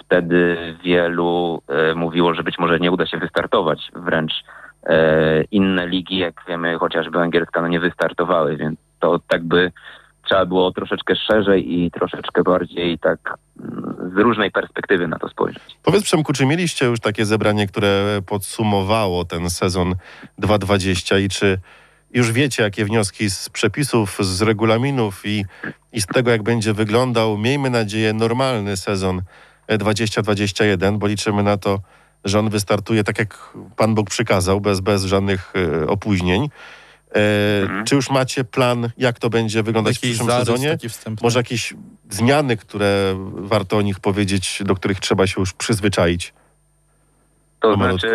wtedy 0.00 0.56
wielu 0.84 1.62
e, 1.68 1.94
mówiło, 1.94 2.34
że 2.34 2.42
być 2.42 2.58
może 2.58 2.78
nie 2.78 2.90
uda 2.90 3.06
się 3.06 3.18
wystartować. 3.18 3.90
Wręcz 3.94 4.32
inne 5.50 5.86
ligi, 5.86 6.18
jak 6.18 6.34
wiemy, 6.48 6.78
chociażby 6.78 7.18
angielska, 7.18 7.62
no 7.62 7.68
nie 7.68 7.80
wystartowały, 7.80 8.56
więc 8.56 8.78
to 9.00 9.20
tak 9.28 9.44
by 9.44 9.72
trzeba 10.24 10.46
było 10.46 10.72
troszeczkę 10.72 11.16
szerzej 11.16 11.74
i 11.74 11.90
troszeczkę 11.90 12.42
bardziej 12.42 12.98
tak 12.98 13.18
z 14.14 14.18
różnej 14.18 14.50
perspektywy 14.50 15.08
na 15.08 15.18
to 15.18 15.28
spojrzeć. 15.28 15.62
Powiedz 15.82 16.02
Przemku, 16.02 16.32
czy 16.32 16.46
mieliście 16.46 16.86
już 16.86 17.00
takie 17.00 17.24
zebranie, 17.24 17.66
które 17.66 18.20
podsumowało 18.26 19.24
ten 19.24 19.50
sezon 19.50 19.94
2020 20.38 21.18
i 21.18 21.28
czy 21.28 21.58
już 22.14 22.32
wiecie, 22.32 22.62
jakie 22.62 22.84
wnioski 22.84 23.30
z 23.30 23.48
przepisów, 23.48 24.18
z 24.20 24.42
regulaminów 24.42 25.26
i, 25.26 25.44
i 25.92 26.00
z 26.00 26.06
tego, 26.06 26.30
jak 26.30 26.42
będzie 26.42 26.72
wyglądał, 26.72 27.38
miejmy 27.38 27.70
nadzieję, 27.70 28.12
normalny 28.12 28.76
sezon 28.76 29.22
2021, 29.68 30.98
bo 30.98 31.06
liczymy 31.06 31.42
na 31.42 31.56
to, 31.56 31.78
że 32.24 32.38
on 32.38 32.50
wystartuje 32.50 33.04
tak, 33.04 33.18
jak 33.18 33.38
Pan 33.76 33.94
Bóg 33.94 34.10
przykazał, 34.10 34.60
bez, 34.60 34.80
bez 34.80 35.04
żadnych 35.04 35.52
e, 35.82 35.86
opóźnień. 35.86 36.42
E, 36.44 37.42
Mhm. 37.62 37.84
Czy 37.84 37.94
już 37.94 38.10
macie 38.10 38.44
plan, 38.44 38.88
jak 38.98 39.18
to 39.18 39.30
będzie 39.30 39.62
wyglądać 39.62 39.98
w 39.98 40.02
Jakiś 40.02 40.10
przyszłym 40.10 40.30
zarys 40.30 40.46
sezonie? 40.46 40.76
Może 41.22 41.38
jakieś 41.38 41.74
zmiany, 42.10 42.56
które 42.56 43.14
warto 43.34 43.76
o 43.76 43.82
nich 43.82 44.00
powiedzieć, 44.00 44.62
do 44.64 44.74
których 44.74 45.00
trzeba 45.00 45.26
się 45.26 45.40
już 45.40 45.52
przyzwyczaić? 45.52 46.34
To 47.60 47.74
znaczy 47.74 48.08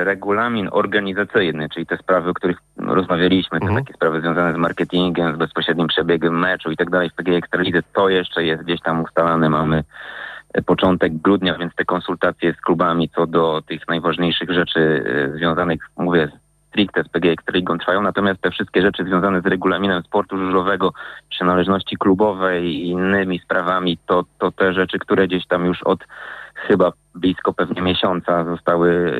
e, 0.00 0.04
regulamin 0.04 0.68
organizacyjny, 0.72 1.68
czyli 1.74 1.86
te 1.86 1.96
sprawy, 1.96 2.30
o 2.30 2.34
których 2.34 2.56
rozmawialiśmy, 2.76 3.60
te 3.60 3.66
Mhm. 3.66 3.84
takie 3.84 3.94
sprawy 3.94 4.20
związane 4.20 4.54
z 4.54 4.56
marketingiem, 4.56 5.34
z 5.34 5.38
bezpośrednim 5.38 5.88
przebiegiem 5.88 6.38
meczu 6.38 6.70
i 6.70 6.76
tak 6.76 6.90
dalej 6.90 7.10
w 7.10 7.14
PG 7.14 7.36
Ekstralidze, 7.36 7.78
to 7.94 8.08
jeszcze 8.08 8.44
jest 8.44 8.62
gdzieś 8.62 8.80
tam 8.80 9.02
ustalane. 9.02 9.48
Mamy 9.50 9.84
początek 10.66 11.16
grudnia, 11.16 11.58
więc 11.58 11.74
te 11.74 11.84
konsultacje 11.84 12.54
z 12.54 12.60
klubami 12.60 13.08
co 13.08 13.26
do 13.26 13.62
tych 13.66 13.88
najważniejszych 13.88 14.50
rzeczy 14.50 15.04
e, 15.06 15.36
związanych, 15.36 15.80
mówię, 15.96 16.28
stricte 16.68 17.04
z 17.04 17.08
PG 17.08 17.32
Ekstraligą 17.32 17.78
trwają, 17.78 18.02
natomiast 18.02 18.40
te 18.40 18.50
wszystkie 18.50 18.82
rzeczy 18.82 19.04
związane 19.04 19.40
z 19.40 19.46
regulaminem 19.46 20.02
sportu 20.02 20.38
żużlowego, 20.38 20.92
przynależności 21.30 21.96
klubowej 21.96 22.64
i 22.64 22.88
innymi 22.88 23.38
sprawami, 23.38 23.98
to, 24.06 24.24
to 24.38 24.52
te 24.52 24.72
rzeczy, 24.72 24.98
które 24.98 25.26
gdzieś 25.26 25.46
tam 25.46 25.64
już 25.64 25.82
od 25.82 26.00
chyba 26.54 26.92
blisko 27.14 27.52
pewnie 27.52 27.82
miesiąca 27.82 28.44
zostały, 28.44 29.12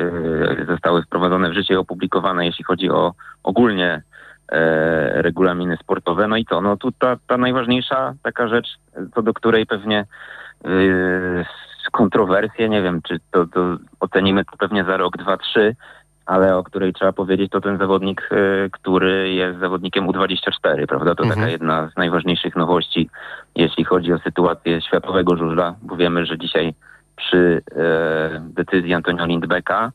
e, 0.60 0.66
zostały 0.66 1.02
wprowadzone 1.02 1.50
w 1.50 1.54
życie 1.54 1.74
i 1.74 1.76
opublikowane, 1.76 2.46
jeśli 2.46 2.64
chodzi 2.64 2.90
o 2.90 3.12
ogólnie 3.42 4.02
regulaminy 5.12 5.76
sportowe. 5.76 6.28
No 6.28 6.36
i 6.36 6.44
co? 6.44 6.60
No 6.60 6.76
tu 6.76 6.92
ta, 6.92 7.16
ta 7.26 7.36
najważniejsza 7.36 8.14
taka 8.22 8.48
rzecz, 8.48 8.68
co 9.14 9.22
do 9.22 9.34
której 9.34 9.66
pewnie 9.66 10.04
e, 10.64 10.68
kontrowersje, 11.92 12.68
nie 12.68 12.82
wiem, 12.82 13.02
czy 13.02 13.20
to, 13.30 13.46
to 13.46 13.76
ocenimy 14.00 14.44
to 14.44 14.56
pewnie 14.58 14.84
za 14.84 14.96
rok, 14.96 15.16
dwa, 15.16 15.36
trzy, 15.36 15.76
ale 16.26 16.56
o 16.56 16.62
której 16.62 16.92
trzeba 16.92 17.12
powiedzieć, 17.12 17.50
to 17.52 17.60
ten 17.60 17.78
zawodnik, 17.78 18.28
e, 18.32 18.70
który 18.70 19.32
jest 19.32 19.58
zawodnikiem 19.58 20.06
U24, 20.06 20.86
prawda? 20.88 21.14
To 21.14 21.22
Mhm. 21.22 21.40
taka 21.40 21.50
jedna 21.50 21.88
z 21.88 21.96
najważniejszych 21.96 22.56
nowości, 22.56 23.10
jeśli 23.54 23.84
chodzi 23.84 24.12
o 24.12 24.18
sytuację 24.18 24.80
światowego 24.82 25.36
żużla, 25.36 25.74
bo 25.82 25.96
wiemy, 25.96 26.26
że 26.26 26.38
dzisiaj 26.38 26.74
przy 27.16 27.62
e, 27.76 28.40
decyzji 28.40 28.94
Antonio 28.94 29.26
Lindbecka, 29.26 29.92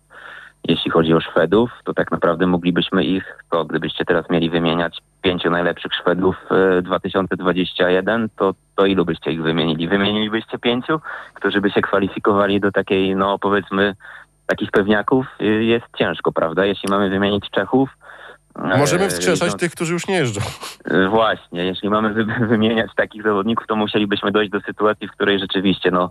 jeśli 0.67 0.91
chodzi 0.91 1.13
o 1.13 1.21
Szwedów, 1.21 1.71
to 1.83 1.93
tak 1.93 2.11
naprawdę 2.11 2.47
moglibyśmy 2.47 3.03
ich, 3.03 3.37
to 3.51 3.65
gdybyście 3.65 4.05
teraz 4.05 4.29
mieli 4.29 4.49
wymieniać 4.49 4.97
pięciu 5.21 5.49
najlepszych 5.49 5.93
Szwedów 5.93 6.35
e, 6.77 6.81
2021, 6.81 8.29
to, 8.37 8.53
to 8.75 8.85
ilu 8.85 9.05
byście 9.05 9.31
ich 9.31 9.43
wymienili? 9.43 9.87
Wymienilibyście 9.87 10.59
pięciu, 10.59 10.99
którzy 11.33 11.61
by 11.61 11.69
się 11.71 11.81
kwalifikowali 11.81 12.59
do 12.59 12.71
takiej, 12.71 13.15
no 13.15 13.39
powiedzmy, 13.39 13.95
takich 14.47 14.71
pewniaków? 14.71 15.25
Y, 15.41 15.63
Jest 15.63 15.85
ciężko, 15.97 16.31
prawda? 16.31 16.65
Jeśli 16.65 16.89
mamy 16.89 17.09
wymienić 17.09 17.49
Czechów, 17.49 17.89
e, 18.55 18.77
Możemy 18.77 19.09
wskrzeszać 19.09 19.49
idąc- 19.49 19.59
tych, 19.59 19.71
którzy 19.71 19.93
już 19.93 20.07
nie 20.07 20.15
jeżdżą. 20.15 20.41
Właśnie, 21.09 21.65
jeśli 21.65 21.89
mamy 21.89 22.13
wy 22.13 22.25
wymieniać 22.47 22.91
takich 22.95 23.23
zawodników, 23.23 23.67
to 23.67 23.75
musielibyśmy 23.75 24.31
dojść 24.31 24.51
do 24.51 24.61
sytuacji, 24.61 25.07
w 25.07 25.11
której 25.11 25.39
rzeczywiście 25.39 25.91
no, 25.91 26.09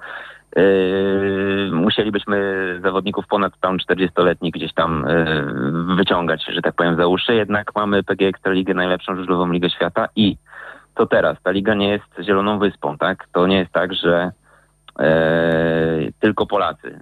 musielibyśmy 1.72 2.36
zawodników 2.82 3.26
ponad 3.26 3.60
tam 3.60 3.78
40-letnich 3.78 4.52
gdzieś 4.52 4.72
tam 4.72 5.06
yy, 5.08 5.96
wyciągać, 5.96 6.44
że 6.48 6.62
tak 6.62 6.74
powiem, 6.74 6.96
za 6.96 7.06
uszy. 7.06 7.34
Jednak 7.34 7.74
mamy 7.74 8.02
PG 8.02 8.28
Ekstraligę, 8.28 8.74
najlepszą 8.74 9.16
żużlową 9.16 9.52
ligę 9.52 9.70
świata 9.70 10.08
i 10.16 10.36
to 10.94 11.06
teraz, 11.06 11.42
ta 11.42 11.50
liga 11.50 11.74
nie 11.74 11.88
jest 11.88 12.26
zieloną 12.26 12.58
wyspą, 12.58 12.98
tak? 12.98 13.26
To 13.32 13.46
nie 13.46 13.58
jest 13.58 13.72
tak, 13.72 13.94
że 13.94 14.32
e, 14.98 15.12
tylko 16.20 16.46
Polacy. 16.46 16.98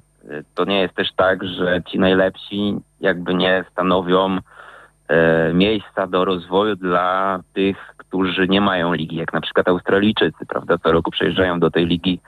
To 0.54 0.64
nie 0.64 0.80
jest 0.80 0.94
też 0.94 1.12
tak, 1.16 1.44
że 1.44 1.82
ci 1.86 1.98
najlepsi 1.98 2.74
jakby 3.00 3.34
nie 3.34 3.64
stanowią 3.72 4.38
miejsca 5.54 6.06
do 6.06 6.24
rozwoju 6.24 6.76
dla 6.76 7.40
tych, 7.54 7.76
którzy 7.96 8.48
nie 8.48 8.60
mają 8.60 8.92
ligi, 8.92 9.16
jak 9.16 9.32
na 9.32 9.40
przykład 9.40 9.68
Australijczycy, 9.68 10.46
prawda? 10.46 10.78
Co 10.78 10.92
roku 10.92 11.10
przyjeżdżają 11.10 11.60
do 11.60 11.70
tej 11.70 11.86
ligi 11.86 12.20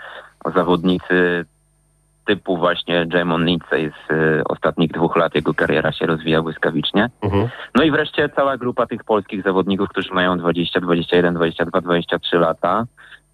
zawodnicy 0.51 1.45
typu 2.25 2.57
właśnie 2.57 3.07
Jamon 3.15 3.45
Lindsay 3.45 3.91
z 3.91 4.13
e, 4.13 4.45
ostatnich 4.45 4.93
dwóch 4.93 5.17
lat. 5.17 5.35
Jego 5.35 5.55
kariera 5.55 5.93
się 5.93 6.07
rozwija 6.07 6.43
błyskawicznie. 6.43 7.11
Mhm. 7.23 7.49
No 7.75 7.83
i 7.83 7.91
wreszcie 7.91 8.29
cała 8.29 8.57
grupa 8.57 8.87
tych 8.87 9.05
polskich 9.05 9.43
zawodników, 9.43 9.89
którzy 9.89 10.15
mają 10.15 10.39
20, 10.39 10.81
21, 10.81 11.35
22, 11.35 11.81
23 11.81 12.37
lata. 12.39 12.85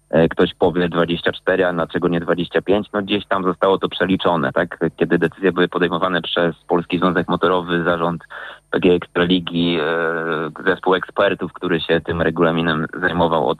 E, 0.09 0.29
Ktoś 0.29 0.53
powie 0.53 0.89
24, 0.89 1.65
a 1.65 1.73
dlaczego 1.73 2.07
nie 2.07 2.19
25? 2.19 2.87
No 2.93 3.01
gdzieś 3.01 3.25
tam 3.25 3.43
zostało 3.43 3.77
to 3.77 3.89
przeliczone, 3.89 4.51
tak? 4.53 4.77
Kiedy 4.97 5.17
decyzje 5.17 5.51
były 5.51 5.67
podejmowane 5.67 6.21
przez 6.21 6.55
Polski 6.67 6.97
Związek 6.99 7.27
Motorowy, 7.27 7.83
zarząd 7.83 8.23
PG 8.71 8.93
Ekstraligi, 8.93 9.77
e, 9.79 10.63
zespół 10.65 10.95
ekspertów, 10.95 11.53
który 11.53 11.81
się 11.81 12.01
tym 12.01 12.21
regulaminem 12.21 12.85
zajmował 13.01 13.47
od, 13.47 13.59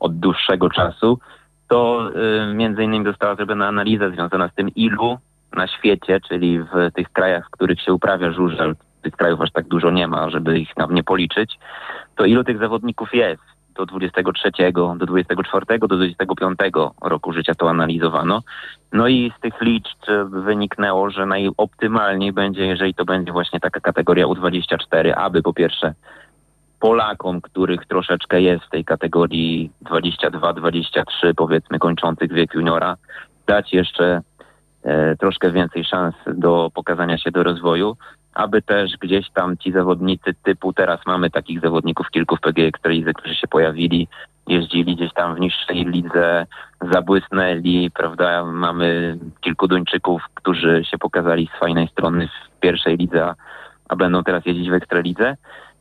od 0.00 0.18
dłuższego 0.18 0.70
czasu, 0.70 1.18
to 1.70 2.10
e, 2.14 2.54
między 2.54 2.84
innymi 2.84 3.04
została 3.04 3.34
zrobiona 3.34 3.68
analiza 3.68 4.10
związana 4.10 4.48
z 4.48 4.54
tym, 4.54 4.68
ilu 4.68 5.18
na 5.52 5.66
świecie, 5.66 6.20
czyli 6.28 6.58
w 6.58 6.92
tych 6.94 7.12
krajach, 7.12 7.46
w 7.46 7.50
których 7.50 7.80
się 7.80 7.92
uprawia 7.92 8.32
żużel, 8.32 8.76
tych 9.02 9.16
krajów 9.16 9.40
aż 9.40 9.52
tak 9.52 9.68
dużo 9.68 9.90
nie 9.90 10.08
ma, 10.08 10.30
żeby 10.30 10.58
ich 10.58 10.76
nam 10.76 10.94
nie 10.94 11.02
policzyć, 11.02 11.58
to 12.16 12.24
ilu 12.24 12.44
tych 12.44 12.58
zawodników 12.58 13.14
jest 13.14 13.42
do 13.74 13.86
23, 13.86 14.50
do 14.72 15.06
24, 15.06 15.78
do 15.78 15.88
25 15.88 16.58
roku 17.02 17.32
życia 17.32 17.54
to 17.54 17.70
analizowano. 17.70 18.42
No 18.92 19.08
i 19.08 19.32
z 19.38 19.40
tych 19.40 19.60
liczb 19.60 19.98
wyniknęło, 20.30 21.10
że 21.10 21.26
najoptymalniej 21.26 22.32
będzie, 22.32 22.66
jeżeli 22.66 22.94
to 22.94 23.04
będzie 23.04 23.32
właśnie 23.32 23.60
taka 23.60 23.80
kategoria 23.80 24.26
U24, 24.26 25.12
aby 25.16 25.42
po 25.42 25.52
pierwsze 25.52 25.94
Polakom, 26.80 27.40
których 27.40 27.86
troszeczkę 27.86 28.40
jest 28.40 28.64
w 28.64 28.70
tej 28.70 28.84
kategorii 28.84 29.70
22-23, 29.84 31.04
powiedzmy 31.36 31.78
kończących 31.78 32.32
wiek 32.32 32.54
juniora, 32.54 32.96
dać 33.46 33.72
jeszcze 33.72 34.20
e, 34.82 35.16
troszkę 35.16 35.50
więcej 35.50 35.84
szans 35.84 36.14
do 36.26 36.70
pokazania 36.74 37.18
się 37.18 37.30
do 37.30 37.42
rozwoju, 37.42 37.96
aby 38.34 38.62
też 38.62 38.96
gdzieś 39.00 39.30
tam 39.30 39.56
ci 39.56 39.72
zawodnicy 39.72 40.34
typu, 40.42 40.72
teraz 40.72 41.00
mamy 41.06 41.30
takich 41.30 41.60
zawodników 41.60 42.10
kilku 42.10 42.36
w 42.36 42.40
PG 42.40 42.72
którzy 43.14 43.34
się 43.34 43.48
pojawili, 43.48 44.08
jeździli 44.48 44.96
gdzieś 44.96 45.12
tam 45.12 45.34
w 45.34 45.40
niższej 45.40 45.84
lidze, 45.84 46.46
zabłysnęli, 46.92 47.90
prawda, 47.90 48.44
mamy 48.44 49.18
kilku 49.40 49.68
Duńczyków, 49.68 50.22
którzy 50.34 50.84
się 50.84 50.98
pokazali 50.98 51.50
z 51.56 51.58
fajnej 51.58 51.88
strony 51.88 52.28
w 52.28 52.60
pierwszej 52.60 52.96
lidze, 52.96 53.26
a, 53.26 53.34
a 53.88 53.96
będą 53.96 54.24
teraz 54.24 54.46
jeździć 54.46 54.70
w 54.70 54.74
Ekstralidze. 54.74 55.36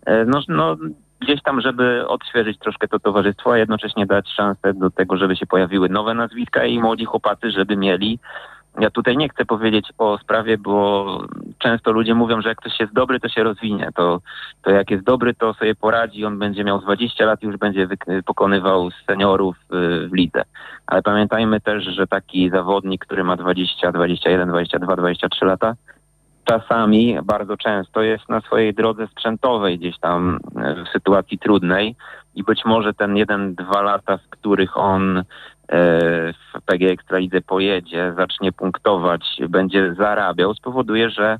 E, 0.06 0.26
No, 0.26 0.42
no 0.48 0.78
gdzieś 1.20 1.42
tam, 1.42 1.62
żeby 1.62 2.08
odświeżyć 2.08 2.60
troszkę 2.60 2.88
to 2.88 3.00
towarzystwo, 3.00 3.54
a 3.54 3.58
jednocześnie 3.58 4.06
dać 4.06 4.30
szansę 4.30 4.74
do 4.74 4.90
tego, 4.90 5.18
żeby 5.18 5.36
się 5.36 5.46
pojawiły 5.46 5.90
nowe 5.90 6.14
nazwiska 6.14 6.66
i 6.66 6.80
młodzi 6.80 7.06
chłopacy, 7.06 7.52
żeby 7.52 7.78
mieli 7.78 8.20
ja 8.80 8.90
tutaj 8.90 9.18
nie 9.18 9.30
chcę 9.30 9.46
powiedzieć 9.46 9.94
o 9.98 10.18
sprawie, 10.18 10.58
bo 10.58 11.06
często 11.58 11.92
ludzie 11.92 12.16
mówią, 12.16 12.42
że 12.42 12.50
jak 12.50 12.58
ktoś 12.58 12.80
jest 12.80 12.94
dobry, 12.94 13.20
to 13.20 13.30
się 13.30 13.44
rozwinie. 13.44 13.90
To, 13.96 14.22
to 14.62 14.72
jak 14.72 14.92
jest 14.92 15.04
dobry, 15.04 15.34
to 15.34 15.54
sobie 15.54 15.76
poradzi, 15.76 16.26
on 16.26 16.40
będzie 16.40 16.64
miał 16.64 16.82
20 16.82 17.26
lat 17.26 17.44
i 17.44 17.46
już 17.46 17.58
będzie 17.58 17.88
pokonywał 18.26 18.90
seniorów 19.08 19.56
y, 19.58 20.08
w 20.08 20.14
lidze. 20.14 20.44
Ale 20.88 21.02
pamiętajmy 21.02 21.62
też, 21.62 21.84
że 21.84 22.08
taki 22.08 22.50
zawodnik, 22.50 23.06
który 23.06 23.24
ma 23.24 23.36
20, 23.36 23.92
21, 23.92 24.50
22, 24.50 24.96
23 24.96 25.46
lata, 25.46 25.74
czasami 26.50 27.18
bardzo 27.24 27.58
często 27.58 28.02
jest 28.02 28.30
na 28.30 28.42
swojej 28.42 28.74
drodze 28.74 29.08
sprzętowej 29.08 29.80
gdzieś 29.80 30.00
tam 30.00 30.40
y, 30.80 30.86
w 30.86 30.90
sytuacji 30.90 31.40
trudnej 31.40 31.96
i 32.36 32.44
być 32.44 32.66
może 32.66 32.94
ten 32.94 33.18
jeden, 33.18 33.56
dwa 33.56 33.82
lata, 33.82 34.18
w 34.18 34.30
których 34.30 34.78
on 34.78 35.18
e, 35.18 35.24
w 36.34 36.62
PG 36.66 36.92
Ekstralidze 36.92 37.42
pojedzie, 37.42 38.14
zacznie 38.18 38.52
punktować, 38.52 39.22
będzie 39.50 39.94
zarabiał, 39.94 40.54
spowoduje, 40.54 41.10
że 41.10 41.40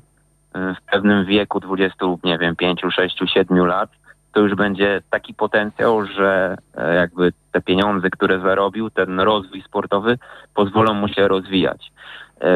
e, 0.54 0.74
w 0.74 0.90
pewnym 0.92 1.24
wieku 1.24 1.60
20, 1.60 1.96
nie 2.24 2.38
wiem, 2.38 2.56
5, 2.56 2.80
6, 2.90 3.22
7 3.34 3.66
lat, 3.66 3.90
to 4.32 4.40
już 4.40 4.54
będzie 4.54 5.02
taki 5.10 5.34
potencjał, 5.34 6.06
że 6.06 6.56
e, 6.74 6.94
jakby 6.94 7.32
te 7.52 7.60
pieniądze, 7.60 8.10
które 8.10 8.40
zarobił, 8.40 8.90
ten 8.90 9.20
rozwój 9.20 9.62
sportowy 9.62 10.18
pozwolą 10.54 10.94
mu 10.94 11.08
się 11.08 11.28
rozwijać. 11.28 11.92
E, 12.40 12.52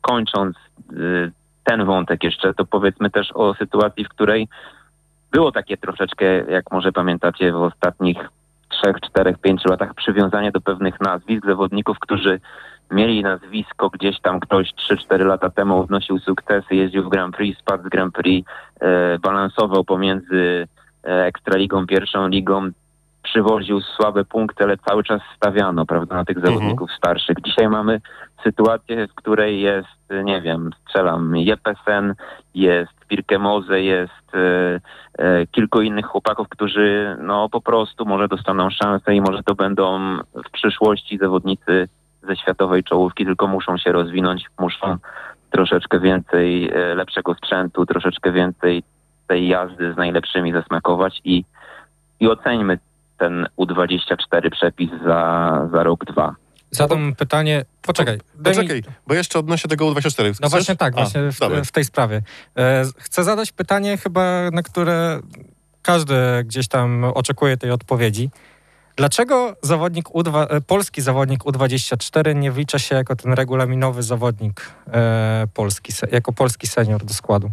Kończąc 0.00 0.56
e, 0.56 1.39
ten 1.70 1.84
wątek 1.84 2.24
jeszcze, 2.24 2.54
to 2.54 2.64
powiedzmy 2.64 3.10
też 3.10 3.32
o 3.34 3.54
sytuacji, 3.54 4.04
w 4.04 4.08
której 4.08 4.48
było 5.32 5.52
takie 5.52 5.76
troszeczkę, 5.76 6.24
jak 6.26 6.70
może 6.70 6.92
pamiętacie, 6.92 7.52
w 7.52 7.62
ostatnich 7.62 8.28
trzech, 8.68 8.96
czterech, 9.00 9.38
pięciu 9.38 9.68
latach 9.68 9.94
przywiązanie 9.94 10.52
do 10.52 10.60
pewnych 10.60 11.00
nazwisk 11.00 11.46
zawodników, 11.46 11.98
którzy 11.98 12.40
mieli 12.90 13.22
nazwisko 13.22 13.90
gdzieś 13.90 14.20
tam 14.20 14.40
ktoś 14.40 14.72
3-4 14.74 15.26
lata 15.26 15.50
temu 15.50 15.80
odnosił 15.80 16.18
sukcesy, 16.18 16.74
jeździł 16.74 17.04
w 17.04 17.08
Grand 17.08 17.36
Prix, 17.36 17.60
spadł 17.60 17.84
z 17.84 17.88
Grand 17.88 18.14
Prix, 18.14 18.50
e, 18.80 19.18
balansował 19.18 19.84
pomiędzy 19.84 20.66
e, 21.04 21.24
Ekstraligą, 21.24 21.86
pierwszą 21.86 22.28
ligą, 22.28 22.70
przywoził 23.30 23.80
słabe 23.80 24.24
punkty, 24.24 24.64
ale 24.64 24.76
cały 24.76 25.04
czas 25.04 25.20
stawiano, 25.36 25.86
prawda, 25.86 26.14
na 26.14 26.24
tych 26.24 26.40
zawodników 26.40 26.92
starszych. 26.92 27.36
Dzisiaj 27.44 27.68
mamy 27.68 28.00
sytuację, 28.44 29.08
w 29.08 29.14
której 29.14 29.60
jest, 29.60 30.24
nie 30.24 30.42
wiem, 30.42 30.70
strzelam, 30.82 31.36
Jepesen, 31.36 32.14
jest 32.54 32.92
Pirkemoze, 33.08 33.82
jest 33.82 34.34
e, 34.34 34.80
e, 35.18 35.46
kilku 35.46 35.80
innych 35.80 36.06
chłopaków, 36.06 36.48
którzy 36.48 37.16
no 37.22 37.48
po 37.48 37.60
prostu 37.60 38.06
może 38.06 38.28
dostaną 38.28 38.70
szansę 38.70 39.14
i 39.14 39.20
może 39.20 39.42
to 39.42 39.54
będą 39.54 40.16
w 40.34 40.50
przyszłości 40.52 41.18
zawodnicy 41.18 41.88
ze 42.22 42.36
światowej 42.36 42.84
czołówki, 42.84 43.24
tylko 43.24 43.46
muszą 43.46 43.78
się 43.78 43.92
rozwinąć, 43.92 44.46
muszą 44.58 44.96
troszeczkę 45.50 46.00
więcej 46.00 46.70
e, 46.70 46.94
lepszego 46.94 47.34
sprzętu, 47.34 47.86
troszeczkę 47.86 48.32
więcej 48.32 48.82
tej 49.26 49.48
jazdy 49.48 49.92
z 49.92 49.96
najlepszymi 49.96 50.52
zasmakować 50.52 51.20
i, 51.24 51.44
i 52.20 52.28
oceńmy 52.28 52.78
ten 53.20 53.46
U24 53.58 54.50
przepis 54.50 54.90
za, 55.04 55.68
za 55.72 55.82
rok, 55.82 56.04
dwa. 56.04 56.34
Zadam 56.70 57.14
pytanie. 57.14 57.64
Poczekaj. 57.82 58.18
daj 58.34 58.52
mi- 58.54 58.56
Poczekaj, 58.56 58.82
bo 59.06 59.14
jeszcze 59.14 59.38
odnoszę 59.38 59.68
tego 59.68 59.84
U24. 59.86 60.24
No 60.26 60.32
Chcesz? 60.34 60.50
właśnie 60.50 60.76
tak, 60.76 60.92
A, 60.94 60.96
właśnie 60.96 61.20
w, 61.32 61.66
w 61.68 61.72
tej 61.72 61.84
sprawie. 61.84 62.22
E, 62.58 62.84
Chcę 62.98 63.24
zadać 63.24 63.52
pytanie 63.52 63.96
chyba, 63.96 64.50
na 64.52 64.62
które 64.62 65.20
każdy 65.82 66.14
gdzieś 66.44 66.68
tam 66.68 67.04
oczekuje 67.04 67.56
tej 67.56 67.70
odpowiedzi. 67.70 68.30
Dlaczego 68.96 69.56
zawodnik 69.62 70.08
U2, 70.08 70.46
e, 70.50 70.60
polski 70.60 71.02
zawodnik 71.02 71.44
U24 71.44 72.34
nie 72.34 72.52
wlicza 72.52 72.78
się 72.78 72.94
jako 72.96 73.16
ten 73.16 73.32
regulaminowy 73.32 74.02
zawodnik 74.02 74.70
e, 74.92 75.46
polski, 75.54 75.92
jako 76.12 76.32
polski 76.32 76.66
senior 76.66 77.04
do 77.04 77.14
składu? 77.14 77.50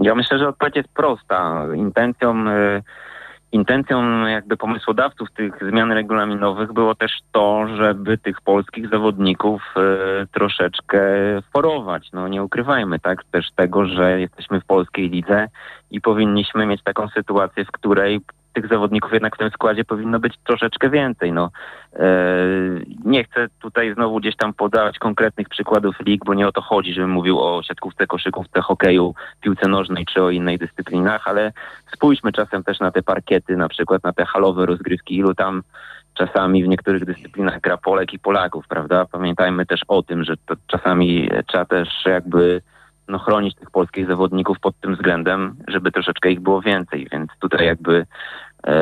Ja 0.00 0.14
myślę, 0.14 0.38
że 0.38 0.48
odpowiedź 0.48 0.76
jest 0.76 0.88
prosta. 0.88 1.66
Intencją, 1.74 2.48
y, 2.48 2.82
intencją 3.52 4.26
jakby 4.26 4.56
pomysłodawców 4.56 5.30
tych 5.30 5.52
zmian 5.68 5.92
regulaminowych 5.92 6.72
było 6.72 6.94
też 6.94 7.12
to, 7.32 7.66
żeby 7.76 8.18
tych 8.18 8.40
polskich 8.40 8.88
zawodników 8.88 9.62
y, 10.22 10.26
troszeczkę 10.26 11.00
forować. 11.52 12.08
No 12.12 12.28
nie 12.28 12.42
ukrywajmy 12.42 12.98
tak 12.98 13.24
też 13.24 13.50
tego, 13.56 13.86
że 13.86 14.20
jesteśmy 14.20 14.60
w 14.60 14.64
polskiej 14.64 15.10
lidze 15.10 15.48
i 15.90 16.00
powinniśmy 16.00 16.66
mieć 16.66 16.82
taką 16.82 17.08
sytuację, 17.08 17.64
w 17.64 17.72
której 17.72 18.20
tych 18.56 18.68
zawodników 18.68 19.12
jednak 19.12 19.34
w 19.34 19.38
tym 19.38 19.50
składzie 19.50 19.84
powinno 19.84 20.20
być 20.20 20.34
troszeczkę 20.44 20.90
więcej. 20.90 21.32
No, 21.32 21.50
e, 21.92 22.06
nie 23.04 23.24
chcę 23.24 23.46
tutaj 23.60 23.94
znowu 23.94 24.20
gdzieś 24.20 24.36
tam 24.36 24.54
podawać 24.54 24.98
konkretnych 24.98 25.48
przykładów 25.48 26.00
lig, 26.00 26.24
bo 26.24 26.34
nie 26.34 26.48
o 26.48 26.52
to 26.52 26.60
chodzi, 26.60 26.94
żebym 26.94 27.10
mówił 27.10 27.40
o 27.40 27.62
siatkówce, 27.62 28.06
koszykówce, 28.06 28.60
hokeju, 28.60 29.14
piłce 29.40 29.68
nożnej 29.68 30.06
czy 30.06 30.22
o 30.22 30.30
innej 30.30 30.58
dyscyplinach, 30.58 31.28
ale 31.28 31.52
spójrzmy 31.94 32.32
czasem 32.32 32.64
też 32.64 32.80
na 32.80 32.90
te 32.90 33.02
parkiety, 33.02 33.56
na 33.56 33.68
przykład 33.68 34.04
na 34.04 34.12
te 34.12 34.26
halowe 34.26 34.66
rozgrywki, 34.66 35.16
ilu 35.16 35.34
tam 35.34 35.62
czasami 36.14 36.64
w 36.64 36.68
niektórych 36.68 37.04
dyscyplinach 37.04 37.60
gra 37.60 37.76
Polek 37.76 38.12
i 38.12 38.18
Polaków, 38.18 38.68
prawda? 38.68 39.06
Pamiętajmy 39.12 39.66
też 39.66 39.80
o 39.88 40.02
tym, 40.02 40.24
że 40.24 40.34
to 40.46 40.54
czasami 40.66 41.30
trzeba 41.46 41.64
też 41.64 41.88
jakby 42.06 42.62
no, 43.08 43.18
chronić 43.18 43.54
tych 43.54 43.70
polskich 43.70 44.06
zawodników 44.06 44.60
pod 44.60 44.80
tym 44.80 44.94
względem, 44.94 45.56
żeby 45.68 45.92
troszeczkę 45.92 46.30
ich 46.30 46.40
było 46.40 46.62
więcej, 46.62 47.08
więc 47.12 47.30
tutaj 47.40 47.66
jakby 47.66 48.06
e, 48.66 48.76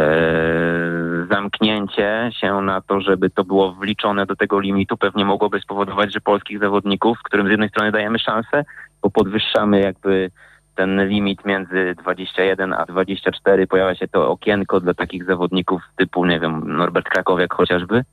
zamknięcie 1.31 2.31
się 2.41 2.61
na 2.61 2.81
to, 2.81 3.01
żeby 3.01 3.31
to 3.31 3.45
było 3.45 3.73
wliczone 3.73 4.27
do 4.27 4.37
tego 4.37 4.61
limitu 4.61 4.97
pewnie 4.97 5.25
mogłoby 5.25 5.61
spowodować, 5.61 6.13
że 6.13 6.21
polskich 6.21 6.59
zawodników, 6.59 7.19
którym 7.25 7.47
z 7.47 7.51
jednej 7.51 7.69
strony 7.69 7.93
dajemy 7.93 8.19
szansę, 8.19 8.65
bo 9.03 9.11
podwyższamy 9.11 9.81
jakby 9.81 10.31
ten 10.75 11.09
limit 11.09 11.45
między 11.45 11.95
21 11.99 12.73
a 12.73 12.87
24, 12.87 13.67
pojawia 13.67 13.95
się 13.95 14.09
to 14.09 14.31
okienko 14.31 14.81
dla 14.81 14.95
takich 14.95 15.25
zawodników 15.25 15.83
typu, 15.97 16.25
nie 16.25 16.41
wiem, 16.41 16.77
Norbert 16.77 17.09
Krakowiak 17.09 17.55
chociażby, 17.55 18.05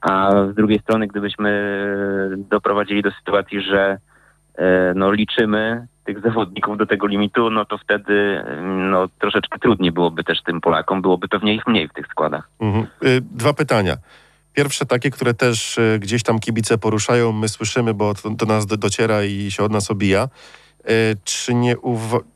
a 0.00 0.30
z 0.52 0.54
drugiej 0.54 0.78
strony 0.78 1.06
gdybyśmy 1.06 1.50
doprowadzili 2.36 3.02
do 3.02 3.10
sytuacji, 3.10 3.60
że 3.60 3.98
no, 4.94 5.12
liczymy 5.12 5.86
tych 6.04 6.20
zawodników 6.20 6.78
do 6.78 6.86
tego 6.86 7.06
limitu, 7.06 7.50
no 7.50 7.64
to 7.64 7.78
wtedy 7.78 8.44
no, 8.62 9.08
troszeczkę 9.20 9.58
trudniej 9.58 9.92
byłoby 9.92 10.24
też 10.24 10.42
tym 10.42 10.60
Polakom, 10.60 11.02
byłoby 11.02 11.28
pewnie 11.28 11.54
ich 11.54 11.66
mniej 11.66 11.88
w 11.88 11.92
tych 11.92 12.06
składach. 12.06 12.48
Mhm. 12.60 12.86
Y, 13.04 13.20
Dwa 13.20 13.52
pytania. 13.52 13.96
Pierwsze 14.54 14.86
takie, 14.86 15.10
które 15.10 15.34
też 15.34 15.78
y, 15.78 15.98
gdzieś 16.00 16.22
tam 16.22 16.38
kibice 16.38 16.78
poruszają, 16.78 17.32
my 17.32 17.48
słyszymy, 17.48 17.94
bo 17.94 18.14
to 18.14 18.30
do 18.30 18.46
nas 18.46 18.66
do, 18.66 18.76
dociera 18.76 19.24
i 19.24 19.50
się 19.50 19.62
od 19.62 19.72
nas 19.72 19.90
obija. 19.90 20.28
Y, 20.90 21.16
Czy 21.24 21.54
nie, 21.54 21.74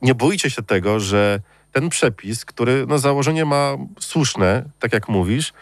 nie 0.01 0.15
boicie 0.15 0.49
się 0.49 0.61
tego, 0.61 0.99
że 0.99 1.39
ten 1.71 1.89
przepis, 1.89 2.45
który 2.45 2.85
no, 2.87 2.97
założenie 2.97 3.45
ma 3.45 3.75
słuszne, 3.99 4.63
tak 4.79 4.93
jak 4.93 5.09
mówisz, 5.09 5.53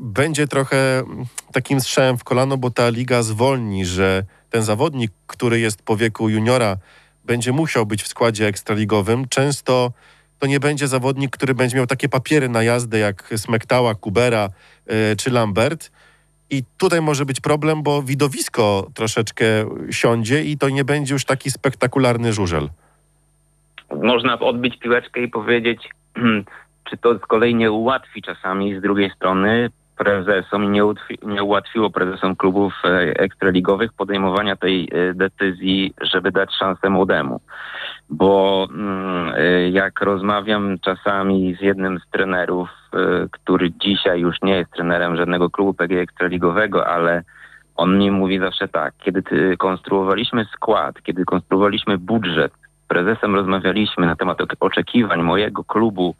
będzie 0.00 0.46
trochę 0.46 0.98
mm, 0.98 1.24
takim 1.52 1.80
strzałem 1.80 2.18
w 2.18 2.24
kolano, 2.24 2.56
bo 2.56 2.70
ta 2.70 2.88
liga 2.88 3.22
zwolni, 3.22 3.84
że 3.84 4.22
ten 4.52 4.62
zawodnik, 4.62 5.12
który 5.26 5.60
jest 5.60 5.82
po 5.82 5.96
wieku 5.96 6.28
juniora, 6.28 6.76
będzie 7.24 7.52
musiał 7.52 7.86
być 7.86 8.02
w 8.02 8.06
składzie 8.06 8.46
ekstraligowym. 8.46 9.28
Często 9.28 9.92
to 10.38 10.46
nie 10.46 10.60
będzie 10.60 10.88
zawodnik, 10.88 11.30
który 11.30 11.54
będzie 11.54 11.76
miał 11.76 11.86
takie 11.86 12.08
papiery 12.08 12.48
na 12.48 12.62
jazdę 12.62 12.98
jak 12.98 13.34
Smektała, 13.36 13.94
Kubera 13.94 14.48
y, 15.12 15.16
czy 15.16 15.30
Lambert. 15.30 15.90
I 16.50 16.62
tutaj 16.78 17.00
może 17.00 17.24
być 17.24 17.40
problem, 17.40 17.82
bo 17.82 18.02
widowisko 18.02 18.90
troszeczkę 18.94 19.44
siądzie 19.90 20.44
i 20.44 20.58
to 20.58 20.68
nie 20.68 20.84
będzie 20.84 21.14
już 21.14 21.24
taki 21.24 21.50
spektakularny 21.50 22.32
żużel. 22.32 22.68
Można 24.02 24.38
odbić 24.38 24.78
piłeczkę 24.78 25.22
i 25.22 25.28
powiedzieć, 25.28 25.88
czy 26.90 26.96
to 26.96 27.18
z 27.18 27.20
kolei 27.20 27.54
nie 27.54 27.72
ułatwi 27.72 28.22
czasami 28.22 28.78
z 28.78 28.82
drugiej 28.82 29.10
strony 29.10 29.70
prezesom 30.04 30.64
i 30.64 30.68
nie, 30.68 30.82
nie 31.22 31.42
ułatwiło 31.42 31.90
prezesom 31.90 32.36
klubów 32.36 32.72
e, 32.84 32.88
ekstraligowych 33.18 33.92
podejmowania 33.92 34.56
tej 34.56 34.88
e, 34.92 35.14
decyzji, 35.14 35.94
żeby 36.00 36.32
dać 36.32 36.54
szansę 36.58 36.90
młodemu. 36.90 37.40
Bo 38.10 38.68
mm, 38.70 39.32
e, 39.36 39.70
jak 39.70 40.00
rozmawiam 40.00 40.78
czasami 40.78 41.56
z 41.56 41.60
jednym 41.60 41.98
z 41.98 42.10
trenerów, 42.10 42.68
który 43.30 43.70
dzisiaj 43.70 44.20
już 44.20 44.36
nie 44.42 44.56
jest 44.56 44.70
trenerem 44.70 45.16
żadnego 45.16 45.50
klubu 45.50 45.74
PG 45.74 46.00
ekstraligowego, 46.00 46.86
ale 46.86 47.22
on 47.76 47.98
mi 47.98 48.10
mówi 48.10 48.38
zawsze 48.38 48.68
tak, 48.68 48.94
kiedy 48.98 49.22
konstruowaliśmy 49.56 50.44
skład, 50.44 51.02
kiedy 51.02 51.24
konstruowaliśmy 51.24 51.98
budżet, 51.98 52.52
prezesem 52.88 53.34
rozmawialiśmy 53.34 54.06
na 54.06 54.16
temat 54.16 54.38
oczekiwań 54.60 55.22
mojego 55.22 55.64
klubu 55.64 56.14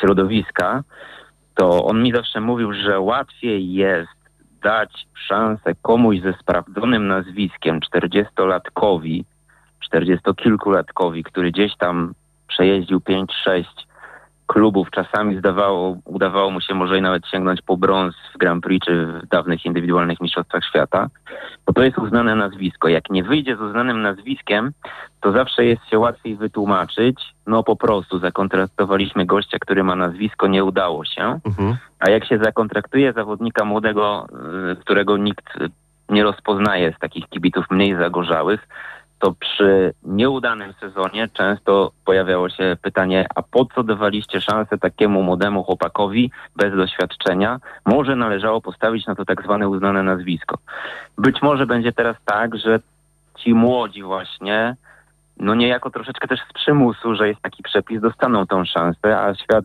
środowiska, 0.00 0.82
to 1.58 1.84
on 1.84 2.02
mi 2.02 2.12
zawsze 2.12 2.40
mówił, 2.40 2.72
że 2.72 3.00
łatwiej 3.00 3.72
jest 3.72 4.18
dać 4.62 5.06
szansę 5.14 5.74
komuś 5.82 6.20
ze 6.20 6.32
sprawdzonym 6.32 7.06
nazwiskiem 7.06 7.80
40-latkowi, 7.80 9.24
40-kilkulatkowi, 9.92 11.22
który 11.22 11.50
gdzieś 11.50 11.76
tam 11.76 12.14
przejeździł 12.48 12.98
5-6 12.98 13.64
klubów, 14.48 14.90
czasami 14.90 15.38
zdawało, 15.38 15.96
udawało 16.04 16.50
mu 16.50 16.60
się 16.60 16.74
może 16.74 16.98
i 16.98 17.02
nawet 17.02 17.26
sięgnąć 17.26 17.62
po 17.62 17.76
brąz 17.76 18.14
w 18.34 18.38
Grand 18.38 18.64
Prix 18.64 18.86
czy 18.86 19.06
w 19.06 19.26
dawnych 19.26 19.64
indywidualnych 19.64 20.20
mistrzostwach 20.20 20.64
świata, 20.64 21.08
bo 21.66 21.72
to 21.72 21.82
jest 21.82 21.98
uznane 21.98 22.34
nazwisko. 22.34 22.88
Jak 22.88 23.10
nie 23.10 23.24
wyjdzie 23.24 23.56
z 23.56 23.60
uznanym 23.60 24.02
nazwiskiem, 24.02 24.72
to 25.20 25.32
zawsze 25.32 25.64
jest 25.64 25.86
się 25.90 25.98
łatwiej 25.98 26.36
wytłumaczyć, 26.36 27.34
no 27.46 27.62
po 27.62 27.76
prostu 27.76 28.18
zakontraktowaliśmy 28.18 29.26
gościa, 29.26 29.58
który 29.60 29.84
ma 29.84 29.96
nazwisko, 29.96 30.46
nie 30.46 30.64
udało 30.64 31.04
się, 31.04 31.40
Mhm. 31.46 31.76
a 32.00 32.10
jak 32.10 32.24
się 32.24 32.38
zakontraktuje 32.38 33.12
zawodnika 33.12 33.64
młodego, 33.64 34.26
y, 34.72 34.76
którego 34.76 35.16
nikt 35.16 35.46
nie 36.08 36.22
rozpoznaje 36.22 36.92
z 36.92 36.98
takich 36.98 37.28
kibiców 37.28 37.64
mniej 37.70 37.96
zagorzałych, 37.96 38.68
to 39.18 39.32
przy 39.32 39.94
nieudanym 40.02 40.72
sezonie 40.80 41.28
często 41.32 41.92
pojawiało 42.04 42.48
się 42.48 42.76
pytanie, 42.82 43.26
a 43.34 43.42
po 43.42 43.64
co 43.64 43.82
dawaliście 43.82 44.40
szansę 44.40 44.78
takiemu 44.78 45.22
młodemu 45.22 45.64
chłopakowi 45.64 46.30
bez 46.56 46.76
doświadczenia? 46.76 47.58
Może 47.86 48.16
należało 48.16 48.60
postawić 48.60 49.06
na 49.06 49.14
to 49.14 49.24
tak 49.24 49.42
zwane 49.42 49.68
uznane 49.68 50.02
nazwisko. 50.02 50.58
Być 51.18 51.42
może 51.42 51.66
będzie 51.66 51.92
teraz 51.92 52.16
tak, 52.24 52.56
że 52.56 52.80
ci 53.38 53.54
młodzi 53.54 54.02
właśnie, 54.02 54.76
no 55.36 55.54
niejako 55.54 55.90
troszeczkę 55.90 56.28
też 56.28 56.40
z 56.50 56.52
przymusu, 56.52 57.14
że 57.14 57.28
jest 57.28 57.40
taki 57.40 57.62
przepis, 57.62 58.00
dostaną 58.00 58.46
tą 58.46 58.64
szansę, 58.64 59.20
a 59.20 59.34
świat 59.34 59.64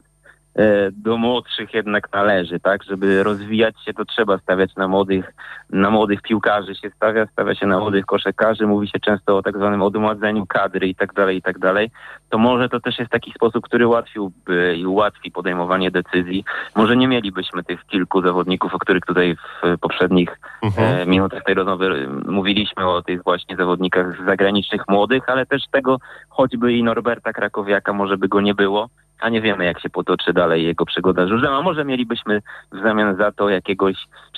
do 0.91 1.17
młodszych 1.17 1.73
jednak 1.73 2.13
należy, 2.13 2.59
tak? 2.59 2.83
Żeby 2.83 3.23
rozwijać 3.23 3.75
się, 3.85 3.93
to 3.93 4.05
trzeba 4.05 4.37
stawiać 4.37 4.75
na 4.75 4.87
młodych, 4.87 5.33
na 5.69 5.89
młodych 5.89 6.21
piłkarzy 6.21 6.75
się 6.75 6.89
stawia, 6.89 7.25
stawia 7.27 7.55
się 7.55 7.67
na 7.67 7.79
młodych 7.79 8.05
koszykarzy, 8.05 8.67
mówi 8.67 8.87
się 8.87 8.99
często 8.99 9.37
o 9.37 9.41
tak 9.43 9.57
zwanym 9.57 9.81
odmładzeniu 9.81 10.45
kadry 10.45 10.87
i 10.87 10.95
tak 10.95 11.13
dalej, 11.13 11.37
i 11.37 11.41
tak 11.41 11.59
dalej. 11.59 11.91
To 12.29 12.37
może 12.37 12.69
to 12.69 12.79
też 12.79 12.99
jest 12.99 13.11
taki 13.11 13.31
sposób, 13.31 13.65
który 13.65 13.87
ułatwiłby 13.87 14.75
i 14.77 14.85
ułatwi 14.85 15.31
podejmowanie 15.31 15.91
decyzji. 15.91 16.43
Może 16.75 16.97
nie 16.97 17.07
mielibyśmy 17.07 17.63
tych 17.63 17.85
kilku 17.85 18.21
zawodników, 18.21 18.75
o 18.75 18.79
których 18.79 19.05
tutaj 19.05 19.35
w 19.35 19.77
poprzednich 19.79 20.39
Mhm. 20.63 20.99
e, 20.99 21.05
minutach 21.05 21.43
tej 21.43 21.55
rozmowy 21.55 21.85
e, 21.85 22.31
mówiliśmy 22.31 22.87
o 22.87 23.01
tych 23.01 23.23
właśnie 23.23 23.55
zawodnikach 23.55 24.25
zagranicznych 24.25 24.81
młodych, 24.87 25.29
ale 25.29 25.45
też 25.45 25.61
tego 25.71 25.97
choćby 26.29 26.73
i 26.73 26.83
Norberta 26.83 27.33
Krakowiaka 27.33 27.93
może 27.93 28.17
by 28.17 28.27
go 28.27 28.41
nie 28.41 28.53
było, 28.55 28.89
a 29.23 29.29
nie 29.29 29.41
wiemy 29.41 29.65
jak 29.65 29.79
się 29.79 29.89
potoczy 29.89 30.33
dalej 30.33 30.63
jego 30.63 30.85
przygoda 30.85 31.25
z 31.27 31.43
a 31.43 31.61
może 31.61 31.85
mielibyśmy 31.85 32.41
w 32.71 32.81
zamian 32.83 33.15
za 33.15 33.31
to 33.31 33.49
jakiegoś 33.49 33.95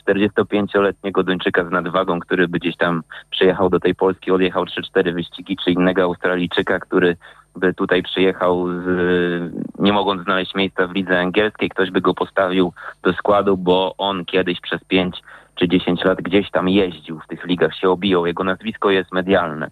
45-letniego 0.08 1.24
Duńczyka 1.24 1.66
z 1.66 1.72
nadwagą, 1.72 2.20
który 2.20 2.48
by 2.48 2.60
gdzieś 2.60 2.78
tam 2.78 3.04
przyjechał 3.30 3.70
do 3.70 3.80
tej 3.80 3.96
Polski, 3.96 4.32
odjechał 4.32 4.66
3-4 4.66 5.14
wyścigi, 5.14 5.58
czy 5.64 5.72
innego 5.72 6.04
Australijczyka, 6.04 6.80
który 6.80 7.18
by 7.56 7.74
tutaj 7.74 8.04
przyjechał 8.04 8.68
z, 8.68 9.54
nie 9.80 9.94
mogąc 9.94 10.24
znaleźć 10.24 10.56
miejsca 10.56 10.88
w 10.88 10.96
lidze 10.96 11.20
angielskiej, 11.20 11.70
ktoś 11.70 11.92
by 11.92 12.02
go 12.02 12.14
postawił 12.14 12.74
do 13.04 13.14
składu, 13.14 13.58
bo 13.58 13.96
on 13.98 14.26
kiedyś 14.26 14.62
przez 14.62 14.84
5 14.84 15.22
czy 15.56 15.68
10 15.68 16.04
lat 16.04 16.22
gdzieś 16.22 16.52
tam 16.52 16.70
jeździł 16.70 17.20
w 17.20 17.28
tych 17.28 17.46
ligach, 17.46 17.76
się 17.76 17.90
obijał. 17.90 18.26
Jego 18.26 18.44
nazwisko 18.44 18.92
jest 18.92 19.12
medialne. 19.12 19.68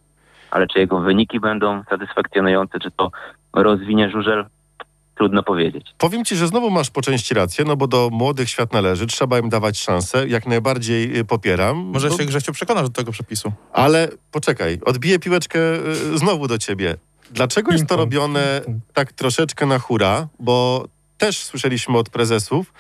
Ale 0.51 0.67
czy 0.67 0.79
jego 0.79 0.99
wyniki 0.99 1.39
będą 1.39 1.83
satysfakcjonujące, 1.83 2.79
czy 2.79 2.91
to 2.91 3.11
rozwinie 3.53 4.09
żużel, 4.09 4.45
trudno 5.15 5.43
powiedzieć. 5.43 5.85
Powiem 5.97 6.25
ci, 6.25 6.35
że 6.35 6.47
znowu 6.47 6.69
masz 6.69 6.89
po 6.89 7.01
części 7.01 7.33
rację, 7.33 7.65
no 7.65 7.75
bo 7.75 7.87
do 7.87 8.09
młodych 8.11 8.49
świat 8.49 8.73
należy, 8.73 9.07
trzeba 9.07 9.39
im 9.39 9.49
dawać 9.49 9.79
szansę, 9.79 10.27
jak 10.27 10.45
najbardziej 10.45 11.19
y, 11.19 11.25
popieram. 11.25 11.77
Może 11.77 12.09
Bo- 12.09 12.17
się 12.17 12.25
Grzesiu 12.25 12.51
przekonasz 12.51 12.83
do 12.83 12.89
tego 12.89 13.11
przepisu. 13.11 13.51
Ale 13.73 14.09
poczekaj, 14.31 14.79
odbiję 14.85 15.19
piłeczkę 15.19 15.59
y, 16.13 16.17
znowu 16.17 16.47
do 16.47 16.57
ciebie. 16.57 16.95
Dlaczego 17.31 17.71
jest 17.71 17.87
to 17.87 17.95
robione 17.97 18.61
tak 18.93 19.13
troszeczkę 19.13 19.65
na 19.65 19.79
hura? 19.79 20.27
Bo 20.39 20.85
też 21.17 21.43
słyszeliśmy 21.43 21.97
od 21.97 22.09
prezesów, 22.09 22.73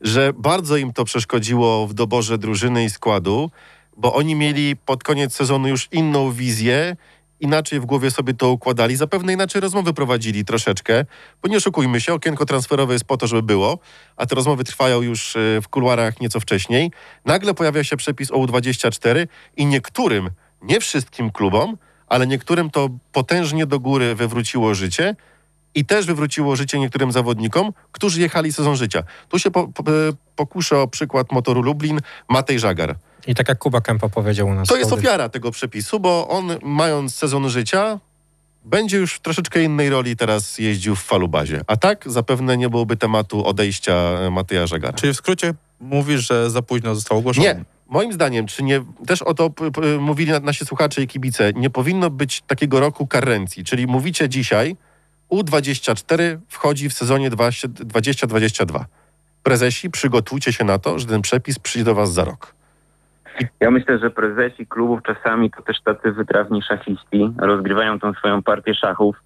że 0.00 0.32
bardzo 0.32 0.76
im 0.76 0.92
to 0.92 1.04
przeszkodziło 1.04 1.86
w 1.86 1.94
doborze 1.94 2.38
drużyny 2.38 2.84
i 2.84 2.90
składu, 2.90 3.50
bo 3.96 4.14
oni 4.14 4.34
mieli 4.34 4.76
pod 4.76 5.02
koniec 5.02 5.34
sezonu 5.34 5.68
już 5.68 5.88
inną 5.92 6.32
wizję, 6.32 6.96
inaczej 7.40 7.80
w 7.80 7.86
głowie 7.86 8.10
sobie 8.10 8.34
to 8.34 8.50
układali, 8.50 8.96
zapewne 8.96 9.32
inaczej 9.32 9.60
rozmowy 9.60 9.92
prowadzili 9.92 10.44
troszeczkę, 10.44 11.04
bo 11.42 11.48
nie 11.48 11.56
oszukujmy 11.56 12.00
się, 12.00 12.14
okienko 12.14 12.46
transferowe 12.46 12.92
jest 12.92 13.04
po 13.04 13.16
to, 13.16 13.26
żeby 13.26 13.42
było, 13.42 13.78
a 14.16 14.26
te 14.26 14.34
rozmowy 14.34 14.64
trwają 14.64 15.02
już 15.02 15.36
y, 15.36 15.60
w 15.62 15.68
kuluarach 15.68 16.20
nieco 16.20 16.40
wcześniej. 16.40 16.90
Nagle 17.24 17.54
pojawia 17.54 17.84
się 17.84 17.96
przepis 17.96 18.30
o 18.30 18.34
U24 18.34 19.26
i 19.56 19.66
niektórym, 19.66 20.30
nie 20.62 20.80
wszystkim 20.80 21.30
klubom, 21.30 21.76
ale 22.06 22.26
niektórym 22.26 22.70
to 22.70 22.88
potężnie 23.12 23.66
do 23.66 23.80
góry 23.80 24.14
wywróciło 24.14 24.74
życie 24.74 25.16
i 25.74 25.84
też 25.84 26.06
wywróciło 26.06 26.56
życie 26.56 26.78
niektórym 26.78 27.12
zawodnikom, 27.12 27.72
którzy 27.92 28.20
jechali 28.20 28.52
sezon 28.52 28.76
życia. 28.76 29.02
Tu 29.28 29.38
się 29.38 29.50
po, 29.50 29.68
po, 29.68 29.82
pokuszę 30.36 30.78
o 30.78 30.88
przykład 30.88 31.32
motoru 31.32 31.62
Lublin, 31.62 32.00
Matej 32.28 32.58
Żagar. 32.58 32.96
I 33.26 33.34
tak 33.34 33.48
jak 33.48 33.58
Kuba 33.58 33.80
Kępa 33.80 34.08
powiedział 34.08 34.48
u 34.48 34.54
nas. 34.54 34.68
To 34.68 34.76
jest 34.76 34.92
ofiara 34.92 35.28
tego 35.28 35.50
przepisu, 35.50 36.00
bo 36.00 36.28
on 36.28 36.56
mając 36.62 37.14
sezon 37.14 37.48
życia 37.50 37.98
będzie 38.64 38.96
już 38.96 39.14
w 39.14 39.20
troszeczkę 39.20 39.62
innej 39.62 39.90
roli 39.90 40.16
teraz 40.16 40.58
jeździł 40.58 40.96
w 40.96 41.02
falubazie. 41.02 41.60
A 41.66 41.76
tak 41.76 42.04
zapewne 42.06 42.56
nie 42.56 42.68
byłoby 42.68 42.96
tematu 42.96 43.46
odejścia 43.46 43.92
e, 43.94 44.30
Mateja 44.30 44.66
Żagara. 44.66 44.92
Czyli 44.98 45.12
w 45.12 45.16
skrócie 45.16 45.54
mówisz, 45.80 46.28
że 46.28 46.50
za 46.50 46.62
późno 46.62 46.94
został 46.94 47.18
ogłoszony. 47.18 47.46
Nie. 47.46 47.64
Moim 47.88 48.12
zdaniem, 48.12 48.46
czy 48.46 48.62
nie, 48.62 48.84
też 49.06 49.22
o 49.22 49.34
to 49.34 49.50
mówili 50.00 50.32
na- 50.32 50.40
nasi 50.40 50.66
słuchacze 50.66 51.02
i 51.02 51.06
kibice, 51.06 51.52
nie 51.52 51.70
powinno 51.70 52.10
być 52.10 52.42
takiego 52.46 52.80
roku 52.80 53.06
karencji. 53.06 53.64
Czyli 53.64 53.86
mówicie 53.86 54.28
dzisiaj, 54.28 54.76
U24 55.30 56.38
wchodzi 56.48 56.88
w 56.88 56.92
sezonie 56.92 57.30
20 57.30 57.68
2022. 57.68 58.86
Prezesi, 59.42 59.90
przygotujcie 59.90 60.52
się 60.52 60.64
na 60.64 60.78
to, 60.78 60.98
że 60.98 61.06
ten 61.06 61.22
przepis 61.22 61.58
przyjdzie 61.58 61.84
do 61.84 61.94
was 61.94 62.12
za 62.12 62.24
rok. 62.24 62.54
Ja 63.60 63.70
myślę, 63.70 63.98
że 63.98 64.10
prezesi 64.10 64.66
klubów 64.66 65.00
czasami 65.02 65.50
to 65.50 65.62
też 65.62 65.82
tacy 65.82 66.12
wytrawni 66.12 66.62
szachiści 66.62 67.32
rozgrywają 67.38 68.00
tą 68.00 68.12
swoją 68.12 68.42
partię 68.42 68.74
szachów 68.74 69.16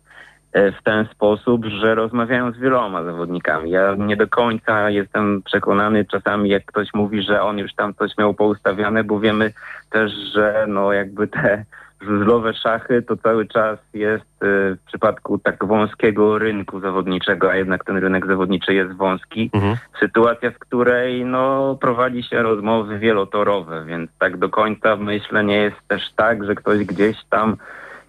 e, 0.53 0.72
w 0.72 0.83
ten 0.83 1.07
sposób, 1.07 1.64
że 1.66 1.94
rozmawiają 1.94 2.53
z 2.53 2.59
wieloma 2.59 3.05
zawodnikami. 3.05 3.70
Ja 3.70 3.94
nie 3.98 4.16
do 4.16 4.29
końca 4.29 4.90
jestem 4.90 5.42
przekonany 5.42 6.05
czasami, 6.05 6.50
jak 6.50 6.64
ktoś 6.64 6.88
mówi, 6.94 7.22
że 7.22 7.42
on 7.42 7.59
już 7.59 7.74
tam 7.74 7.94
coś 7.94 8.18
miał 8.18 8.35
poustawiane, 8.35 9.05
bo 9.05 9.20
wiemy 9.20 9.53
też, 9.90 10.12
że 10.12 10.64
no 10.68 10.92
jakby 10.92 11.29
te 11.29 11.64
żużlowe 12.00 12.54
szachy 12.54 13.02
to 13.02 13.16
cały 13.16 13.46
czas 13.46 13.78
jest 13.94 14.42
e, 14.42 14.46
w 14.74 14.78
przypadku 14.87 15.38
tak 15.38 15.64
wąskiego 15.64 16.38
rynku 16.38 16.80
zawodniczego, 16.80 17.50
a 17.50 17.57
jednak 17.57 17.85
ten 17.85 17.96
rynek 17.96 18.26
zawodniczy 18.26 18.74
jest 18.74 18.92
wąski, 18.92 19.50
Mhm. 19.52 19.76
sytuacja, 20.00 20.50
w 20.50 20.59
której 20.59 21.24
no, 21.24 21.76
prowadzi 21.80 22.22
się 22.22 22.42
rozmowy 22.42 22.98
wielotorowe, 22.98 23.85
więc 23.85 24.11
tak 24.18 24.37
do 24.37 24.48
końca 24.48 24.96
myślę 24.96 25.44
nie 25.44 25.57
jest 25.57 25.76
też 25.88 26.02
tak, 26.16 26.44
że 26.44 26.54
ktoś 26.54 26.85
gdzieś 26.85 27.16
tam 27.30 27.57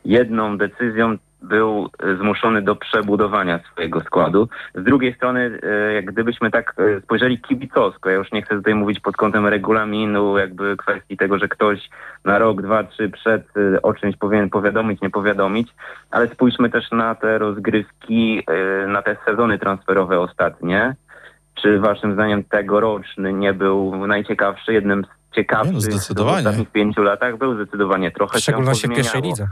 jedną 0.05 0.57
decyzją 0.57 1.17
był 1.41 1.89
e, 1.99 2.15
zmuszony 2.15 2.61
do 2.61 2.75
przebudowania 2.75 3.59
swojego 3.71 4.01
składu. 4.01 4.49
Z 4.75 4.83
drugiej 4.83 5.13
strony, 5.13 5.59
e, 5.63 5.93
jak 5.93 6.05
gdybyśmy 6.05 6.51
tak 6.51 6.73
e, 6.77 7.01
spojrzeli 7.01 7.39
kibicowsko, 7.39 8.09
ja 8.09 8.15
już 8.15 8.31
nie 8.31 8.41
chcę 8.41 8.55
tutaj 8.55 8.75
mówić 8.75 8.99
pod 8.99 9.17
kątem 9.17 9.47
regulaminu, 9.47 10.37
jakby 10.37 10.77
kwestii 10.77 11.17
tego, 11.17 11.39
że 11.39 11.47
ktoś 11.47 11.89
na 12.25 12.39
rok, 12.39 12.61
dwa, 12.61 12.83
trzy 12.83 13.09
przed 13.09 13.43
o 13.83 13.93
czymś 13.93 14.17
powinien 14.17 14.49
powiadomić, 14.49 15.01
nie 15.01 15.09
powiadomić, 15.09 15.69
ale 16.11 16.27
spójrzmy 16.27 16.69
też 16.69 16.91
na 16.91 17.15
te 17.15 17.37
rozgrywki, 17.37 18.43
na 18.87 19.01
te 19.01 19.17
sezony 19.25 19.59
transferowe 19.59 20.19
ostatnie. 20.19 20.95
Czy 21.61 21.79
waszym 21.79 22.13
zdaniem 22.13 22.43
tegoroczny 22.43 23.33
nie 23.33 23.53
był 23.53 24.07
najciekawszy, 24.07 24.73
jednym 24.73 25.05
z 25.05 25.35
ciekawszych 25.35 25.73
Nie, 25.73 26.15
no 26.15 26.25
w 26.25 26.37
ostatnich 26.37 26.71
pięciu 26.71 27.03
latach? 27.03 27.37
Był 27.37 27.55
zdecydowanie 27.55 28.11
trochę 28.11 28.37
W 28.37 28.41
szczególności 28.41 28.81
się 28.81 28.87
w 28.87 28.95
pierwszej 28.95 29.21
lidze. 29.21 29.47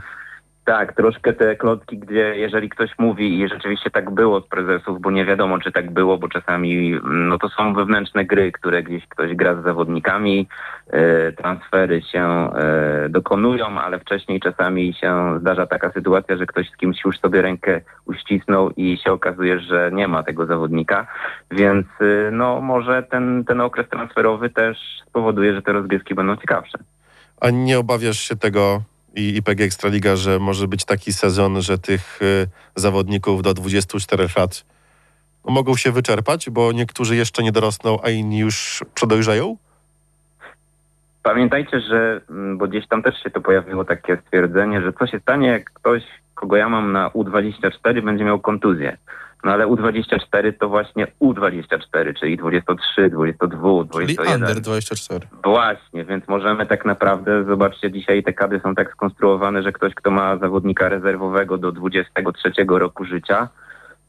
Tak, 0.64 0.96
troszkę 0.96 1.32
te 1.32 1.56
klotki, 1.56 1.98
gdzie 1.98 2.36
jeżeli 2.36 2.68
ktoś 2.68 2.90
mówi 2.98 3.40
i 3.40 3.48
rzeczywiście 3.48 3.90
tak 3.90 4.10
było 4.10 4.40
z 4.40 4.46
prezesów, 4.46 5.00
bo 5.00 5.10
nie 5.10 5.24
wiadomo, 5.24 5.58
czy 5.58 5.72
tak 5.72 5.90
było, 5.90 6.18
bo 6.18 6.28
czasami 6.28 6.92
mm, 6.92 7.28
no 7.28 7.38
to 7.38 7.48
są 7.48 7.74
wewnętrzne 7.74 8.24
gry, 8.24 8.52
które 8.52 8.82
gdzieś 8.82 9.06
ktoś 9.06 9.34
gra 9.34 9.60
z 9.60 9.64
zawodnikami, 9.64 10.48
e, 10.90 11.32
transfery 11.32 12.02
się 12.02 12.22
e, 12.22 13.08
dokonują, 13.08 13.80
ale 13.80 13.98
wcześniej 13.98 14.40
czasami 14.40 14.94
się 14.94 15.38
zdarza 15.40 15.66
taka 15.66 15.92
sytuacja, 15.92 16.36
że 16.36 16.46
ktoś 16.46 16.70
z 16.70 16.76
kimś 16.76 17.04
już 17.04 17.18
sobie 17.20 17.42
rękę 17.42 17.80
uścisnął 18.06 18.70
i 18.70 18.98
się 19.04 19.12
okazuje, 19.12 19.60
że 19.60 19.90
nie 19.92 20.08
ma 20.08 20.22
tego 20.22 20.46
zawodnika, 20.46 21.06
więc 21.50 21.86
e, 22.00 22.30
no 22.30 22.60
może 22.60 23.02
ten, 23.02 23.44
ten 23.44 23.60
okres 23.60 23.88
transferowy 23.88 24.50
też 24.50 24.78
spowoduje, 25.08 25.54
że 25.54 25.62
te 25.62 25.72
rozgrywki 25.72 26.14
będą 26.14 26.36
ciekawsze. 26.36 26.78
A 27.40 27.50
nie 27.50 27.78
obawiasz 27.78 28.18
się 28.18 28.36
tego 28.36 28.82
i, 29.16 29.36
i 29.36 29.42
PG 29.42 29.64
Ekstraliga, 29.64 30.16
że 30.16 30.38
może 30.38 30.68
być 30.68 30.84
taki 30.84 31.12
sezon, 31.12 31.62
że 31.62 31.78
tych 31.78 32.22
y, 32.22 32.46
zawodników 32.76 33.42
do 33.42 33.54
24 33.54 34.26
lat 34.36 34.64
mogą 35.44 35.76
się 35.76 35.92
wyczerpać, 35.92 36.50
bo 36.50 36.72
niektórzy 36.72 37.16
jeszcze 37.16 37.42
nie 37.42 37.52
dorosną, 37.52 37.98
a 38.02 38.10
inni 38.10 38.38
już 38.38 38.84
przedojrzeją? 38.94 39.56
Pamiętajcie, 41.22 41.80
że, 41.80 42.20
mm, 42.30 42.58
bo 42.58 42.68
gdzieś 42.68 42.88
tam 42.88 43.02
też 43.02 43.22
się 43.22 43.30
to 43.30 43.40
pojawiło 43.40 43.84
takie 43.84 44.16
stwierdzenie, 44.16 44.82
że 44.82 44.92
co 44.92 45.06
się 45.06 45.20
stanie, 45.20 45.48
jak 45.48 45.70
ktoś, 45.70 46.02
kogo 46.34 46.56
ja 46.56 46.68
mam 46.68 46.92
na 46.92 47.08
U24, 47.08 48.02
będzie 48.02 48.24
miał 48.24 48.40
kontuzję. 48.40 48.96
No 49.44 49.52
ale 49.52 49.66
U24 49.66 50.52
to 50.60 50.68
właśnie 50.68 51.06
U24, 51.22 52.14
czyli 52.20 52.36
23, 52.36 53.10
22, 53.10 53.68
Czyli 53.92 54.14
21. 54.14 54.34
Under 54.34 54.60
24. 54.60 55.26
Właśnie, 55.44 56.04
więc 56.04 56.28
możemy 56.28 56.66
tak 56.66 56.84
naprawdę, 56.84 57.44
zobaczcie, 57.44 57.92
dzisiaj 57.92 58.22
te 58.22 58.32
kady 58.32 58.60
są 58.60 58.74
tak 58.74 58.92
skonstruowane, 58.92 59.62
że 59.62 59.72
ktoś, 59.72 59.94
kto 59.94 60.10
ma 60.10 60.36
zawodnika 60.36 60.88
rezerwowego 60.88 61.58
do 61.58 61.72
23 61.72 62.52
roku 62.68 63.04
życia, 63.04 63.48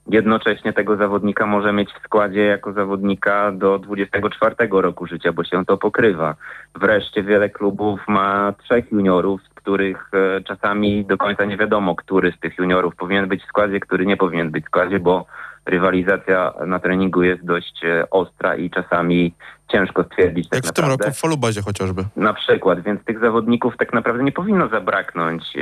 jednocześnie 0.07 0.73
tego 0.73 0.95
zawodnika 0.95 1.45
może 1.45 1.73
mieć 1.73 1.93
w 1.93 2.03
składzie 2.03 2.41
jako 2.41 2.73
zawodnika 2.73 3.51
do 3.51 3.79
24 3.79 4.55
roku 4.71 5.07
życia, 5.07 5.33
bo 5.33 5.43
się 5.43 5.65
to 5.65 5.77
pokrywa. 5.77 6.35
Wreszcie 6.75 7.23
wiele 7.23 7.49
klubów 7.49 7.99
ma 8.07 8.53
trzech 8.63 8.91
juniorów, 8.91 9.41
z 9.43 9.49
których 9.49 10.09
e, 10.13 10.41
czasami 10.41 11.05
do 11.05 11.17
końca 11.17 11.45
nie 11.45 11.57
wiadomo, 11.57 11.95
który 11.95 12.31
z 12.31 12.39
tych 12.39 12.57
juniorów 12.57 12.95
powinien 12.95 13.27
być 13.27 13.43
w 13.43 13.47
składzie, 13.47 13.79
który 13.79 14.05
nie 14.05 14.17
powinien 14.17 14.51
być 14.51 14.63
w 14.63 14.67
składzie, 14.67 14.99
bo 14.99 15.25
rywalizacja 15.65 16.53
na 16.67 16.79
treningu 16.79 17.23
jest 17.23 17.45
dość 17.45 17.83
e, 17.83 18.09
ostra 18.09 18.55
i 18.55 18.69
czasami 18.69 19.33
ciężko 19.71 20.03
stwierdzić 20.03 20.49
tak 20.49 20.63
Jak 20.63 20.73
w 20.73 20.75
tym 20.75 20.85
roku 20.85 21.11
w 21.11 21.19
Folubazie 21.19 21.61
chociażby. 21.61 22.03
Na 22.15 22.33
przykład, 22.33 22.81
więc 22.81 23.05
tych 23.05 23.19
zawodników 23.19 23.77
tak 23.77 23.93
naprawdę 23.93 24.23
nie 24.23 24.31
powinno 24.31 24.67
zabraknąć, 24.67 25.43
e, 25.57 25.61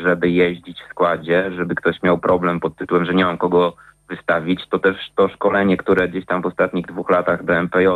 żeby 0.00 0.30
jeździć 0.30 0.82
w 0.82 0.90
składzie, 0.90 1.50
żeby 1.56 1.74
ktoś 1.74 2.02
miał 2.02 2.18
problem 2.18 2.60
pod 2.60 2.76
tytułem, 2.76 3.04
że 3.04 3.14
nie 3.14 3.24
mam 3.24 3.38
kogo 3.38 3.76
wystawić. 4.08 4.68
To 4.68 4.78
też 4.78 4.96
to 5.16 5.28
szkolenie, 5.28 5.76
które 5.76 6.08
gdzieś 6.08 6.26
tam 6.26 6.42
w 6.42 6.46
ostatnich 6.46 6.86
dwóch 6.86 7.10
latach 7.10 7.44
do 7.44 7.54
MPJ, 7.54 7.86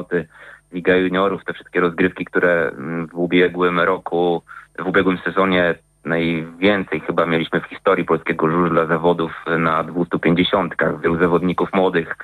Liga 0.73 0.97
Juniorów, 0.97 1.45
te 1.45 1.53
wszystkie 1.53 1.81
rozgrywki, 1.81 2.25
które 2.25 2.69
mm, 2.69 3.09
w 3.09 3.15
ubiegłym 3.15 3.81
roku, 3.81 4.43
w 4.79 4.87
ubiegłym 4.87 5.19
sezonie 5.25 5.75
najwięcej 6.07 7.01
chyba 7.01 7.27
mieliśmy 7.27 7.61
w 7.61 7.65
historii 7.67 8.05
polskiego 8.05 8.51
żużla 8.51 8.87
zawodów 8.87 9.33
na 9.59 9.85
250. 9.85 10.75
Wielu 11.03 11.19
zawodników 11.19 11.73
młodych, 11.73 12.17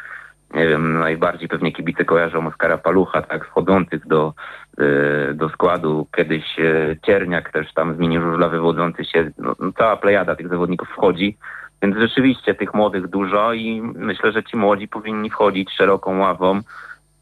nie 0.55 0.69
wiem, 0.69 0.99
najbardziej 0.99 1.49
pewnie 1.49 1.73
kibice 1.73 2.05
kojarzą 2.05 2.47
Oskara 2.47 2.79
Palucha, 2.79 3.23
tak, 3.23 3.47
wchodzących 3.47 4.07
do, 4.07 4.35
y, 4.81 5.35
do 5.35 5.49
składu. 5.49 6.07
Kiedyś 6.17 6.59
y, 6.59 6.99
Cierniak 7.07 7.53
też 7.53 7.73
tam 7.75 7.97
zmienił 7.97 8.23
żużla 8.23 8.49
wywodzący 8.49 9.05
się. 9.05 9.31
No, 9.39 9.55
no, 9.61 9.73
cała 9.79 9.97
plejada 9.97 10.37
tych 10.37 10.49
zawodników 10.49 10.89
wchodzi. 10.89 11.37
Więc 11.83 11.97
rzeczywiście 11.97 12.55
tych 12.55 12.75
młodych 12.75 13.09
dużo 13.09 13.53
i 13.53 13.83
myślę, 13.83 14.33
że 14.33 14.43
ci 14.43 14.57
młodzi 14.57 14.89
powinni 14.89 15.31
wchodzić 15.31 15.71
szeroką 15.77 16.19
ławą. 16.19 16.61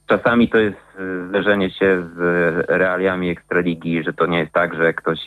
Czasami 0.07 0.49
to 0.49 0.59
jest 0.59 0.79
y, 1.01 1.29
zderzenie 1.29 1.71
się 1.71 2.03
z 2.03 2.19
realiami 2.69 3.31
Ekstraligi, 3.31 4.03
że 4.03 4.13
to 4.13 4.27
nie 4.27 4.39
jest 4.39 4.53
tak, 4.53 4.75
że 4.75 4.95
ktoś 4.95 5.19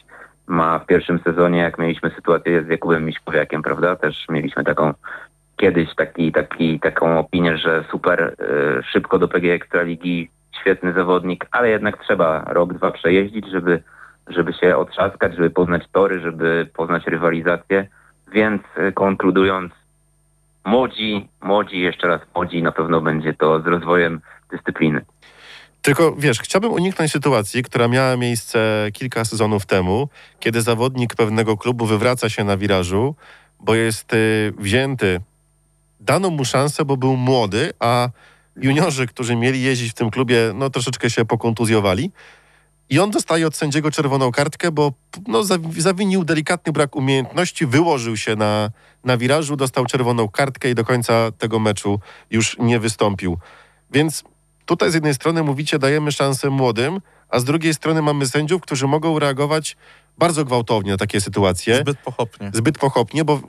ma 0.48 0.80
w 0.80 0.86
pierwszym 0.86 1.20
sezonie, 1.20 1.60
jak 1.60 1.78
mieliśmy 1.78 2.10
sytuację 2.10 2.64
z 2.64 2.68
Jakubem 2.68 3.06
Miśkowiakiem, 3.06 3.62
prawda? 3.62 3.96
Też 3.96 4.26
mieliśmy 4.30 4.64
taką 4.64 4.94
kiedyś 5.58 5.96
taki, 5.96 6.32
taki, 6.32 6.80
taką 6.80 7.20
opinię, 7.20 7.58
że 7.58 7.84
super 7.92 8.36
y, 8.80 8.84
szybko 8.84 9.20
do 9.20 9.28
PG 9.28 9.54
Ekstraligi, 9.54 10.30
świetny 10.62 10.94
zawodnik, 10.94 11.48
ale 11.52 11.70
jednak 11.70 12.04
trzeba 12.04 12.44
rok, 12.48 12.74
dwa 12.74 12.92
przejeździć, 12.92 13.48
żeby, 13.48 13.84
żeby 14.28 14.54
się 14.54 14.78
otrzaskać, 14.78 15.36
żeby 15.36 15.50
poznać 15.50 15.84
tory, 15.92 16.20
żeby 16.20 16.70
poznać 16.74 17.08
rywalizację. 17.08 17.88
Więc 18.32 18.62
y, 18.78 18.92
konkludując, 18.92 19.74
młodzi, 20.66 21.28
młodzi, 21.42 21.80
jeszcze 21.80 22.08
raz 22.08 22.22
młodzi, 22.36 22.64
na 22.64 22.72
pewno 22.72 23.02
będzie 23.02 23.34
to 23.34 23.60
z 23.62 23.68
rozwojem 23.68 24.22
dyscypliny. 24.52 25.02
Tylko 25.84 26.16
wiesz, 26.18 26.40
chciałbym 26.40 26.72
uniknąć 26.72 27.12
sytuacji, 27.12 27.64
która 27.64 27.88
miała 27.88 28.18
miejsce 28.18 28.88
kilka 28.94 29.26
sezonów 29.26 29.66
temu, 29.66 30.10
kiedy 30.40 30.62
zawodnik 30.62 31.16
pewnego 31.16 31.58
klubu 31.58 31.86
wywraca 31.86 32.30
się 32.30 32.44
na 32.44 32.58
wirażu, 32.58 33.16
bo 33.60 33.76
jest 33.76 34.14
y, 34.14 34.54
wzięty, 34.58 35.22
dano 36.00 36.30
mu 36.30 36.46
szansę, 36.46 36.86
bo 36.86 36.98
był 36.98 37.18
młody, 37.18 37.72
a 37.80 38.10
juniorzy, 38.56 39.08
którzy 39.08 39.36
mieli 39.36 39.62
jeździć 39.62 39.92
w 39.92 39.94
tym 39.94 40.10
klubie, 40.10 40.38
no 40.56 40.70
troszeczkę 40.70 41.10
się 41.10 41.26
pokontuzjowali. 41.26 42.12
I 42.90 43.00
on 43.00 43.12
dostaje 43.12 43.48
od 43.48 43.56
sędziego 43.56 43.92
czerwoną 43.92 44.32
kartkę, 44.32 44.72
bo 44.72 44.94
no, 45.28 45.42
zawinił 45.78 46.24
delikatny 46.24 46.74
brak 46.74 46.96
umiejętności, 46.96 47.66
wyłożył 47.66 48.18
się 48.18 48.36
na, 48.36 48.70
na 49.04 49.18
wirażu, 49.18 49.56
dostał 49.56 49.86
czerwoną 49.86 50.30
kartkę 50.30 50.70
i 50.70 50.76
do 50.76 50.86
końca 50.86 51.32
tego 51.32 51.60
meczu 51.60 52.00
już 52.32 52.58
nie 52.60 52.80
wystąpił. 52.80 53.38
Więc 53.92 54.24
tutaj 54.66 54.92
z 54.92 54.94
jednej 54.94 55.14
strony 55.14 55.44
mówicie, 55.44 55.80
dajemy 55.80 56.12
szansę 56.12 56.50
młodym, 56.50 57.02
a 57.30 57.40
z 57.40 57.44
drugiej 57.44 57.74
strony 57.74 58.02
mamy 58.02 58.28
sędziów, 58.28 58.62
którzy 58.62 58.88
mogą 58.88 59.20
reagować 59.20 59.78
bardzo 60.18 60.46
gwałtownie 60.46 60.92
na 60.92 60.98
takie 60.98 61.22
sytuacje. 61.22 61.78
Zbyt 61.78 61.98
pochopnie. 61.98 62.52
Zbyt 62.54 62.78
pochopnie, 62.78 63.26
bo 63.26 63.42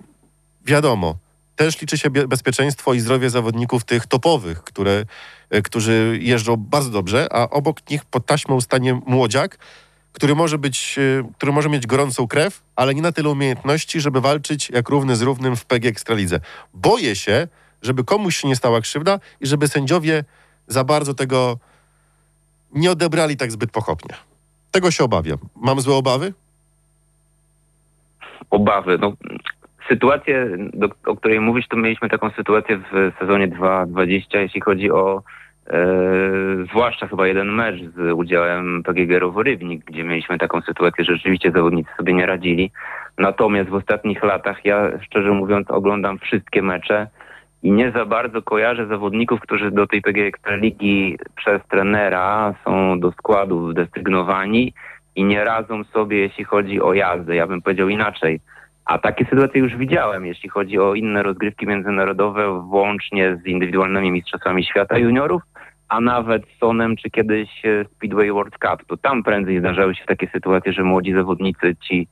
wiadomo, 0.64 1.16
też 1.56 1.80
liczy 1.80 1.98
się 1.98 2.10
bezpieczeństwo 2.10 2.94
i 2.94 3.00
zdrowie 3.00 3.30
zawodników 3.30 3.84
tych 3.84 4.06
topowych, 4.06 4.62
które, 4.62 5.04
e, 5.50 5.62
którzy 5.62 6.18
jeżdżą 6.20 6.56
bardzo 6.56 6.90
dobrze, 6.90 7.26
a 7.32 7.50
obok 7.50 7.90
nich 7.90 8.04
pod 8.04 8.26
taśmą 8.26 8.60
stanie 8.60 9.00
młodziak, 9.06 9.58
który 10.12 10.34
może 10.34 10.58
być, 10.58 10.98
e, 10.98 11.32
który 11.36 11.52
może 11.52 11.68
mieć 11.68 11.86
gorącą 11.86 12.28
krew, 12.28 12.62
ale 12.76 12.94
nie 12.94 13.02
na 13.02 13.12
tyle 13.12 13.30
umiejętności, 13.30 14.00
żeby 14.00 14.20
walczyć 14.20 14.70
jak 14.70 14.88
równy 14.88 15.16
z 15.16 15.22
równym 15.22 15.56
w 15.56 15.64
PG 15.64 15.88
Ekstralidze. 15.88 16.40
Boję 16.74 17.16
się, 17.16 17.48
żeby 17.82 18.04
komuś 18.04 18.36
się 18.36 18.48
nie 18.48 18.56
stała 18.56 18.80
krzywda 18.80 19.20
i 19.40 19.46
żeby 19.46 19.68
sędziowie 19.68 20.24
za 20.66 20.84
bardzo 20.84 21.14
tego 21.14 21.58
nie 22.74 22.90
odebrali 22.90 23.36
tak 23.36 23.52
zbyt 23.52 23.70
pochopnie. 23.70 24.14
Tego 24.70 24.90
się 24.90 25.04
obawiam. 25.04 25.38
Mam 25.56 25.80
złe 25.80 25.94
obawy? 25.94 26.32
Obawy. 28.50 28.98
No, 29.00 29.12
sytuację, 29.88 30.48
do, 30.72 30.88
o 31.06 31.16
której 31.16 31.40
mówisz, 31.40 31.68
to 31.68 31.76
mieliśmy 31.76 32.08
taką 32.08 32.30
sytuację 32.30 32.76
w 32.92 33.12
sezonie 33.18 33.48
2.20, 33.48 34.38
jeśli 34.38 34.60
chodzi 34.60 34.90
o 34.90 35.22
e, 35.66 35.86
zwłaszcza 36.70 37.06
chyba 37.08 37.26
jeden 37.26 37.52
mecz 37.52 37.80
z 37.96 38.12
udziałem 38.14 38.82
PGG 38.82 39.18
Roworybnik, 39.18 39.84
gdzie 39.84 40.04
mieliśmy 40.04 40.38
taką 40.38 40.60
sytuację, 40.60 41.04
że 41.04 41.16
rzeczywiście 41.16 41.52
zawodnicy 41.52 41.90
sobie 41.96 42.12
nie 42.12 42.26
radzili. 42.26 42.70
Natomiast 43.18 43.70
w 43.70 43.74
ostatnich 43.74 44.22
latach 44.22 44.64
ja 44.64 44.90
szczerze 45.02 45.30
mówiąc 45.30 45.70
oglądam 45.70 46.18
wszystkie 46.18 46.62
mecze 46.62 47.06
i 47.64 47.72
nie 47.72 47.92
za 47.92 48.04
bardzo 48.04 48.42
kojarzę 48.42 48.86
zawodników, 48.86 49.40
którzy 49.40 49.70
do 49.70 49.86
tej 49.86 50.02
PG 50.02 50.26
Ekstraligi 50.26 51.18
przez 51.36 51.62
trenera 51.70 52.54
są 52.64 53.00
do 53.00 53.12
składu 53.12 53.72
desygnowani 53.72 54.72
i 55.16 55.24
nie 55.24 55.44
radzą 55.44 55.84
sobie, 55.84 56.18
jeśli 56.18 56.44
chodzi 56.44 56.80
o 56.82 56.94
jazdę. 56.94 57.34
Ja 57.34 57.46
bym 57.46 57.62
powiedział 57.62 57.88
inaczej. 57.88 58.40
A 58.84 58.98
takie 58.98 59.24
sytuacje 59.24 59.60
już 59.60 59.76
widziałem, 59.76 60.26
jeśli 60.26 60.48
chodzi 60.48 60.78
o 60.78 60.94
inne 60.94 61.22
rozgrywki 61.22 61.66
międzynarodowe, 61.66 62.60
włącznie 62.60 63.36
z 63.36 63.46
indywidualnymi 63.46 64.10
mistrzostwami 64.10 64.64
świata 64.64 64.98
juniorów, 64.98 65.42
a 65.88 66.00
nawet 66.00 66.42
Sonem 66.60 66.96
czy 66.96 67.10
kiedyś 67.10 67.62
Speedway 67.96 68.32
World 68.32 68.54
Cup. 68.58 68.86
To 68.86 68.96
tam 68.96 69.22
prędzej 69.22 69.58
zdarzały 69.58 69.94
się 69.94 70.04
takie 70.04 70.28
sytuacje, 70.28 70.72
że 70.72 70.82
młodzi 70.82 71.12
zawodnicy, 71.12 71.76
ci 71.76 72.08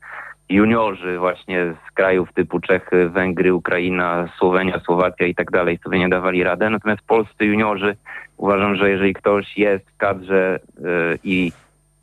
juniorzy 0.55 1.19
właśnie 1.19 1.75
z 1.89 1.91
krajów 1.95 2.33
typu 2.33 2.61
Czechy, 2.61 3.09
Węgry, 3.09 3.55
Ukraina, 3.55 4.29
Słowenia, 4.39 4.81
Słowacja 4.81 5.27
i 5.27 5.35
tak 5.35 5.51
dalej 5.51 5.79
sobie 5.85 5.99
nie 5.99 6.09
dawali 6.09 6.43
radę. 6.43 6.71
Natomiast 6.71 7.03
polscy 7.03 7.45
juniorzy 7.45 7.97
uważam, 8.37 8.77
że 8.77 8.91
jeżeli 8.91 9.15
ktoś 9.15 9.59
jest 9.59 9.91
w 9.91 9.97
kadrze 9.97 10.61
yy, 10.79 11.19
i 11.25 11.53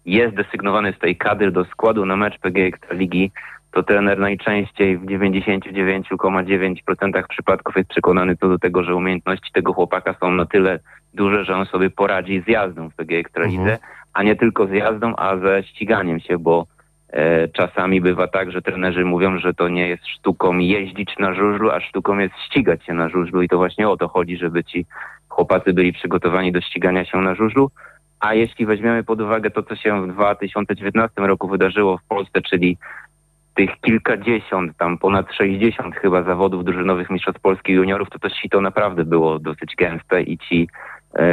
jest 0.05 0.35
desygnowany 0.35 0.93
z 0.93 0.99
tej 0.99 1.17
kadry 1.17 1.51
do 1.51 1.65
składu 1.65 2.05
na 2.05 2.15
mecz 2.15 2.39
PG 2.39 2.65
Ekstraligi, 2.65 3.31
to 3.71 3.83
trener 3.83 4.19
najczęściej 4.19 4.97
w 4.97 5.05
99,9% 5.05 7.23
przypadków 7.29 7.77
jest 7.77 7.89
przekonany 7.89 8.35
co 8.35 8.49
do 8.49 8.59
tego, 8.59 8.83
że 8.83 8.95
umiejętności 8.95 9.51
tego 9.53 9.73
chłopaka 9.73 10.15
są 10.19 10.31
na 10.31 10.45
tyle 10.45 10.79
duże, 11.13 11.45
że 11.45 11.55
on 11.55 11.65
sobie 11.65 11.89
poradzi 11.89 12.41
z 12.41 12.47
jazdą 12.47 12.89
w 12.89 12.95
PG 12.95 13.17
Ekstralidze, 13.17 13.61
mhm. 13.61 13.79
a 14.13 14.23
nie 14.23 14.35
tylko 14.35 14.67
z 14.67 14.71
jazdą, 14.71 15.15
a 15.15 15.37
ze 15.37 15.63
ściganiem 15.63 16.19
się, 16.19 16.37
bo 16.37 16.65
czasami 17.53 18.01
bywa 18.01 18.27
tak, 18.27 18.51
że 18.51 18.61
trenerzy 18.61 19.05
mówią, 19.05 19.39
że 19.39 19.53
to 19.53 19.69
nie 19.69 19.87
jest 19.87 20.07
sztuką 20.07 20.57
jeździć 20.57 21.15
na 21.19 21.33
żużlu, 21.33 21.71
a 21.71 21.79
sztuką 21.79 22.17
jest 22.17 22.35
ścigać 22.45 22.85
się 22.85 22.93
na 22.93 23.09
żużlu 23.09 23.41
i 23.41 23.49
to 23.49 23.57
właśnie 23.57 23.89
o 23.89 23.97
to 23.97 24.07
chodzi, 24.07 24.37
żeby 24.37 24.63
ci 24.63 24.85
chłopacy 25.29 25.73
byli 25.73 25.93
przygotowani 25.93 26.51
do 26.51 26.61
ścigania 26.61 27.05
się 27.05 27.17
na 27.21 27.35
żużlu. 27.35 27.71
A 28.19 28.33
jeśli 28.33 28.65
weźmiemy 28.65 29.03
pod 29.03 29.21
uwagę 29.21 29.49
to, 29.51 29.63
co 29.63 29.75
się 29.75 30.01
w 30.01 30.13
2019 30.13 31.21
roku 31.21 31.47
wydarzyło 31.47 31.97
w 31.97 32.03
Polsce, 32.03 32.41
czyli 32.41 32.77
tych 33.55 33.69
kilkadziesiąt, 33.81 34.77
tam 34.77 34.97
ponad 34.97 35.33
60 35.33 35.95
chyba 35.95 36.23
zawodów 36.23 36.65
drużynowych 36.65 37.09
mistrzostw 37.09 37.41
Polski 37.41 37.73
juniorów, 37.73 38.09
to 38.09 38.19
to 38.19 38.29
sito 38.29 38.61
naprawdę 38.61 39.05
było 39.05 39.39
dosyć 39.39 39.75
gęste 39.75 40.21
i 40.21 40.37
ci, 40.37 40.67
e, 40.67 40.88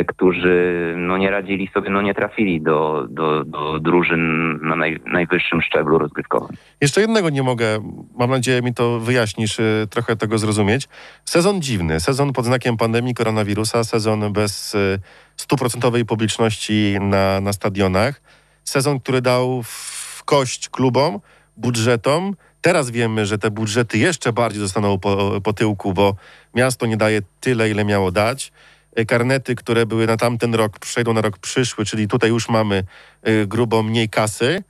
którzy 0.08 0.94
no, 0.96 1.16
nie 1.16 1.30
radzili 1.30 1.68
sobie, 1.74 1.90
no 1.90 2.02
nie 2.02 2.14
trafili 2.14 2.60
do, 2.60 3.06
do, 3.10 3.44
do 3.44 3.80
drużyn 3.80 4.20
na 4.62 4.76
naj, 4.76 5.00
najwyższym 5.06 5.62
szczeblu 5.62 5.98
rozgrywkowym. 5.98 6.56
Jeszcze 6.80 7.00
jednego 7.00 7.30
nie 7.30 7.42
mogę, 7.42 7.78
mam 8.18 8.30
nadzieję 8.30 8.62
mi 8.62 8.74
to 8.74 9.00
wyjaśnisz, 9.00 9.60
e, 9.60 9.86
trochę 9.90 10.16
tego 10.16 10.38
zrozumieć. 10.38 10.88
Sezon 11.24 11.62
dziwny, 11.62 12.00
sezon 12.00 12.32
pod 12.32 12.44
znakiem 12.44 12.76
pandemii 12.76 13.14
koronawirusa, 13.14 13.84
sezon 13.84 14.32
bez 14.32 14.74
e, 14.74 14.98
stuprocentowej 15.36 16.04
publiczności 16.04 16.96
na, 17.00 17.40
na 17.40 17.52
stadionach, 17.52 18.20
sezon, 18.64 19.00
który 19.00 19.20
dał 19.20 19.62
w 19.62 20.22
kość 20.24 20.68
klubom, 20.68 21.20
budżetom. 21.56 22.34
Teraz 22.60 22.90
wiemy, 22.90 23.26
że 23.26 23.38
te 23.38 23.50
budżety 23.50 23.98
jeszcze 23.98 24.32
bardziej 24.32 24.60
zostaną 24.60 24.98
po, 24.98 25.40
po 25.40 25.52
tyłku, 25.52 25.92
bo 25.92 26.14
miasto 26.54 26.86
nie 26.86 26.96
daje 26.96 27.20
tyle, 27.40 27.70
ile 27.70 27.84
miało 27.84 28.12
dać. 28.12 28.52
E, 28.96 29.04
karnety, 29.04 29.54
które 29.54 29.86
były 29.86 30.06
na 30.06 30.16
tamten 30.16 30.54
rok, 30.54 30.78
przejdą 30.78 31.12
na 31.12 31.20
rok 31.20 31.38
przyszły, 31.38 31.84
czyli 31.84 32.08
tutaj 32.08 32.30
już 32.30 32.48
mamy 32.48 32.84
y, 33.28 33.46
grubo 33.46 33.82
mniej 33.82 34.08
kasy. 34.08 34.62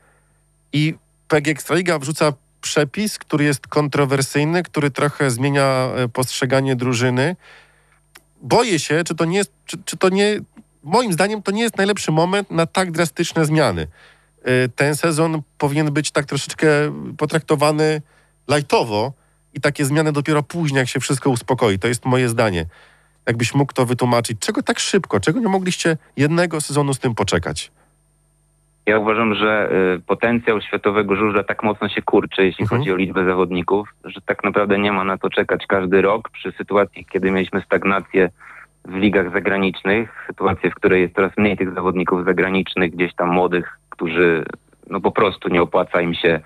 I 0.72 0.94
PG 1.28 1.50
Ekstraliga 1.50 1.98
wrzuca 1.98 2.32
przepis, 2.60 3.18
który 3.18 3.44
jest 3.44 3.66
kontrowersyjny, 3.66 4.62
który 4.62 4.90
trochę 4.90 5.30
zmienia 5.30 5.88
e, 5.96 6.08
postrzeganie 6.08 6.76
drużyny. 6.76 7.36
Boję 8.42 8.78
się, 8.78 9.04
czy 9.04 9.14
to 9.14 9.24
nie 9.24 9.38
jest, 9.38 9.52
czy, 9.66 9.76
czy 9.84 9.96
to 9.96 10.08
nie, 10.08 10.40
moim 10.82 11.12
zdaniem 11.12 11.42
to 11.42 11.50
nie 11.50 11.62
jest 11.62 11.76
najlepszy 11.76 12.12
moment 12.12 12.50
na 12.50 12.66
tak 12.66 12.92
drastyczne 12.92 13.44
zmiany. 13.44 13.86
Y, 14.48 14.68
ten 14.76 14.96
sezon 14.96 15.42
powinien 15.58 15.92
być 15.92 16.10
tak 16.10 16.26
troszeczkę 16.26 16.68
potraktowany 17.16 18.02
lajtowo 18.48 19.12
i 19.54 19.60
takie 19.60 19.84
zmiany 19.84 20.12
dopiero 20.12 20.42
później, 20.42 20.78
jak 20.78 20.88
się 20.88 21.00
wszystko 21.00 21.30
uspokoi. 21.30 21.78
To 21.78 21.88
jest 21.88 22.04
moje 22.04 22.28
zdanie. 22.28 22.66
Jakbyś 23.26 23.54
mógł 23.54 23.72
to 23.72 23.86
wytłumaczyć. 23.86 24.38
Czego 24.40 24.62
tak 24.62 24.78
szybko? 24.78 25.20
Czego 25.20 25.40
nie 25.40 25.48
mogliście 25.48 25.96
jednego 26.16 26.60
sezonu 26.60 26.94
z 26.94 26.98
tym 26.98 27.14
poczekać? 27.14 27.70
Ja 28.86 28.98
uważam, 28.98 29.34
że 29.34 29.70
y, 29.96 30.00
potencjał 30.06 30.60
światowego 30.60 31.16
żużla 31.16 31.44
tak 31.44 31.62
mocno 31.62 31.88
się 31.88 32.02
kurczy, 32.02 32.44
jeśli 32.44 32.62
Mhm. 32.62 32.80
chodzi 32.80 32.92
o 32.92 32.96
liczbę 32.96 33.24
zawodników, 33.24 33.88
że 34.04 34.20
tak 34.20 34.44
naprawdę 34.44 34.78
nie 34.78 34.92
ma 34.92 35.04
na 35.04 35.18
to 35.18 35.30
czekać 35.30 35.66
każdy 35.66 36.02
rok 36.02 36.30
przy 36.30 36.52
sytuacji, 36.52 37.06
kiedy 37.12 37.30
mieliśmy 37.30 37.62
stagnację 37.62 38.30
w 38.84 38.94
ligach 38.94 39.32
zagranicznych, 39.32 40.24
sytuację, 40.26 40.70
w 40.70 40.74
której 40.74 41.02
jest 41.02 41.14
coraz 41.14 41.32
mniej 41.36 41.56
tych 41.56 41.74
zawodników 41.74 42.24
zagranicznych, 42.24 42.94
gdzieś 42.94 43.14
tam 43.14 43.28
młodych, 43.28 43.78
którzy 43.90 44.44
no 44.90 45.00
po 45.00 45.12
prostu 45.12 45.48
nie 45.48 45.62
opłaca 45.62 46.00
im 46.00 46.14
się, 46.14 46.40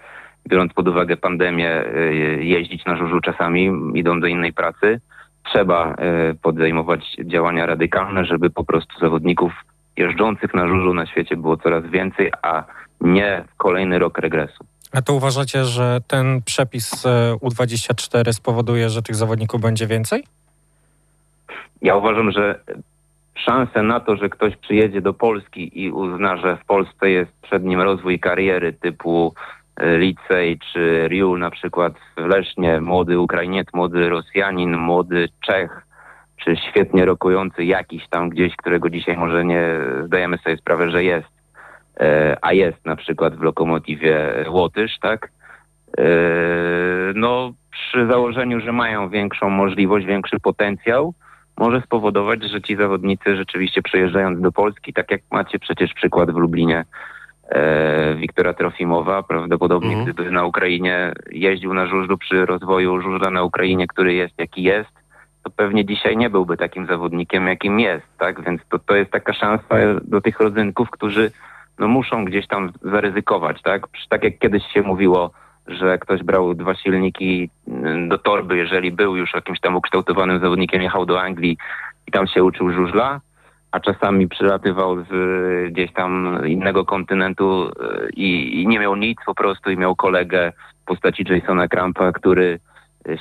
biorąc 0.48 0.72
pod 0.72 0.88
uwagę 0.88 1.16
pandemię, 1.16 1.84
y, 1.96 2.44
jeździć 2.44 2.84
na 2.84 2.96
żużlu 2.96 3.20
czasami, 3.20 3.70
idą 3.94 4.20
do 4.20 4.26
innej 4.26 4.52
pracy. 4.52 5.00
Trzeba 5.44 5.94
y, 6.30 6.34
podejmować 6.42 7.16
działania 7.24 7.66
radykalne, 7.66 8.24
żeby 8.24 8.50
po 8.50 8.64
prostu 8.64 8.98
zawodników 9.00 9.52
jeżdżących 9.96 10.54
na 10.54 10.68
żużlu 10.68 10.94
na 10.94 11.06
świecie 11.06 11.36
było 11.36 11.56
coraz 11.56 11.86
więcej, 11.86 12.32
a 12.42 12.64
nie 13.00 13.44
kolejny 13.56 13.98
rok 13.98 14.18
regresu. 14.18 14.64
A 14.92 15.02
to 15.02 15.14
uważacie, 15.14 15.64
że 15.64 16.00
ten 16.06 16.42
przepis 16.42 17.06
e, 17.06 17.34
U24 17.42 18.32
spowoduje, 18.32 18.90
że 18.90 19.02
tych 19.02 19.16
zawodników 19.16 19.60
będzie 19.60 19.86
więcej? 19.86 20.24
Ja 21.82 21.96
uważam, 21.96 22.32
że 22.32 22.60
szanse 23.34 23.82
na 23.82 24.00
to, 24.00 24.16
że 24.16 24.28
ktoś 24.28 24.56
przyjedzie 24.56 25.00
do 25.00 25.14
Polski 25.14 25.82
i 25.82 25.90
uzna, 25.90 26.36
że 26.36 26.56
w 26.56 26.64
Polsce 26.64 27.10
jest 27.10 27.32
przed 27.42 27.64
nim 27.64 27.80
rozwój 27.80 28.20
kariery 28.20 28.72
typu 28.72 29.34
e, 29.36 29.40
Licej 29.82 30.58
czy 30.72 31.06
Riul 31.08 31.38
na 31.38 31.50
przykład 31.50 31.94
w 32.16 32.20
Lesznie, 32.26 32.80
młody 32.80 33.18
Ukrainiec, 33.18 33.68
młody 33.74 34.08
Rosjanin, 34.08 34.76
młody 34.76 35.28
Czech, 35.40 35.86
czy 36.36 36.56
świetnie 36.56 37.04
rokujący 37.04 37.64
jakiś 37.64 38.08
tam 38.08 38.28
gdzieś, 38.28 38.56
którego 38.56 38.90
dzisiaj 38.90 39.16
może 39.16 39.44
nie 39.44 39.64
zdajemy 40.04 40.38
sobie 40.38 40.56
sprawę, 40.56 40.90
że 40.90 41.04
jest, 41.04 41.28
e, 42.00 42.36
a 42.42 42.52
jest 42.52 42.86
na 42.86 42.96
przykład 42.96 43.36
w 43.36 43.42
Lokomotywie 43.42 44.44
Łotysz, 44.48 44.98
tak? 44.98 45.30
E, 45.98 46.04
No, 47.14 47.52
przy 47.70 48.06
założeniu, 48.06 48.60
że 48.60 48.72
mają 48.72 49.08
większą 49.08 49.50
możliwość, 49.50 50.06
większy 50.06 50.40
potencjał, 50.40 51.14
może 51.58 51.80
spowodować, 51.80 52.42
że 52.42 52.62
ci 52.62 52.76
zawodnicy 52.76 53.36
rzeczywiście 53.36 53.82
przyjeżdżając 53.82 54.40
do 54.40 54.52
Polski, 54.52 54.92
tak 54.92 55.10
jak 55.10 55.20
macie 55.30 55.58
przecież 55.58 55.94
przykład 55.94 56.30
w 56.30 56.36
Lublinie 56.36 56.84
Wiktora 58.16 58.54
Trofimowa, 58.54 59.22
prawdopodobnie 59.22 59.88
Mhm. 59.96 60.04
gdyby 60.04 60.30
na 60.30 60.44
Ukrainie 60.44 61.12
jeździł 61.30 61.74
na 61.74 61.86
żużlu 61.86 62.18
przy 62.18 62.46
rozwoju 62.46 63.00
żużla 63.00 63.30
na 63.30 63.42
Ukrainie, 63.42 63.86
który 63.86 64.14
jest 64.14 64.38
jaki 64.38 64.62
jest, 64.62 64.90
to 65.42 65.50
pewnie 65.50 65.84
dzisiaj 65.84 66.16
nie 66.16 66.30
byłby 66.30 66.56
takim 66.56 66.86
zawodnikiem, 66.86 67.46
jakim 67.46 67.80
jest, 67.80 68.06
tak? 68.18 68.42
Więc 68.44 68.60
to, 68.70 68.78
to 68.78 68.96
jest 68.96 69.10
taka 69.10 69.32
szansa 69.32 69.74
do 70.04 70.20
tych 70.20 70.40
rodzynków, 70.40 70.90
którzy 70.90 71.30
no, 71.78 71.88
muszą 71.88 72.24
gdzieś 72.24 72.46
tam 72.46 72.72
zaryzykować, 72.82 73.62
tak? 73.62 73.88
Przy- 73.88 74.08
Tak 74.08 74.24
jak 74.24 74.38
kiedyś 74.38 74.62
się 74.72 74.82
mówiło, 74.82 75.30
że 75.66 75.98
ktoś 75.98 76.22
brał 76.22 76.54
dwa 76.54 76.74
silniki 76.74 77.50
mm, 77.68 78.08
do 78.08 78.18
torby, 78.18 78.56
jeżeli 78.56 78.92
był 78.92 79.16
już 79.16 79.34
jakimś 79.34 79.60
tam 79.60 79.76
ukształtowanym 79.76 80.40
zawodnikiem, 80.40 80.82
jechał 80.82 81.06
do 81.06 81.20
Anglii 81.22 81.56
i 82.08 82.10
tam 82.12 82.26
się 82.26 82.44
uczył 82.44 82.70
żużla, 82.72 83.20
a 83.72 83.80
czasami 83.80 84.28
przylatywał 84.28 85.04
z 85.04 85.08
gdzieś 85.72 85.92
tam 85.92 86.40
innego 86.46 86.84
kontynentu 86.84 87.68
y, 87.68 88.10
i, 88.16 88.62
i 88.62 88.66
nie 88.66 88.78
miał 88.78 88.96
nic 88.96 89.18
po 89.26 89.34
prostu 89.34 89.70
i 89.70 89.76
miał 89.76 89.96
kolegę 89.96 90.52
w 90.82 90.84
postaci 90.84 91.24
Jasona 91.30 91.68
Krampa, 91.68 92.12
który 92.12 92.58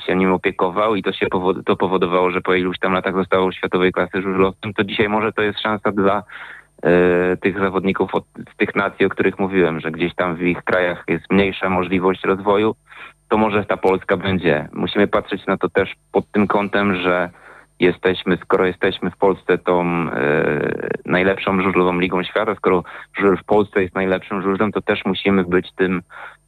się 0.06 0.16
nim 0.16 0.32
opiekował 0.32 0.94
i 0.94 1.02
to 1.02 1.12
się 1.12 1.26
to 1.66 1.76
powodowało, 1.76 2.30
że 2.30 2.40
po 2.40 2.54
iluś 2.54 2.78
tam 2.78 2.92
latach 2.92 3.14
został 3.14 3.52
światowej 3.52 3.92
klasy 3.92 4.22
żużlowcem, 4.22 4.74
to 4.74 4.84
dzisiaj 4.84 5.08
może 5.08 5.32
to 5.32 5.42
jest 5.42 5.60
szansa 5.60 5.92
dla 5.92 6.22
e, 6.82 7.36
tych 7.36 7.58
zawodników 7.58 8.14
od, 8.14 8.24
z 8.54 8.56
tych 8.56 8.74
nacji, 8.74 9.06
o 9.06 9.08
których 9.08 9.38
mówiłem, 9.38 9.80
że 9.80 9.90
gdzieś 9.90 10.14
tam 10.14 10.36
w 10.36 10.42
ich 10.42 10.62
krajach 10.62 11.04
jest 11.08 11.24
mniejsza 11.30 11.70
możliwość 11.70 12.24
rozwoju, 12.24 12.74
to 13.28 13.38
może 13.38 13.64
ta 13.64 13.76
Polska 13.76 14.16
będzie. 14.16 14.68
Musimy 14.72 15.06
patrzeć 15.06 15.46
na 15.46 15.56
to 15.56 15.68
też 15.68 15.94
pod 16.12 16.30
tym 16.32 16.46
kątem, 16.46 16.96
że 16.96 17.30
jesteśmy, 17.80 18.38
skoro 18.44 18.66
jesteśmy 18.66 19.10
w 19.10 19.16
Polsce 19.16 19.58
tą 19.58 19.82
e, 19.82 20.10
najlepszą 21.06 21.62
żużlową 21.62 22.00
ligą 22.00 22.22
świata, 22.22 22.54
skoro 22.54 22.84
żużel 23.16 23.36
w 23.36 23.44
Polsce 23.44 23.82
jest 23.82 23.94
najlepszym 23.94 24.42
żużlem, 24.42 24.72
to 24.72 24.80
też 24.80 25.04
musimy 25.04 25.44
być 25.44 25.72
tym 25.72 26.02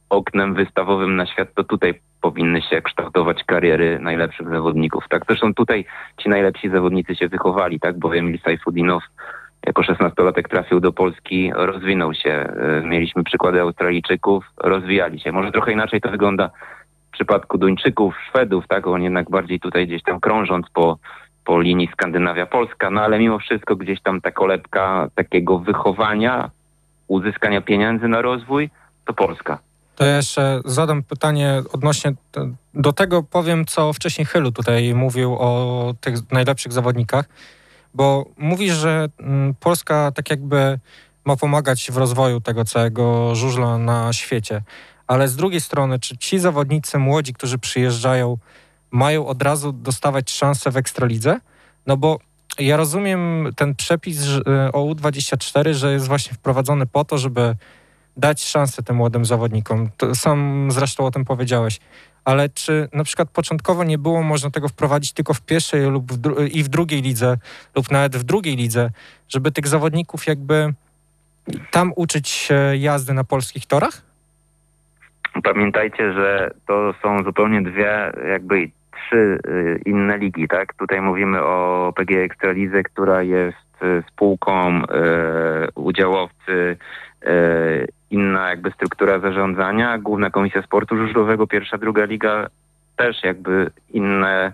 oknem 0.09 0.53
wystawowym 0.53 1.15
na 1.15 1.25
świat, 1.25 1.53
to 1.55 1.63
tutaj 1.63 1.93
powinny 2.21 2.61
się 2.61 2.81
kształtować 2.81 3.43
kariery 3.43 3.99
najlepszych 3.99 4.49
zawodników. 4.49 5.03
Tak, 5.09 5.23
zresztą 5.27 5.53
tutaj 5.53 5.85
ci 6.17 6.29
najlepsi 6.29 6.69
zawodnicy 6.69 7.15
się 7.15 7.27
wychowali, 7.27 7.79
tak, 7.79 7.99
bo 7.99 8.15
Emil 8.15 8.39
Sajfudinow 8.39 9.03
jako 9.67 9.81
16-latek 9.81 10.49
trafił 10.49 10.79
do 10.79 10.91
Polski, 10.91 11.51
rozwinął 11.55 12.13
się. 12.13 12.31
E, 12.31 12.81
Mieliśmy 12.85 13.23
przykłady 13.23 13.61
Australijczyków, 13.61 14.45
rozwijali 14.57 15.19
się. 15.19 15.31
Może 15.31 15.51
trochę 15.51 15.71
inaczej 15.71 16.01
to 16.01 16.09
wygląda 16.09 16.49
w 17.09 17.13
przypadku 17.13 17.57
Duńczyków, 17.57 18.15
Szwedów, 18.29 18.67
tak? 18.67 18.87
Oni 18.87 19.03
jednak 19.03 19.29
bardziej 19.29 19.59
tutaj 19.59 19.87
gdzieś 19.87 20.03
tam 20.03 20.19
krążąc 20.19 20.69
po, 20.73 20.97
po 21.45 21.61
linii 21.61 21.89
Skandynawia-Polska, 21.93 22.91
no 22.91 23.01
ale 23.01 23.19
mimo 23.19 23.39
wszystko 23.39 23.75
gdzieś 23.75 24.01
tam 24.01 24.21
ta 24.21 24.31
kolebka 24.31 25.09
takiego 25.15 25.59
wychowania, 25.59 26.51
uzyskania 27.07 27.61
pieniędzy 27.61 28.07
na 28.07 28.21
rozwój, 28.21 28.69
to 29.05 29.13
Polska. 29.13 29.59
To 29.95 30.05
ja 30.05 30.15
jeszcze 30.15 30.61
zadam 30.65 31.03
pytanie 31.03 31.61
odnośnie 31.73 32.13
do 32.73 32.93
tego, 32.93 33.23
powiem, 33.23 33.65
co 33.65 33.93
wcześniej 33.93 34.25
Chylu 34.25 34.51
tutaj 34.51 34.93
mówił 34.93 35.35
o 35.39 35.93
tych 36.01 36.31
najlepszych 36.31 36.73
zawodnikach, 36.73 37.25
bo 37.93 38.25
mówi, 38.37 38.71
że 38.71 39.07
mm, 39.19 39.53
Polska 39.59 40.11
tak 40.11 40.29
jakby 40.29 40.79
ma 41.25 41.35
pomagać 41.35 41.91
w 41.91 41.97
rozwoju 41.97 42.41
tego 42.41 42.65
całego 42.65 43.35
żużla 43.35 43.77
na 43.77 44.13
świecie. 44.13 44.61
Ale 45.07 45.27
z 45.27 45.35
drugiej 45.35 45.61
strony, 45.61 45.99
czy 45.99 46.17
ci 46.17 46.39
zawodnicy 46.39 46.97
młodzi, 46.97 47.33
którzy 47.33 47.57
przyjeżdżają, 47.57 48.37
mają 48.93 49.27
od 49.27 49.41
razu 49.41 49.71
dostawać 49.73 50.31
szansę 50.31 50.71
w 50.71 50.77
Ekstralidze? 50.77 51.39
No 51.87 51.97
bo 51.97 52.19
ja 52.59 52.77
rozumiem 52.77 53.49
ten 53.55 53.75
przepis 53.75 54.21
że- 54.21 54.41
o 54.73 54.79
U24, 54.79 55.73
że 55.73 55.93
jest 55.93 56.07
właśnie 56.07 56.33
wprowadzony 56.33 56.85
po 56.85 57.05
to, 57.05 57.17
żeby 57.17 57.55
dać 58.17 58.43
szansę 58.43 58.83
tym 58.83 58.95
młodym 58.95 59.25
zawodnikom. 59.25 59.89
Sam 60.13 60.67
zresztą 60.71 61.05
o 61.05 61.11
tym 61.11 61.25
powiedziałeś. 61.25 61.79
Ale 62.25 62.49
czy 62.49 62.89
na 62.93 63.03
przykład 63.03 63.29
początkowo 63.29 63.83
nie 63.83 63.97
było 63.97 64.23
można 64.23 64.49
tego 64.51 64.69
wprowadzić 64.69 65.13
tylko 65.13 65.33
w 65.33 65.41
pierwszej 65.41 65.81
lub 65.85 66.11
w 66.13 66.47
i 66.47 66.63
w 66.63 66.67
drugiej 66.67 67.01
lidze, 67.01 67.37
lub 67.75 67.91
nawet 67.91 68.15
w 68.17 68.23
drugiej 68.23 68.55
lidze, 68.55 68.91
żeby 69.29 69.51
tych 69.51 69.67
zawodników 69.67 70.27
jakby 70.27 70.73
tam 71.71 71.93
uczyć 71.95 72.29
się 72.29 72.55
jazdy 72.77 73.13
na 73.13 73.23
polskich 73.23 73.65
torach? 73.65 74.01
Pamiętajcie, 75.43 76.13
że 76.13 76.51
to 76.67 76.93
są 77.01 77.23
zupełnie 77.23 77.61
dwie, 77.61 78.11
jakby 78.31 78.71
trzy 79.05 79.39
y, 79.47 79.81
inne 79.85 80.17
ligi, 80.17 80.47
tak? 80.47 80.73
Tutaj 80.73 81.01
mówimy 81.01 81.43
o 81.43 81.93
PG 81.95 82.23
Ekstralidze, 82.23 82.83
która 82.83 83.23
jest 83.23 83.83
y, 83.83 84.03
spółką, 84.09 84.83
y, 84.83 84.83
udziałowcy, 85.75 86.77
inna 88.09 88.49
jakby 88.49 88.71
struktura 88.71 89.19
zarządzania, 89.19 89.97
Główna 89.97 90.29
Komisja 90.29 90.61
Sportu 90.61 90.97
Żużlowego, 90.97 91.47
pierwsza, 91.47 91.77
druga 91.77 92.05
liga, 92.05 92.47
też 92.95 93.23
jakby 93.23 93.71
inne, 93.89 94.51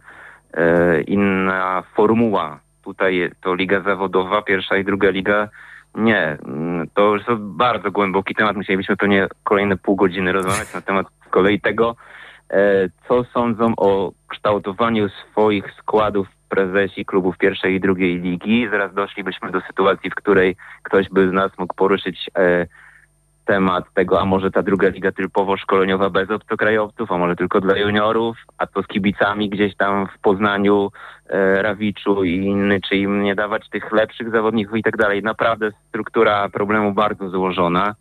inna 1.07 1.83
formuła. 1.95 2.59
Tutaj 2.83 3.31
to 3.41 3.55
liga 3.55 3.81
zawodowa, 3.81 4.41
pierwsza 4.41 4.77
i 4.77 4.83
druga 4.83 5.09
liga 5.09 5.49
nie, 5.95 6.37
to 6.93 7.13
już 7.13 7.27
jest 7.27 7.41
bardzo 7.41 7.91
głęboki 7.91 8.35
temat. 8.35 8.55
Musielibyśmy 8.55 8.97
pewnie 8.97 9.27
kolejne 9.43 9.77
pół 9.77 9.95
godziny 9.95 10.31
rozmawiać 10.31 10.73
na 10.73 10.81
temat 10.81 11.07
z 11.27 11.29
kolei 11.29 11.61
tego, 11.61 11.95
co 13.07 13.23
sądzą 13.23 13.73
o 13.77 14.11
kształtowaniu 14.27 15.09
swoich 15.09 15.73
składów 15.77 16.27
prezesi 16.49 17.05
klubów 17.05 17.37
pierwszej 17.37 17.75
i 17.75 17.79
drugiej 17.79 18.19
ligi. 18.19 18.67
Zaraz 18.71 18.93
doszlibyśmy 18.93 19.51
do 19.51 19.61
sytuacji, 19.61 20.09
w 20.09 20.15
której 20.15 20.55
ktoś 20.83 21.09
by 21.09 21.29
z 21.29 21.31
nas 21.31 21.51
mógł 21.57 21.75
poruszyć 21.75 22.29
e, 22.37 22.67
temat 23.45 23.93
tego, 23.93 24.21
a 24.21 24.25
może 24.25 24.51
ta 24.51 24.63
druga 24.63 24.89
liga 24.89 25.11
typowo 25.11 25.57
szkoleniowa 25.57 26.09
bez 26.09 26.31
obcokrajowców, 26.31 27.11
a 27.11 27.17
może 27.17 27.35
tylko 27.35 27.61
dla 27.61 27.77
juniorów, 27.77 28.37
a 28.57 28.67
to 28.67 28.83
z 28.83 28.87
kibicami 28.87 29.49
gdzieś 29.49 29.75
tam 29.75 30.07
w 30.07 30.19
Poznaniu, 30.21 30.91
e, 31.29 31.61
Rawiczu 31.61 32.23
i 32.23 32.35
inny, 32.35 32.81
czy 32.81 32.95
im 32.95 33.23
nie 33.23 33.35
dawać 33.35 33.69
tych 33.69 33.91
lepszych 33.91 34.31
zawodników 34.31 34.77
i 34.77 34.83
tak 34.83 34.97
dalej. 34.97 35.23
Naprawdę 35.23 35.71
struktura 35.89 36.49
problemu 36.49 36.93
bardzo 36.93 37.29
złożona, 37.29 37.95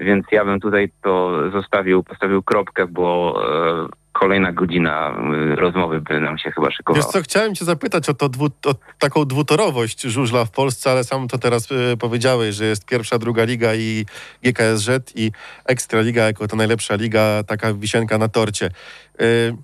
więc 0.00 0.26
ja 0.32 0.44
bym 0.44 0.60
tutaj 0.60 0.90
to 1.02 1.32
zostawił, 1.50 2.02
postawił 2.02 2.42
kropkę, 2.42 2.86
bo 2.86 3.34
e, 3.88 4.02
kolejna 4.12 4.52
godzina 4.52 5.10
e, 5.10 5.56
rozmowy 5.56 6.00
by 6.00 6.20
nam 6.20 6.38
się 6.38 6.50
chyba 6.50 6.70
szykowała. 6.70 7.04
Wiesz 7.04 7.12
co, 7.12 7.22
chciałem 7.22 7.54
cię 7.54 7.64
zapytać 7.64 8.08
o, 8.08 8.14
to 8.14 8.28
dwu, 8.28 8.44
o 8.44 8.74
taką 8.98 9.24
dwutorowość 9.24 10.02
żużla 10.02 10.44
w 10.44 10.50
Polsce, 10.50 10.90
ale 10.90 11.04
sam 11.04 11.28
to 11.28 11.38
teraz 11.38 11.70
y, 11.70 11.96
powiedziałeś, 11.96 12.54
że 12.54 12.64
jest 12.64 12.86
pierwsza, 12.86 13.18
druga 13.18 13.44
liga 13.44 13.74
i 13.74 14.06
GKSZ 14.42 15.12
i 15.14 15.32
Ekstraliga 15.64 16.24
jako 16.24 16.48
ta 16.48 16.56
najlepsza 16.56 16.94
liga, 16.94 17.42
taka 17.46 17.74
wisienka 17.74 18.18
na 18.18 18.28
torcie. 18.28 18.70
Y, 19.20 19.56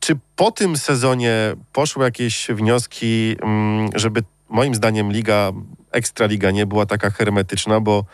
czy 0.00 0.18
po 0.36 0.50
tym 0.50 0.76
sezonie 0.76 1.34
poszły 1.72 2.04
jakieś 2.04 2.48
wnioski, 2.48 3.36
mm, 3.42 3.90
żeby 3.94 4.22
moim 4.48 4.74
zdaniem 4.74 5.12
liga, 5.12 5.52
Ekstraliga 5.92 6.50
nie 6.50 6.66
była 6.66 6.86
taka 6.86 7.10
hermetyczna, 7.10 7.80
bo 7.80 8.04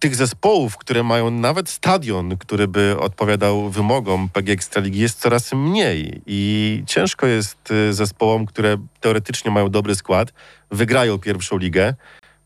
tych 0.00 0.16
zespołów, 0.16 0.76
które 0.76 1.02
mają 1.02 1.30
nawet 1.30 1.68
stadion, 1.68 2.36
który 2.36 2.68
by 2.68 2.96
odpowiadał 3.00 3.70
wymogom 3.70 4.28
PG 4.28 4.52
Ekstraligi 4.52 5.00
jest 5.00 5.20
coraz 5.20 5.52
mniej 5.52 6.22
i 6.26 6.82
ciężko 6.86 7.26
jest 7.26 7.70
y, 7.70 7.94
zespołom, 7.94 8.46
które 8.46 8.76
teoretycznie 9.00 9.50
mają 9.50 9.68
dobry 9.68 9.94
skład, 9.94 10.32
wygrają 10.70 11.18
pierwszą 11.18 11.58
ligę, 11.58 11.94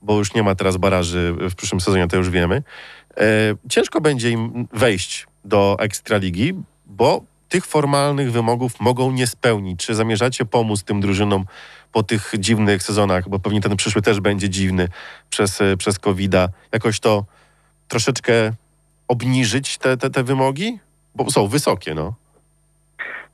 bo 0.03 0.19
już 0.19 0.35
nie 0.35 0.43
ma 0.43 0.55
teraz 0.55 0.77
baraży 0.77 1.35
w 1.51 1.55
przyszłym 1.55 1.81
sezonie, 1.81 2.09
to 2.09 2.17
już 2.17 2.31
wiemy. 2.31 2.63
E, 3.17 3.23
ciężko 3.69 4.01
będzie 4.01 4.31
im 4.31 4.69
wejść 4.73 5.27
do 5.45 5.77
Ekstraligi, 5.79 6.55
bo 6.87 7.25
tych 7.49 7.67
formalnych 7.67 8.33
wymogów 8.33 8.81
mogą 8.81 9.13
nie 9.13 9.27
spełnić. 9.27 9.87
Czy 9.87 9.95
zamierzacie 9.95 10.45
pomóc 10.45 10.83
tym 10.83 11.01
drużynom 11.01 11.45
po 11.93 12.03
tych 12.03 12.33
dziwnych 12.39 12.83
sezonach, 12.83 13.29
bo 13.29 13.39
pewnie 13.39 13.61
ten 13.61 13.77
przyszły 13.77 14.03
też 14.03 14.21
będzie 14.21 14.51
dziwny 14.51 14.89
przez, 15.31 15.61
e, 15.61 15.77
przez 15.77 15.99
COVID-a, 15.99 16.49
jakoś 16.73 17.01
to 17.01 17.25
troszeczkę 17.89 18.33
obniżyć 19.09 19.79
te, 19.79 19.97
te, 19.97 20.11
te 20.11 20.23
wymogi? 20.23 20.79
Bo 21.15 21.31
są 21.31 21.47
wysokie, 21.49 21.95
no. 21.95 22.15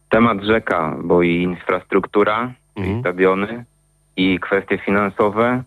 Temat 0.09 0.43
rzeka, 0.43 0.97
bo 1.05 1.23
i 1.23 1.43
infrastruktura, 1.43 2.53
Mhm. 2.77 2.97
i 2.97 3.01
stadiony, 3.01 3.65
i 4.17 4.39
kwestie 4.41 4.79
finansowe, 4.79 5.63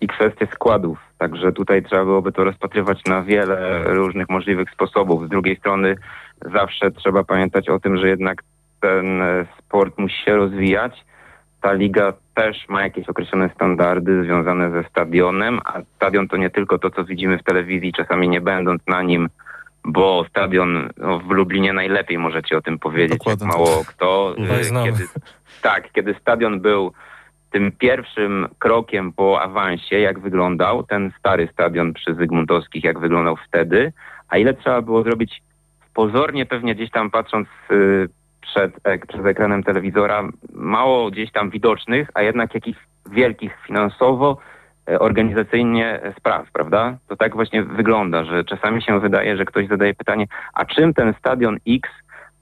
i 0.00 0.06
kwestie 0.08 0.46
składów. 0.54 0.98
Także 1.18 1.52
tutaj 1.52 1.82
trzeba 1.82 2.04
byłoby 2.04 2.32
to 2.32 2.44
rozpatrywać 2.44 3.04
na 3.04 3.22
wiele 3.22 3.84
różnych 3.84 4.28
możliwych 4.28 4.70
sposobów. 4.70 5.26
Z 5.26 5.28
drugiej 5.28 5.56
strony 5.56 5.96
zawsze 6.52 6.90
trzeba 6.90 7.24
pamiętać 7.24 7.68
o 7.68 7.80
tym, 7.80 7.96
że 7.96 8.08
jednak 8.08 8.42
ten 8.80 9.22
e, 9.22 9.46
sport 9.58 9.98
musi 9.98 10.24
się 10.24 10.36
rozwijać. 10.36 11.04
Ta 11.60 11.72
liga 11.72 12.12
też 12.38 12.68
ma 12.68 12.82
jakieś 12.82 13.08
określone 13.08 13.50
standardy 13.54 14.24
związane 14.24 14.70
ze 14.70 14.84
stadionem, 14.84 15.60
a 15.64 15.80
stadion 15.96 16.28
to 16.28 16.36
nie 16.36 16.50
tylko 16.50 16.78
to, 16.78 16.90
co 16.90 17.04
widzimy 17.04 17.38
w 17.38 17.42
telewizji, 17.42 17.92
czasami 17.92 18.28
nie 18.28 18.40
będąc 18.40 18.82
na 18.86 19.02
nim, 19.02 19.28
bo 19.84 20.24
stadion 20.30 20.88
no, 20.96 21.18
w 21.18 21.30
Lublinie 21.30 21.72
najlepiej 21.72 22.18
możecie 22.18 22.56
o 22.56 22.62
tym 22.62 22.78
powiedzieć, 22.78 23.18
Dokładnie 23.18 23.46
jak 23.46 23.56
mało 23.56 23.84
kto. 23.86 24.34
No 24.38 24.80
e. 24.80 24.84
Kiedy, 24.84 25.04
tak, 25.62 25.92
kiedy 25.92 26.14
stadion 26.20 26.60
był 26.60 26.92
tym 27.50 27.72
pierwszym 27.72 28.48
krokiem 28.58 29.12
po 29.12 29.40
awansie, 29.40 29.98
jak 29.98 30.18
wyglądał 30.18 30.82
ten 30.82 31.12
stary 31.18 31.48
stadion 31.52 31.92
przy 31.92 32.14
Zygmuntowskich, 32.14 32.84
jak 32.84 32.98
wyglądał 32.98 33.36
wtedy, 33.48 33.92
a 34.28 34.38
ile 34.38 34.54
trzeba 34.54 34.82
było 34.82 35.02
zrobić 35.02 35.42
pozornie 35.94 36.46
pewnie 36.46 36.74
gdzieś 36.74 36.90
tam 36.90 37.10
patrząc 37.10 37.48
y, 37.70 38.08
przed, 38.50 38.72
ek, 38.84 39.06
przed 39.06 39.26
ekranem 39.26 39.62
telewizora, 39.62 40.28
mało 40.52 41.10
gdzieś 41.10 41.32
tam 41.32 41.50
widocznych, 41.50 42.08
a 42.14 42.22
jednak 42.22 42.54
jakichś 42.54 42.78
wielkich 43.10 43.52
finansowo, 43.66 44.38
e, 44.90 44.98
organizacyjnie 44.98 46.02
e, 46.02 46.14
spraw, 46.18 46.52
prawda? 46.52 46.98
To 47.08 47.16
tak 47.16 47.34
właśnie 47.34 47.62
wygląda, 47.62 48.24
że 48.24 48.44
czasami 48.44 48.82
się 48.82 49.00
wydaje, 49.00 49.36
że 49.36 49.44
ktoś 49.44 49.68
zadaje 49.68 49.94
pytanie, 49.94 50.26
a 50.54 50.64
czym 50.64 50.94
ten 50.94 51.14
stadion 51.18 51.56
X 51.68 51.90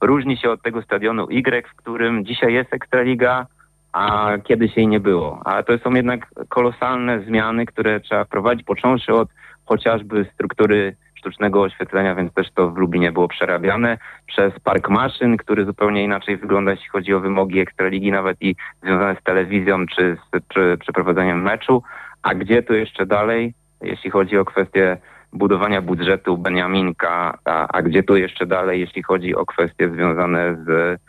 różni 0.01 0.37
się 0.37 0.49
od 0.49 0.61
tego 0.61 0.81
stadionu 0.81 1.27
Y, 1.29 1.67
w 1.67 1.75
którym 1.75 2.25
dzisiaj 2.25 2.53
jest 2.53 2.73
Ekstraliga, 2.73 3.45
a 3.93 4.31
kiedyś 4.43 4.77
jej 4.77 4.87
nie 4.87 4.99
było. 4.99 5.41
A 5.45 5.63
to 5.63 5.77
są 5.77 5.93
jednak 5.93 6.27
kolosalne 6.49 7.19
zmiany, 7.19 7.65
które 7.65 7.99
trzeba 7.99 8.25
wprowadzić, 8.25 8.65
począwszy 8.65 9.13
od 9.13 9.29
chociażby 9.65 10.25
struktury 10.33 10.95
sztucznego 11.17 11.61
oświetlenia, 11.61 12.15
więc 12.15 12.33
też 12.33 12.51
to 12.51 12.71
w 12.71 12.77
Lublinie 12.77 13.11
było 13.11 13.27
przerabiane, 13.27 13.97
przez 14.25 14.59
park 14.59 14.89
maszyn, 14.89 15.37
który 15.37 15.65
zupełnie 15.65 16.03
inaczej 16.03 16.37
wygląda, 16.37 16.71
jeśli 16.71 16.89
chodzi 16.89 17.13
o 17.13 17.19
wymogi 17.19 17.59
Ekstraligi, 17.59 18.11
nawet 18.11 18.37
i 18.41 18.55
związane 18.83 19.15
z 19.21 19.23
telewizją 19.23 19.85
czy 19.95 20.17
z 20.33 20.47
czy, 20.47 20.77
przeprowadzaniem 20.79 21.41
meczu. 21.41 21.83
A 22.23 22.33
gdzie 22.33 22.63
tu 22.63 22.73
jeszcze 22.73 23.05
dalej, 23.05 23.53
jeśli 23.81 24.09
chodzi 24.09 24.37
o 24.37 24.45
kwestię 24.45 24.97
budowania 25.33 25.81
budżetu 25.81 26.37
Beniaminka, 26.37 27.37
a, 27.45 27.67
a 27.67 27.81
gdzie 27.81 28.03
tu 28.03 28.17
jeszcze 28.17 28.45
dalej, 28.45 28.79
jeśli 28.79 29.03
chodzi 29.03 29.35
o 29.35 29.45
kwestie 29.45 29.89
związane 29.89 30.55
z 30.65 30.99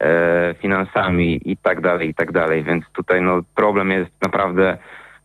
e, 0.00 0.54
finansami 0.54 1.40
i 1.44 1.56
tak 1.56 1.80
dalej, 1.80 2.08
i 2.08 2.14
tak 2.14 2.32
dalej. 2.32 2.64
Więc 2.64 2.84
tutaj 2.92 3.22
no, 3.22 3.40
problem 3.54 3.90
jest 3.90 4.10
naprawdę 4.22 4.78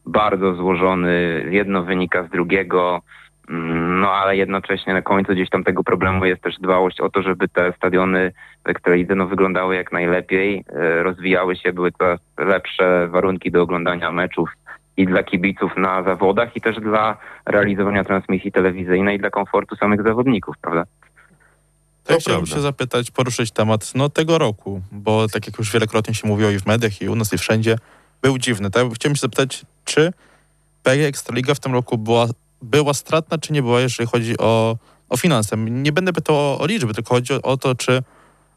bardzo 0.06 0.56
złożony. 0.56 1.46
Jedno 1.50 1.84
wynika 1.84 2.24
z 2.24 2.30
drugiego. 2.30 3.02
No 3.50 4.12
ale 4.12 4.38
jednocześnie 4.38 4.94
na 4.94 5.02
końcu 5.02 5.32
gdzieś 5.32 5.50
tam 5.50 5.64
tego 5.64 5.84
problemu 5.84 6.26
jest 6.26 6.42
też 6.42 6.56
dbałość 6.60 7.02
o 7.02 7.10
to, 7.10 7.22
żeby 7.22 7.48
te 7.48 7.74
stadiony 7.78 8.32
w 8.66 8.70
Ekstralidze 8.70 9.16
no, 9.16 9.28
wyglądały 9.28 9.76
jak 9.76 9.92
najlepiej, 9.92 10.64
e, 10.70 11.04
rozwijały 11.04 11.56
się, 11.56 11.74
były 11.74 11.92
coraz 11.92 12.20
lepsze 12.38 13.08
warunki 13.08 13.52
do 13.52 13.62
oglądania 13.62 14.12
meczów 14.12 14.50
i 14.98 15.06
dla 15.06 15.24
kibiców 15.24 15.72
na 15.78 16.04
zawodach 16.04 16.56
i 16.56 16.62
też 16.62 16.80
dla 16.80 17.18
realizowania 17.46 18.04
transmisji 18.04 18.52
telewizyjnej 18.52 19.16
i 19.16 19.20
dla 19.20 19.30
komfortu 19.30 19.76
samych 19.76 20.04
zawodników, 20.04 20.56
prawda? 20.62 20.84
To 22.04 22.14
ja 22.14 22.20
prawda. 22.26 22.46
się 22.46 22.62
zapytać, 22.62 23.12
poruszyć 23.12 23.52
temat 23.52 23.96
no, 23.96 24.10
tego 24.10 24.38
roku, 24.38 24.82
bo 24.92 25.28
tak 25.28 25.48
jak 25.48 25.58
już 25.58 25.72
wielokrotnie 25.72 26.14
się 26.14 26.28
mówiło 26.28 26.50
i 26.50 26.60
w 26.60 26.66
mediach, 26.66 27.02
i 27.02 27.10
u 27.10 27.16
nas, 27.16 27.34
i 27.34 27.38
wszędzie, 27.38 27.76
był 28.22 28.38
dziwny. 28.38 28.72
Tak? 28.72 28.88
Chciałem 28.96 29.16
się 29.16 29.22
zapytać, 29.22 29.66
czy 29.86 30.14
PG 30.84 31.08
Ekstraliga 31.08 31.54
w 31.56 31.60
tym 31.60 31.74
roku 31.74 31.98
była, 31.98 32.28
była 32.64 32.94
stratna, 32.94 33.38
czy 33.38 33.54
nie 33.54 33.62
była, 33.62 33.80
jeżeli 33.82 34.10
chodzi 34.10 34.38
o, 34.40 34.78
o 35.10 35.18
finanse? 35.18 35.58
Nie 35.58 35.92
będę 35.92 36.14
pytał 36.14 36.36
o, 36.36 36.60
o 36.60 36.66
liczby, 36.66 36.94
tylko 36.94 37.16
chodzi 37.16 37.34
o, 37.34 37.42
o 37.42 37.58
to, 37.58 37.76
czy 37.76 38.04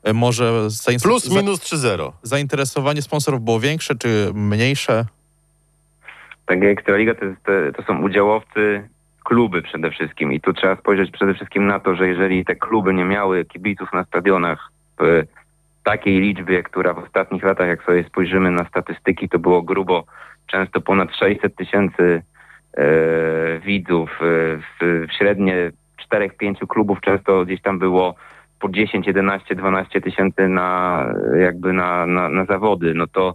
e, 0.05 0.13
może 0.13 0.69
Plus 1.03 1.25
za- 1.25 1.41
minus 1.41 1.61
3-0. 1.61 2.13
zainteresowanie 2.23 3.03
sponsorów 3.03 3.41
było 3.45 3.61
większe, 3.61 3.95
czy 3.95 4.31
mniejsze? 4.35 5.05
Tak 6.47 6.63
jak 6.63 6.79
Ekstraliga 6.79 7.15
to, 7.15 7.25
jest, 7.25 7.41
to 7.77 7.83
są 7.83 8.03
udziałowcy 8.03 8.89
kluby 9.25 9.63
przede 9.63 9.91
wszystkim 9.91 10.33
i 10.33 10.41
tu 10.41 10.53
trzeba 10.53 10.77
spojrzeć 10.77 11.11
przede 11.11 11.35
wszystkim 11.35 11.67
na 11.67 11.81
to, 11.81 11.97
że 11.97 12.09
jeżeli 12.09 12.45
te 12.45 12.57
kluby 12.57 12.95
nie 12.95 13.05
miały 13.05 13.45
kibiców 13.45 13.89
na 13.93 14.05
stadionach 14.05 14.71
w 15.01 15.23
takiej 15.85 16.21
liczbie, 16.21 16.63
która 16.63 16.95
w 16.95 16.99
ostatnich 16.99 17.43
latach, 17.43 17.69
jak 17.69 17.85
sobie 17.85 18.05
spojrzymy 18.05 18.51
na 18.51 18.65
statystyki, 18.69 19.29
to 19.29 19.39
było 19.39 19.63
grubo 19.63 20.05
często 20.47 20.81
ponad 20.81 21.09
600 21.17 21.57
tysięcy 21.57 22.23
widzów, 23.67 24.11
e, 24.11 24.57
w, 24.57 25.07
w 25.09 25.13
średnie 25.19 25.71
4-5 26.13 26.67
klubów 26.69 27.01
często 27.01 27.45
gdzieś 27.45 27.63
tam 27.63 27.79
było 27.79 28.15
po 28.61 28.69
10, 28.69 29.07
11, 29.07 29.55
12 29.55 30.01
tysięcy 30.01 30.49
na 30.49 31.01
jakby 31.41 31.73
na, 31.73 32.07
na, 32.07 32.29
na 32.29 32.45
zawody, 32.45 32.95
no 32.95 33.07
to 33.07 33.35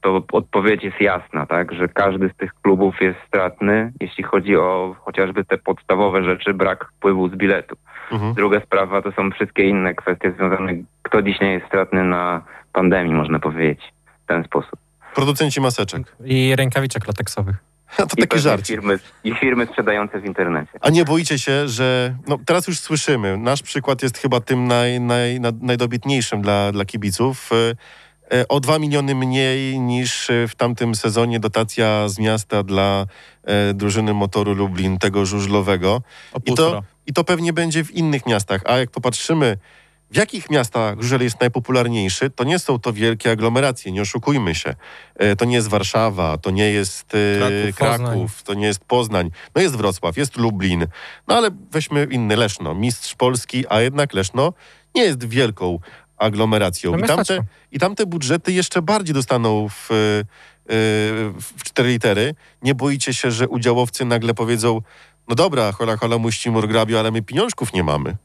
to 0.00 0.22
odpowiedź 0.32 0.84
jest 0.84 1.00
jasna, 1.00 1.46
tak, 1.46 1.72
że 1.72 1.88
każdy 1.88 2.28
z 2.28 2.36
tych 2.36 2.50
klubów 2.62 3.00
jest 3.00 3.18
stratny, 3.28 3.92
jeśli 4.00 4.24
chodzi 4.24 4.56
o 4.56 4.96
chociażby 5.00 5.44
te 5.44 5.58
podstawowe 5.58 6.24
rzeczy, 6.24 6.54
brak 6.54 6.84
wpływu 6.96 7.28
z 7.28 7.32
biletu. 7.36 7.76
Mhm. 8.12 8.34
Druga 8.34 8.60
sprawa 8.60 9.02
to 9.02 9.12
są 9.12 9.30
wszystkie 9.30 9.68
inne 9.68 9.94
kwestie 9.94 10.32
związane, 10.32 10.72
kto 11.02 11.22
dziś 11.22 11.40
nie 11.40 11.52
jest 11.52 11.66
stratny 11.66 12.04
na 12.04 12.42
pandemii, 12.72 13.14
można 13.14 13.38
powiedzieć 13.38 13.92
w 14.24 14.28
ten 14.28 14.44
sposób. 14.44 14.78
Producenci 15.14 15.60
maseczek. 15.60 16.16
I 16.24 16.56
rękawiczek 16.56 17.06
lateksowych. 17.06 17.56
To 17.96 18.04
I 18.16 18.20
taki 18.20 18.38
żart. 18.38 18.66
Firmy, 18.66 18.98
I 19.24 19.34
firmy 19.34 19.66
sprzedające 19.66 20.20
w 20.20 20.24
internecie. 20.24 20.72
A 20.80 20.90
nie 20.90 21.04
boicie 21.04 21.38
się, 21.38 21.68
że. 21.68 22.16
No, 22.26 22.38
teraz 22.46 22.68
już 22.68 22.80
słyszymy. 22.80 23.36
Nasz 23.38 23.62
przykład 23.62 24.02
jest 24.02 24.18
chyba 24.18 24.40
tym 24.40 24.66
naj, 24.68 25.00
naj, 25.00 25.40
na- 25.40 25.52
najdobitniejszym 25.60 26.42
dla, 26.42 26.72
dla 26.72 26.84
kibiców. 26.84 27.50
E, 28.30 28.36
e, 28.40 28.48
O 28.48 28.60
2 28.60 28.78
miliony 28.78 29.14
mniej 29.14 29.80
niż 29.80 30.28
w 30.48 30.54
tamtym 30.56 30.94
sezonie 30.94 31.40
dotacja 31.40 32.08
z 32.08 32.18
miasta 32.18 32.62
dla 32.62 33.06
e, 33.44 33.74
drużyny 33.74 34.14
motoru 34.14 34.54
Lublin, 34.54 34.98
tego 34.98 35.26
żużlowego. 35.26 36.02
I 36.46 36.54
to, 36.54 36.82
I 37.06 37.12
to 37.12 37.24
pewnie 37.24 37.52
będzie 37.52 37.84
w 37.84 37.90
innych 37.90 38.26
miastach. 38.26 38.60
A 38.64 38.78
jak 38.78 38.90
popatrzymy, 38.90 39.56
w 40.10 40.16
jakich 40.16 40.50
miastach 40.50 41.02
żużel 41.02 41.22
jest 41.22 41.40
najpopularniejszy, 41.40 42.30
to 42.30 42.44
nie 42.44 42.58
są 42.58 42.78
to 42.78 42.92
wielkie 42.92 43.30
aglomeracje, 43.30 43.92
nie 43.92 44.02
oszukujmy 44.02 44.54
się. 44.54 44.74
E, 45.16 45.36
To 45.36 45.44
nie 45.44 45.56
jest 45.56 45.68
Warszawa, 45.68 46.38
to 46.38 46.50
nie 46.50 46.70
jest 46.70 47.14
e, 47.14 47.72
Kraków, 47.72 47.76
Kraków, 47.76 48.42
to 48.42 48.54
nie 48.54 48.66
jest 48.66 48.84
Poznań. 48.84 49.30
No 49.54 49.62
jest 49.62 49.76
Wrocław, 49.76 50.16
jest 50.16 50.36
Lublin. 50.36 50.86
No 51.28 51.34
ale 51.36 51.50
weźmy 51.70 52.06
inny 52.10 52.36
Leszno, 52.36 52.74
mistrz 52.74 53.14
Polski, 53.14 53.64
a 53.68 53.80
jednak 53.80 54.14
Leszno 54.14 54.52
nie 54.94 55.02
jest 55.02 55.24
wielką 55.24 55.78
aglomeracją. 56.16 56.90
No 56.92 56.98
I 56.98 57.02
tamte. 57.08 57.38
I 57.72 57.78
tamte 57.78 58.06
budżety 58.06 58.52
jeszcze 58.52 58.82
bardziej 58.82 59.14
dostaną 59.14 59.68
w, 59.68 59.90
e, 59.90 59.94
w 61.40 61.62
cztery 61.64 61.88
litery. 61.88 62.34
Nie 62.62 62.74
boicie 62.74 63.14
się, 63.14 63.30
że 63.30 63.48
udziałowcy 63.48 64.04
nagle 64.04 64.34
powiedzą, 64.34 64.82
no 65.28 65.34
dobra, 65.34 65.72
hola, 65.72 65.96
hola, 65.96 66.18
muścimur 66.18 66.68
grabio, 66.68 67.00
ale 67.00 67.10
my 67.10 67.22
pieniążków 67.22 67.72
nie 67.72 67.84
mamy. 67.84 68.16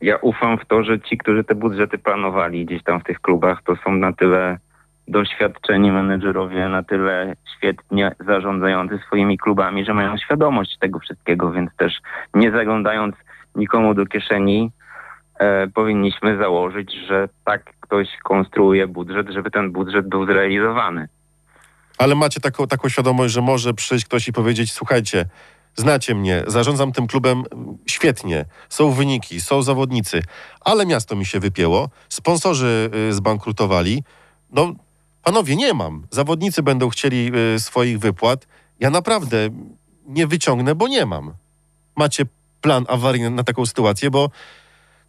Ja 0.00 0.16
ufam 0.16 0.58
w 0.58 0.66
to, 0.66 0.84
że 0.84 1.00
ci, 1.00 1.18
którzy 1.18 1.44
te 1.44 1.54
budżety 1.54 1.98
planowali 1.98 2.66
gdzieś 2.66 2.82
tam 2.82 3.00
w 3.00 3.04
tych 3.04 3.20
klubach, 3.20 3.62
to 3.62 3.76
są 3.76 3.92
na 3.92 4.12
tyle 4.12 4.58
doświadczeni 5.08 5.92
menedżerowie, 5.92 6.68
na 6.68 6.82
tyle 6.82 7.34
świetnie 7.56 8.12
zarządzający 8.26 8.98
swoimi 9.06 9.38
klubami, 9.38 9.84
że 9.84 9.94
mają 9.94 10.16
świadomość 10.18 10.78
tego 10.78 10.98
wszystkiego, 10.98 11.52
więc 11.52 11.70
też 11.76 11.92
nie 12.34 12.50
zaglądając 12.50 13.16
nikomu 13.54 13.94
do 13.94 14.06
kieszeni, 14.06 14.70
e, 15.38 15.66
powinniśmy 15.66 16.38
założyć, 16.38 16.92
że 17.08 17.28
tak 17.44 17.62
ktoś 17.80 18.08
konstruuje 18.24 18.86
budżet, 18.86 19.30
żeby 19.30 19.50
ten 19.50 19.72
budżet 19.72 20.08
był 20.08 20.26
zrealizowany. 20.26 21.08
Ale 21.98 22.14
macie 22.14 22.40
taką, 22.40 22.66
taką 22.66 22.88
świadomość, 22.88 23.34
że 23.34 23.40
może 23.40 23.74
przyjść 23.74 24.04
ktoś 24.04 24.28
i 24.28 24.32
powiedzieć, 24.32 24.72
słuchajcie, 24.72 25.24
Znacie 25.76 26.14
mnie, 26.14 26.44
zarządzam 26.46 26.92
tym 26.92 27.06
klubem 27.06 27.44
mm, 27.52 27.78
świetnie, 27.86 28.44
są 28.68 28.92
wyniki, 28.92 29.40
są 29.40 29.62
zawodnicy, 29.62 30.22
ale 30.60 30.86
miasto 30.86 31.16
mi 31.16 31.26
się 31.26 31.40
wypięło, 31.40 31.88
sponsorzy 32.08 32.90
y, 33.10 33.12
zbankrutowali. 33.12 34.02
No, 34.52 34.72
panowie, 35.22 35.56
nie 35.56 35.74
mam. 35.74 36.06
Zawodnicy 36.10 36.62
będą 36.62 36.88
chcieli 36.88 37.32
y, 37.56 37.60
swoich 37.60 37.98
wypłat. 37.98 38.46
Ja 38.80 38.90
naprawdę 38.90 39.48
nie 40.06 40.26
wyciągnę, 40.26 40.74
bo 40.74 40.88
nie 40.88 41.06
mam. 41.06 41.34
Macie 41.96 42.24
plan 42.60 42.84
awaryjny 42.88 43.30
na 43.30 43.44
taką 43.44 43.66
sytuację, 43.66 44.10
bo 44.10 44.30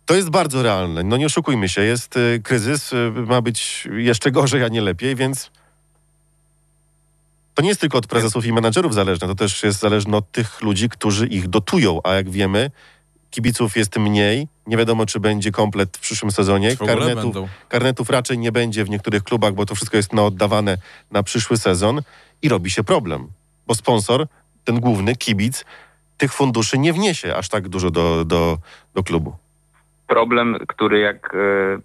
to 0.05 0.15
jest 0.15 0.29
bardzo 0.29 0.63
realne. 0.63 1.03
No 1.03 1.17
nie 1.17 1.25
oszukujmy 1.25 1.69
się, 1.69 1.81
jest 1.81 2.17
y, 2.17 2.41
kryzys, 2.43 2.91
ma 3.27 3.41
być 3.41 3.87
jeszcze 3.91 4.31
gorzej, 4.37 4.63
a 4.63 4.67
nie 4.67 4.81
lepiej, 4.81 5.15
więc 5.15 5.51
to 7.57 7.61
nie 7.61 7.69
jest 7.69 7.81
tylko 7.81 7.97
od 7.97 8.07
prezesów 8.07 8.45
i 8.45 8.53
menadżerów 8.53 8.93
zależne, 8.93 9.27
to 9.27 9.35
też 9.35 9.63
jest 9.63 9.79
zależne 9.79 10.17
od 10.17 10.31
tych 10.31 10.61
ludzi, 10.61 10.89
którzy 10.89 11.27
ich 11.27 11.47
dotują, 11.47 11.99
a 12.03 12.13
jak 12.13 12.29
wiemy, 12.29 12.71
kibiców 13.31 13.77
jest 13.77 13.97
mniej, 13.97 14.47
nie 14.67 14.77
wiadomo 14.77 15.05
czy 15.05 15.19
będzie 15.19 15.51
komplet 15.51 15.97
w 15.97 15.99
przyszłym 15.99 16.31
sezonie, 16.31 16.75
w 16.75 16.79
karnetów, 16.79 17.33
karnetów 17.69 18.09
raczej 18.09 18.37
nie 18.37 18.51
będzie 18.51 18.85
w 18.85 18.89
niektórych 18.89 19.23
klubach, 19.23 19.53
bo 19.53 19.65
to 19.65 19.75
wszystko 19.75 19.97
jest 19.97 20.13
na 20.13 20.23
oddawane 20.23 20.77
na 21.11 21.23
przyszły 21.23 21.57
sezon 21.57 22.01
i 22.41 22.49
robi 22.49 22.71
się 22.71 22.83
problem, 22.83 23.27
bo 23.67 23.75
sponsor, 23.75 24.27
ten 24.63 24.79
główny 24.79 25.15
kibic, 25.15 25.65
tych 26.17 26.33
funduszy 26.33 26.77
nie 26.77 26.93
wniesie 26.93 27.35
aż 27.35 27.49
tak 27.49 27.69
dużo 27.69 27.91
do, 27.91 28.25
do, 28.25 28.57
do 28.93 29.03
klubu. 29.03 29.35
Problem, 30.07 30.57
który 30.67 30.99
jak 30.99 31.35
e, 31.35 31.37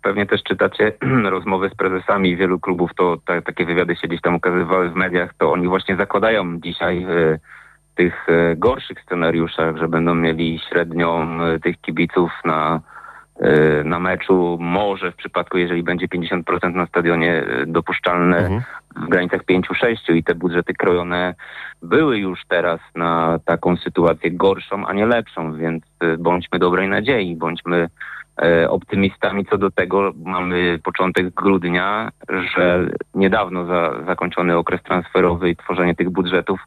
pewnie 0.03 0.27
też 0.27 0.43
czytacie 0.43 0.93
rozmowy 1.35 1.69
z 1.69 1.75
prezesami 1.75 2.37
wielu 2.37 2.61
klubów, 2.61 2.91
to 2.97 3.17
ta, 3.27 3.43
takie 3.43 3.65
wywiady 3.65 3.97
się 3.97 4.09
gdzieś 4.09 4.21
tam 4.21 4.35
ukazywały 4.35 4.91
w 4.91 4.95
mediach, 4.95 5.35
to 5.39 5.53
oni 5.53 5.69
właśnie 5.69 5.97
zakładają 5.97 6.61
dzisiaj 6.61 7.03
e, 7.03 7.39
w 7.93 7.95
tych 7.95 8.29
e, 8.29 8.57
gorszych 8.57 9.01
scenariuszach, 9.01 9.77
że 9.77 9.89
będą 9.89 10.15
mieli 10.15 10.61
średnią 10.69 11.43
e, 11.43 11.61
tych 11.61 11.81
kibiców 11.81 12.33
na, 12.45 12.77
e, 12.77 12.92
na 13.85 14.01
meczu, 14.01 14.59
może 14.61 15.13
w 15.13 15.17
przypadku, 15.17 15.59
jeżeli 15.59 15.83
będzie 15.83 16.09
50% 16.09 16.75
na 16.75 16.87
stadionie 16.87 17.33
e, 17.33 17.67
dopuszczalne, 17.67 18.37
Mhm. 18.37 18.63
w 18.97 19.09
granicach 19.09 19.45
5-6 19.45 20.15
i 20.15 20.25
te 20.25 20.35
budżety 20.35 20.75
krojone 20.75 21.35
były 21.83 22.19
już 22.19 22.41
teraz 22.49 22.81
na 22.95 23.39
taką 23.45 23.77
sytuację 23.77 24.31
gorszą, 24.31 24.87
a 24.87 24.93
nie 24.93 25.07
lepszą, 25.07 25.55
więc 25.57 25.85
y, 26.05 26.19
bądźmy 26.19 26.59
dobrej 26.59 26.89
nadziei, 26.89 27.37
bądźmy 27.37 27.89
e, 28.43 28.71
optymistami 28.71 29.47
co 29.47 29.59
do 29.59 29.71
tego. 29.71 30.13
Mamy 30.25 30.79
początek 30.85 31.31
grudnia, 31.31 32.11
że 32.57 32.87
niedawno 33.15 33.67
za, 33.67 34.05
zakończony 34.07 34.57
okres 34.57 34.83
transferowy 34.83 35.51
i 35.51 35.57
tworzenie 35.57 35.95
tych 35.95 36.11
budżetów 36.11 36.61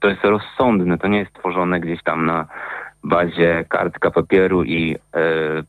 to 0.00 0.08
jest 0.08 0.24
rozsądne, 0.24 0.98
to 0.98 1.08
nie 1.08 1.18
jest 1.18 1.32
tworzone 1.32 1.80
gdzieś 1.80 2.02
tam 2.02 2.26
na 2.26 2.46
bazie 3.04 3.64
kartka 3.68 4.10
papieru 4.10 4.64
i 4.64 4.96
e, 4.96 5.20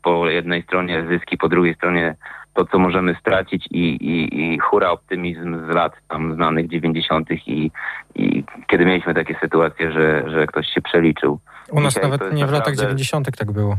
po 0.02 0.28
jednej 0.28 0.62
stronie 0.62 1.06
zyski, 1.08 1.38
po 1.38 1.48
drugiej 1.48 1.74
stronie 1.74 2.14
to, 2.54 2.64
co 2.64 2.78
możemy 2.78 3.16
stracić 3.20 3.66
i, 3.70 3.78
i, 3.80 4.40
i 4.40 4.58
hura 4.58 4.90
optymizm 4.90 5.66
z 5.66 5.74
lat 5.74 5.92
tam 6.08 6.34
znanych 6.34 6.68
90. 6.68 7.30
I, 7.30 7.70
i 8.14 8.44
kiedy 8.66 8.84
mieliśmy 8.84 9.14
takie 9.14 9.38
sytuacje, 9.40 9.92
że, 9.92 10.30
że 10.30 10.46
ktoś 10.46 10.66
się 10.66 10.80
przeliczył. 10.80 11.40
U 11.70 11.80
nas 11.80 11.94
Dzisiaj 11.94 12.10
nawet 12.10 12.32
nie 12.32 12.46
w 12.46 12.50
latach 12.50 12.74
naprawdę- 12.74 12.82
90. 12.82 13.36
tak 13.36 13.52
było. 13.52 13.76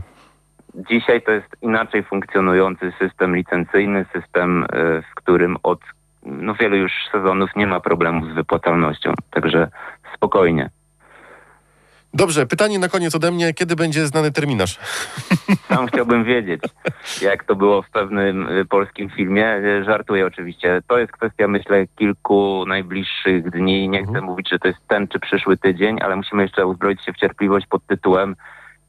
Dzisiaj 0.90 1.22
to 1.22 1.32
jest 1.32 1.56
inaczej 1.62 2.04
funkcjonujący 2.04 2.94
system 3.00 3.36
licencyjny, 3.36 4.06
system, 4.14 4.64
e, 4.64 4.68
w 5.02 5.16
którym 5.16 5.58
od 5.64 5.80
no, 6.26 6.54
wielu 6.54 6.76
już 6.76 6.92
sezonów 7.12 7.50
nie 7.56 7.68
ma 7.68 7.80
problemów 7.80 8.32
z 8.32 8.36
wypłacalnością. 8.36 9.14
Także 9.32 9.68
spokojnie. 10.16 10.70
Dobrze, 12.14 12.46
pytanie 12.46 12.80
na 12.80 12.90
koniec 12.90 13.16
ode 13.16 13.32
mnie, 13.32 13.54
kiedy 13.54 13.76
będzie 13.76 14.08
znany 14.08 14.32
terminarz? 14.32 14.80
Sam 15.70 15.88
chciałbym 15.88 16.24
wiedzieć, 16.24 16.62
jak 17.22 17.44
to 17.44 17.56
było 17.56 17.82
w 17.82 17.90
pewnym 17.90 18.48
y, 18.48 18.66
polskim 18.66 19.10
filmie. 19.10 19.56
Y, 19.56 19.84
Żartuję 19.84 20.26
oczywiście. 20.26 20.82
To 20.88 20.98
jest 20.98 21.12
kwestia, 21.12 21.48
myślę, 21.48 21.88
kilku 21.88 22.66
najbliższych 22.68 23.50
dni. 23.50 23.90
Nie 23.90 24.00
chcę 24.00 24.08
Mhm. 24.08 24.26
mówić, 24.26 24.50
że 24.50 24.60
to 24.60 24.68
jest 24.68 24.80
ten 24.88 25.08
czy 25.08 25.20
przyszły 25.20 25.58
tydzień, 25.58 25.98
ale 26.02 26.16
musimy 26.16 26.42
jeszcze 26.44 26.66
uzbroić 26.66 27.04
się 27.06 27.14
w 27.14 27.18
cierpliwość 27.18 27.68
pod 27.68 27.86
tytułem 27.88 28.36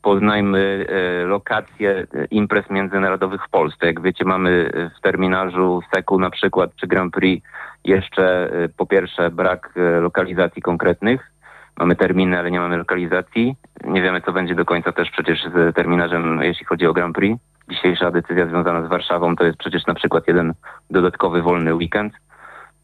Poznajmy 0.03 0.87
e, 0.89 1.27
lokacje 1.27 2.07
imprez 2.31 2.71
międzynarodowych 2.71 3.45
w 3.47 3.51
Polsce. 3.51 3.87
Jak 3.87 4.03
wiecie, 4.03 4.25
mamy 4.25 4.71
w 4.99 5.01
terminarzu 5.01 5.81
Seku 5.95 6.19
na 6.19 6.31
przykład 6.31 6.71
czy 6.77 6.87
Grand 6.87 7.15
Prix 7.15 7.47
jeszcze 7.85 8.51
po 8.77 8.87
pierwsze 8.87 9.31
brak 9.31 9.75
lokalizacji 10.01 10.63
konkretnych. 10.63 11.33
Mamy 11.79 11.97
terminy, 11.97 12.39
ale 12.39 12.51
nie 12.51 12.61
mamy 12.61 12.77
lokalizacji. 12.77 13.57
Nie 13.85 14.03
wiemy, 14.03 14.21
co 14.21 14.33
będzie 14.33 14.55
do 14.55 14.65
końca 14.65 14.93
też 14.93 15.11
przecież 15.11 15.45
z 15.45 15.75
terminarzem, 15.75 16.41
jeśli 16.43 16.67
chodzi 16.67 16.87
o 16.87 16.93
Grand 16.93 17.17
Prix. 17.17 17.41
Dzisiejsza 17.69 18.11
decyzja 18.11 18.47
związana 18.47 18.87
z 18.87 18.89
Warszawą 18.89 19.37
to 19.37 19.45
jest 19.45 19.59
przecież 19.59 19.87
na 19.87 19.95
przykład 19.95 20.29
jeden 20.29 20.55
dodatkowy 20.91 21.43
wolny 21.43 21.75
weekend. 21.75 22.13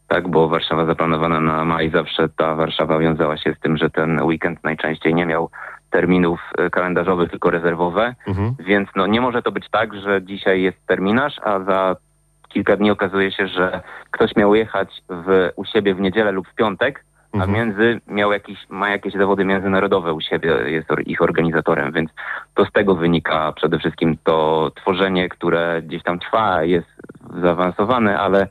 Tak, 0.07 0.27
bo 0.27 0.47
Warszawa 0.47 0.85
zaplanowana 0.85 1.39
na 1.39 1.65
maj 1.65 1.89
zawsze 1.89 2.29
ta 2.29 2.55
Warszawa 2.55 2.99
wiązała 2.99 3.37
się 3.37 3.53
z 3.53 3.59
tym, 3.59 3.77
że 3.77 3.89
ten 3.89 4.21
weekend 4.23 4.63
najczęściej 4.63 5.13
nie 5.13 5.25
miał 5.25 5.49
terminów 5.89 6.39
e, 6.57 6.69
kalendarzowych, 6.69 7.29
tylko 7.29 7.49
rezerwowe. 7.49 8.15
Mhm. 8.27 8.55
Więc 8.59 8.89
no, 8.95 9.07
nie 9.07 9.21
może 9.21 9.41
to 9.41 9.51
być 9.51 9.69
tak, 9.69 9.93
że 9.93 10.21
dzisiaj 10.21 10.61
jest 10.61 10.87
terminarz, 10.87 11.39
a 11.43 11.59
za 11.59 11.95
kilka 12.49 12.75
dni 12.75 12.91
okazuje 12.91 13.31
się, 13.31 13.47
że 13.47 13.81
ktoś 14.11 14.35
miał 14.35 14.55
jechać 14.55 15.01
w, 15.09 15.49
u 15.55 15.65
siebie 15.65 15.95
w 15.95 15.99
niedzielę 15.99 16.31
lub 16.31 16.47
w 16.47 16.55
piątek, 16.55 17.05
a 17.33 17.37
Mhm. 17.37 17.51
między 17.51 18.01
miał 18.07 18.31
jakiś, 18.31 18.59
ma 18.69 18.89
jakieś 18.89 19.13
zawody 19.13 19.45
międzynarodowe 19.45 20.13
u 20.13 20.21
siebie, 20.21 20.49
jest 20.65 20.89
ich 21.05 21.21
organizatorem, 21.21 21.91
więc 21.91 22.09
to 22.55 22.65
z 22.65 22.71
tego 22.71 22.95
wynika 22.95 23.51
przede 23.51 23.79
wszystkim 23.79 24.17
to 24.23 24.71
tworzenie, 24.75 25.29
które 25.29 25.81
gdzieś 25.81 26.03
tam 26.03 26.19
trwa, 26.19 26.63
jest 26.63 26.87
zaawansowane, 27.41 28.19
ale 28.19 28.47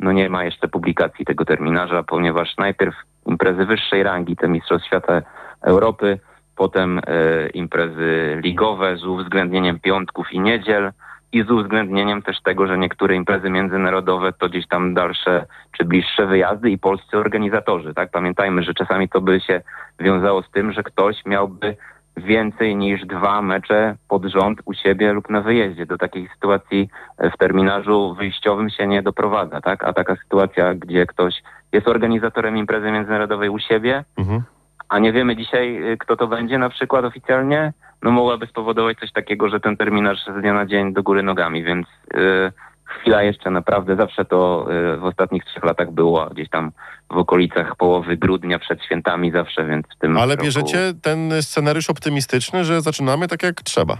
no 0.00 0.12
nie 0.12 0.28
ma 0.28 0.44
jeszcze 0.44 0.68
publikacji 0.68 1.24
tego 1.24 1.44
terminarza, 1.44 2.02
ponieważ 2.02 2.56
najpierw 2.56 2.94
imprezy 3.26 3.64
wyższej 3.66 4.02
rangi, 4.02 4.36
te 4.36 4.48
Mistrzostw 4.48 4.86
Świata 4.86 5.22
Europy, 5.62 6.18
potem 6.56 6.98
e, 6.98 7.02
imprezy 7.48 8.38
ligowe 8.42 8.96
z 8.96 9.04
uwzględnieniem 9.04 9.80
piątków 9.80 10.32
i 10.32 10.40
niedziel 10.40 10.92
i 11.32 11.42
z 11.42 11.50
uwzględnieniem 11.50 12.22
też 12.22 12.42
tego, 12.42 12.66
że 12.66 12.78
niektóre 12.78 13.14
imprezy 13.14 13.50
międzynarodowe 13.50 14.32
to 14.32 14.48
gdzieś 14.48 14.68
tam 14.68 14.94
dalsze 14.94 15.46
czy 15.78 15.84
bliższe 15.84 16.26
wyjazdy 16.26 16.70
i 16.70 16.78
polscy 16.78 17.18
organizatorzy. 17.18 17.94
Tak? 17.94 18.10
Pamiętajmy, 18.10 18.62
że 18.62 18.74
czasami 18.74 19.08
to 19.08 19.20
by 19.20 19.40
się 19.40 19.60
wiązało 20.00 20.42
z 20.42 20.50
tym, 20.50 20.72
że 20.72 20.82
ktoś 20.82 21.24
miałby 21.26 21.76
więcej 22.16 22.76
niż 22.76 23.06
dwa 23.06 23.42
mecze 23.42 23.96
pod 24.08 24.24
rząd 24.24 24.58
u 24.64 24.74
siebie 24.74 25.12
lub 25.12 25.30
na 25.30 25.40
wyjeździe. 25.40 25.86
Do 25.86 25.98
takiej 25.98 26.28
sytuacji 26.34 26.88
e, 27.18 27.30
w 27.30 27.36
terminarzu 27.36 28.14
wyjściowym 28.14 28.70
się 28.70 28.86
nie 28.86 29.02
doprowadza, 29.02 29.60
tak? 29.60 29.84
A 29.84 29.92
taka 29.92 30.16
sytuacja, 30.16 30.74
gdzie 30.74 31.06
ktoś 31.06 31.42
jest 31.72 31.88
organizatorem 31.88 32.56
imprezy 32.56 32.90
międzynarodowej 32.90 33.48
u 33.48 33.58
siebie, 33.58 34.04
Mhm. 34.18 34.42
a 34.88 34.98
nie 34.98 35.12
wiemy 35.12 35.36
dzisiaj, 35.36 35.92
y, 35.92 35.96
kto 35.96 36.16
to 36.16 36.26
będzie 36.26 36.58
na 36.58 36.68
przykład 36.68 37.04
oficjalnie, 37.04 37.72
no 38.02 38.10
mogłaby 38.10 38.46
spowodować 38.46 38.98
coś 38.98 39.12
takiego, 39.12 39.48
że 39.48 39.60
ten 39.60 39.76
terminarz 39.76 40.18
z 40.38 40.40
dnia 40.40 40.52
na 40.52 40.66
dzień 40.66 40.92
do 40.92 41.02
góry 41.02 41.22
nogami, 41.22 41.64
więc 41.64 41.86
y, 42.14 42.52
chwila 42.84 43.22
jeszcze 43.22 43.50
naprawdę, 43.50 43.96
zawsze 43.96 44.24
to 44.24 44.66
y, 44.94 44.96
w 44.96 45.04
ostatnich 45.04 45.44
trzech 45.44 45.64
latach 45.64 45.90
było 45.90 46.26
gdzieś 46.26 46.48
tam 46.48 46.72
w 47.10 47.16
okolicach 47.16 47.76
połowy 47.76 48.16
grudnia 48.16 48.58
przed 48.58 48.84
świętami 48.84 49.30
zawsze, 49.30 49.64
więc 49.64 49.86
w 49.96 49.98
tym 49.98 50.16
Ale 50.16 50.34
roku 50.34 50.44
bierzecie 50.44 50.92
ten 51.02 51.42
scenariusz 51.42 51.90
optymistyczny, 51.90 52.64
że 52.64 52.80
zaczynamy 52.80 53.28
tak 53.28 53.42
jak 53.42 53.62
trzeba. 53.62 53.96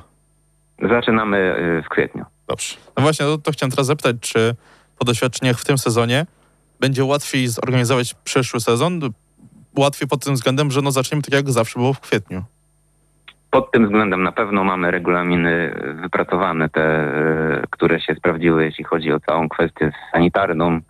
Zaczynamy 0.91 1.57
y, 1.79 1.83
w 1.83 1.89
kwietniu. 1.89 2.25
Dobrze. 2.49 2.77
No 2.97 3.03
właśnie, 3.03 3.27
to, 3.27 3.39
to 3.39 3.53
chciałem 3.53 3.71
teraz 3.71 3.87
zapytać, 3.87 4.17
czy 4.21 4.55
po 4.99 5.05
doświadczeniach 5.05 5.59
w 5.59 5.65
tym 5.65 5.79
sezonie 5.79 6.27
będzie 6.81 7.05
łatwiej 7.05 7.49
zorganizować 7.49 8.15
przyszły 8.15 8.61
sezon? 8.61 9.01
Łatwiej 9.79 10.09
pod 10.09 10.25
tym 10.25 10.35
względem, 10.35 10.71
że 10.71 10.83
no 10.83 10.91
zaczniemy 10.91 11.23
tak 11.23 11.35
jak 11.35 11.51
zawsze 11.51 11.79
było 11.79 11.93
w 11.93 12.01
kwietniu. 12.01 12.45
Pod 13.53 13.71
tym 13.71 13.85
względem 13.85 14.23
na 14.23 14.33
pewno 14.33 14.65
mamy 14.65 14.91
regulaminy 14.91 15.75
wypracowane, 16.03 16.69
te, 16.69 16.83
e, 16.83 17.63
które 17.71 18.01
się 18.01 18.15
sprawdziły, 18.15 18.65
jeśli 18.65 18.85
chodzi 18.85 19.13
o 19.13 19.21
całą 19.21 19.49
kwestię 19.49 19.93
sanitarną. 20.13 20.81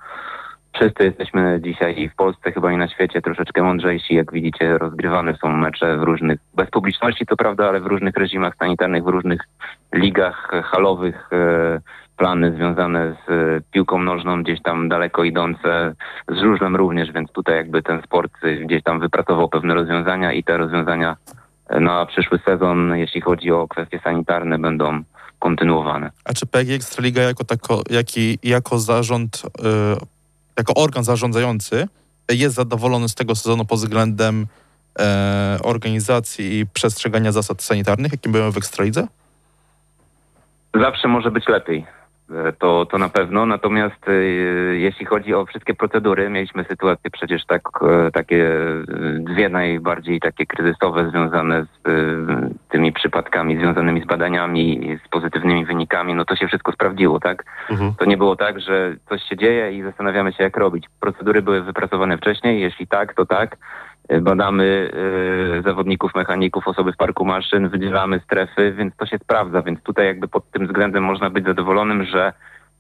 Wszyscy 0.74 1.04
jesteśmy 1.04 1.60
dzisiaj 1.64 2.00
i 2.00 2.08
w 2.08 2.14
Polsce, 2.14 2.52
chyba 2.52 2.72
i 2.72 2.76
na 2.76 2.88
świecie 2.88 3.22
troszeczkę 3.22 3.62
mądrzejsi. 3.62 4.14
Jak 4.14 4.32
widzicie, 4.32 4.78
rozgrywane 4.78 5.36
są 5.36 5.48
mecze 5.48 5.96
w 5.96 6.02
różnych, 6.02 6.40
bez 6.54 6.70
publiczności 6.70 7.26
to 7.26 7.36
prawda, 7.36 7.68
ale 7.68 7.80
w 7.80 7.86
różnych 7.86 8.16
reżimach 8.16 8.56
sanitarnych, 8.56 9.04
w 9.04 9.08
różnych 9.08 9.40
ligach 9.94 10.50
halowych. 10.64 11.28
e, 11.32 11.80
Plany 12.16 12.52
związane 12.52 13.14
z 13.26 13.30
piłką 13.70 13.98
nożną 13.98 14.42
gdzieś 14.42 14.62
tam 14.62 14.88
daleko 14.88 15.24
idące, 15.24 15.94
z 16.28 16.38
żużlem 16.38 16.76
również, 16.76 17.12
więc 17.12 17.32
tutaj 17.32 17.56
jakby 17.56 17.82
ten 17.82 18.02
sport 18.02 18.32
gdzieś 18.64 18.82
tam 18.82 19.00
wypracował 19.00 19.48
pewne 19.48 19.74
rozwiązania 19.74 20.32
i 20.32 20.44
te 20.44 20.56
rozwiązania 20.56 21.16
na 21.80 22.06
przyszły 22.06 22.38
sezon, 22.38 22.96
jeśli 22.96 23.20
chodzi 23.20 23.50
o 23.50 23.68
kwestie 23.68 24.00
sanitarne, 24.04 24.58
będą 24.58 25.02
kontynuowane. 25.38 26.10
A 26.24 26.32
czy 26.32 26.46
PG 26.46 26.74
Ekstraliga 26.74 27.22
jako, 27.22 27.44
tako, 27.44 27.82
jaki, 27.90 28.38
jako 28.42 28.78
zarząd, 28.78 29.42
y, 29.44 29.62
jako 30.58 30.74
organ 30.74 31.04
zarządzający 31.04 31.88
jest 32.30 32.54
zadowolony 32.54 33.08
z 33.08 33.14
tego 33.14 33.34
sezonu 33.34 33.64
pod 33.64 33.78
względem 33.78 34.46
e, 34.98 35.58
organizacji 35.62 36.58
i 36.58 36.66
przestrzegania 36.66 37.32
zasad 37.32 37.62
sanitarnych, 37.62 38.12
jakim 38.12 38.32
były 38.32 38.52
w 38.52 38.56
Ekstralidze? 38.56 39.06
Zawsze 40.74 41.08
może 41.08 41.30
być 41.30 41.48
lepiej. 41.48 41.86
E, 42.48 42.52
To, 42.52 42.86
to 42.86 42.98
na 42.98 43.08
pewno. 43.08 43.46
Natomiast 43.46 44.08
e, 44.08 44.12
jeśli 44.74 45.06
chodzi 45.06 45.34
o 45.34 45.46
wszystkie 45.46 45.74
procedury, 45.74 46.30
mieliśmy 46.30 46.64
sytuacje 46.64 47.10
przecież 47.10 47.46
tak, 47.46 47.62
e, 47.82 48.10
takie 48.10 48.50
dwie 49.18 49.48
najbardziej 49.48 50.20
takie 50.20 50.46
kryzysowe 50.46 51.10
związane 51.10 51.64
z 51.64 51.82
tymi 52.68 52.92
przypadkami, 52.92 53.58
związanymi 53.58 54.02
z 54.02 54.06
badaniami 54.06 54.90
i 54.90 54.98
z 55.06 55.08
pozytywnymi 55.08 55.64
wynikami. 55.64 56.14
No 56.14 56.24
to 56.24 56.36
się 56.36 56.46
wszystko 56.48 56.72
sprawdziło, 56.72 57.20
tak? 57.20 57.44
Mhm. 57.70 57.94
To 57.98 58.04
nie 58.04 58.16
było 58.16 58.36
tak, 58.36 58.60
że 58.60 58.94
coś 59.08 59.22
się 59.22 59.36
dzieje 59.36 59.72
i 59.72 59.82
zastanawiamy 59.82 60.32
się, 60.32 60.44
jak 60.44 60.56
robić. 60.56 60.86
Procedury 61.00 61.42
były 61.42 61.62
wypracowane 61.62 62.18
wcześniej. 62.18 62.60
Jeśli 62.60 62.86
tak, 62.86 63.14
to 63.14 63.26
tak. 63.26 63.56
E, 64.08 64.20
Badamy 64.20 64.90
e, 65.58 65.62
zawodników, 65.62 66.14
mechaników, 66.14 66.68
osoby 66.68 66.92
w 66.92 66.96
parku 66.96 67.24
maszyn, 67.24 67.68
wydzielamy 67.68 68.20
strefy, 68.20 68.72
więc 68.72 68.96
to 68.96 69.06
się 69.06 69.18
sprawdza. 69.18 69.62
Więc 69.62 69.82
tutaj 69.82 70.06
jakby 70.06 70.28
pod 70.28 70.50
tym 70.50 70.66
względem 70.66 71.04
można 71.04 71.30
być 71.30 71.44
zadowolonym, 71.44 72.04
że 72.04 72.32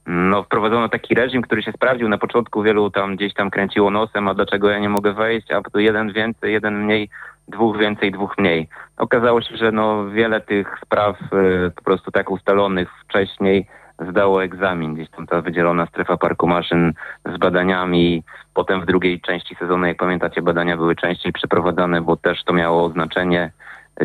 no, 0.06 0.42
wprowadzono 0.42 0.88
taki 0.88 1.14
reżim, 1.14 1.42
który 1.42 1.62
się 1.62 1.72
sprawdził. 1.72 2.08
Na 2.08 2.18
początku 2.18 2.62
wielu 2.62 2.90
tam 2.90 3.16
gdzieś 3.16 3.34
tam 3.34 3.50
kręciło 3.50 3.90
nosem, 3.90 4.28
a 4.28 4.34
dlaczego 4.34 4.70
ja 4.70 4.78
nie 4.78 4.88
mogę 4.88 5.12
wejść, 5.12 5.50
a 5.50 5.62
tu 5.62 5.80
jeden 5.80 6.12
więcej, 6.12 6.52
jeden 6.52 6.84
mniej, 6.84 7.08
dwóch 7.48 7.78
więcej, 7.78 8.12
dwóch 8.12 8.38
mniej. 8.38 8.68
Okazało 8.96 9.42
się, 9.42 9.56
że 9.56 9.72
no, 9.72 10.10
wiele 10.10 10.40
tych 10.40 10.78
spraw 10.84 11.16
e, 11.32 11.70
po 11.70 11.82
prostu 11.82 12.10
tak 12.10 12.30
ustalonych 12.30 12.88
wcześniej 13.04 13.66
zdało 14.08 14.44
egzamin. 14.44 14.94
Gdzieś 14.94 15.10
tam 15.10 15.26
ta 15.26 15.40
wydzielona 15.40 15.86
strefa 15.86 16.16
parku 16.16 16.46
maszyn 16.46 16.92
z 17.34 17.38
badaniami. 17.38 18.22
Potem 18.54 18.80
w 18.80 18.86
drugiej 18.86 19.20
części 19.20 19.54
sezonu, 19.54 19.86
jak 19.86 19.96
pamiętacie, 19.96 20.42
badania 20.42 20.76
były 20.76 20.96
częściej 20.96 21.32
przeprowadzane, 21.32 22.00
bo 22.00 22.16
też 22.16 22.44
to 22.44 22.52
miało 22.52 22.90
znaczenie. 22.90 23.50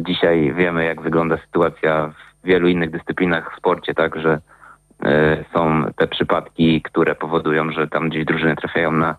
Dzisiaj 0.01 0.53
wiemy, 0.53 0.85
jak 0.85 1.01
wygląda 1.01 1.37
sytuacja 1.37 2.07
w 2.43 2.47
wielu 2.47 2.67
innych 2.67 2.91
dyscyplinach 2.91 3.53
w 3.53 3.57
sporcie, 3.57 3.93
tak, 3.93 4.19
że 4.19 4.39
e, 5.05 5.43
są 5.53 5.83
te 5.95 6.07
przypadki, 6.07 6.81
które 6.81 7.15
powodują, 7.15 7.71
że 7.71 7.87
tam 7.87 8.09
gdzieś 8.09 8.25
drużyny 8.25 8.55
trafiają 8.55 8.91
na 8.91 9.15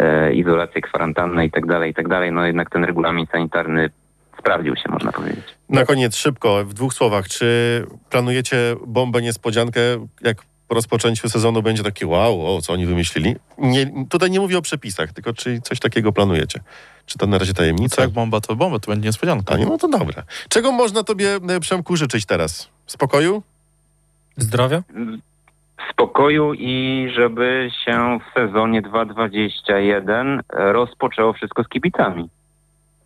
e, 0.00 0.32
izolację, 0.32 0.80
kwarantannę 0.80 1.46
i 1.46 1.50
tak 1.50 1.66
dalej, 1.66 1.90
i 1.90 1.94
tak 1.94 2.08
dalej. 2.08 2.32
No 2.32 2.46
jednak 2.46 2.70
ten 2.70 2.84
regulamin 2.84 3.26
sanitarny 3.26 3.90
sprawdził 4.38 4.76
się, 4.76 4.90
można 4.90 5.12
powiedzieć. 5.12 5.44
Na 5.68 5.84
koniec 5.84 6.16
szybko, 6.16 6.64
w 6.64 6.74
dwóch 6.74 6.94
słowach. 6.94 7.28
Czy 7.28 7.86
planujecie 8.10 8.56
bombę 8.86 9.22
niespodziankę, 9.22 9.80
jak 10.20 10.36
po 10.68 10.74
rozpoczęciu 10.74 11.28
sezonu 11.28 11.62
będzie 11.62 11.82
takie 11.82 12.06
wow, 12.06 12.56
o, 12.56 12.62
co 12.62 12.72
oni 12.72 12.86
wymyślili? 12.86 13.36
Nie, 13.58 14.06
tutaj 14.08 14.30
nie 14.30 14.40
mówię 14.40 14.58
o 14.58 14.62
przepisach, 14.62 15.12
tylko 15.12 15.32
czy 15.32 15.60
coś 15.60 15.80
takiego 15.80 16.12
planujecie? 16.12 16.60
Czy 17.06 17.18
to 17.18 17.26
na 17.26 17.38
razie 17.38 17.54
tajemnica? 17.54 18.02
jak 18.02 18.10
bomba, 18.10 18.40
to 18.40 18.56
bomba, 18.56 18.78
to 18.78 18.90
będzie 18.90 19.08
niespodzianka. 19.08 19.54
A 19.54 19.58
nie, 19.58 19.66
no 19.66 19.78
to 19.78 19.88
dobra. 19.88 20.22
Czego 20.48 20.72
można 20.72 21.02
tobie, 21.02 21.38
e, 21.48 21.60
Przemku, 21.60 21.96
życzyć 21.96 22.26
teraz? 22.26 22.68
Spokoju? 22.86 23.42
Zdrowia? 24.36 24.82
spokoju 25.92 26.54
i 26.54 27.08
żeby 27.14 27.70
się 27.84 28.18
w 28.18 28.34
sezonie 28.34 28.82
2021 28.82 30.42
rozpoczęło 30.48 31.32
wszystko 31.32 31.64
z 31.64 31.68
kibicami. 31.68 32.28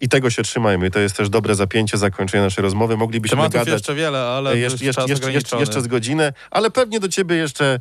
I 0.02 0.08
tego 0.08 0.30
się 0.30 0.42
trzymajmy. 0.42 0.90
To 0.90 0.98
jest 0.98 1.16
też 1.16 1.28
dobre 1.28 1.54
zapięcie 1.54 1.98
zakończenia 1.98 2.42
naszej 2.44 2.62
rozmowy. 2.62 2.96
Moglibyśmy 2.96 3.36
Tematów 3.36 3.54
gadać 3.54 3.72
jeszcze 3.72 3.94
wiele, 3.94 4.18
ale 4.18 4.58
jeszcze, 4.58 4.84
jeszcze, 4.84 5.04
jeszcze, 5.08 5.58
jeszcze, 5.58 5.80
z 5.80 5.86
godzinę, 5.86 6.32
ale 6.50 6.70
pewnie 6.70 7.00
do 7.00 7.08
ciebie 7.08 7.36
jeszcze 7.36 7.80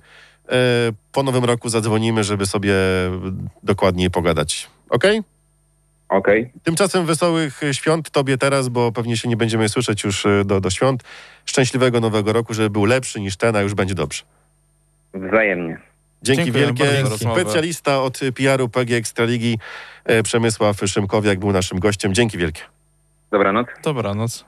e, 0.49 0.57
po 1.11 1.23
nowym 1.23 1.45
roku 1.45 1.69
zadzwonimy, 1.69 2.23
żeby 2.23 2.45
sobie 2.45 2.73
dokładniej 3.63 4.11
pogadać. 4.11 4.69
Okej? 4.89 5.21
Okej, 6.09 6.51
Tymczasem 6.63 7.05
wesołych 7.05 7.61
świąt 7.71 8.09
Tobie 8.09 8.37
teraz, 8.37 8.69
bo 8.69 8.91
pewnie 8.91 9.17
się 9.17 9.29
nie 9.29 9.37
będziemy 9.37 9.69
słyszeć 9.69 10.03
już 10.03 10.25
e, 10.25 10.45
do, 10.45 10.61
do 10.61 10.69
świąt. 10.69 11.03
Szczęśliwego 11.45 11.99
nowego 11.99 12.33
roku, 12.33 12.53
żeby 12.53 12.69
był 12.69 12.85
lepszy 12.85 13.19
niż 13.19 13.37
ten, 13.37 13.55
a 13.55 13.61
już 13.61 13.73
będzie 13.73 13.95
dobrze. 13.95 14.23
wzajemnie. 15.13 15.90
Dzięki 16.23 16.43
Dziękuję 16.43 16.65
wielkie. 16.65 17.17
Specjalista 17.17 18.01
od 18.01 18.19
PR-u 18.35 18.69
PG 18.69 18.95
Ekstraligi 18.95 19.59
e, 20.05 20.23
Przemysław 20.23 20.77
Szymkowiak 20.85 21.39
był 21.39 21.51
naszym 21.51 21.79
gościem. 21.79 22.13
Dzięki 22.13 22.37
wielkie. 22.37 22.61
Dobranoc. 23.31 23.67
Dobranoc. 23.83 24.45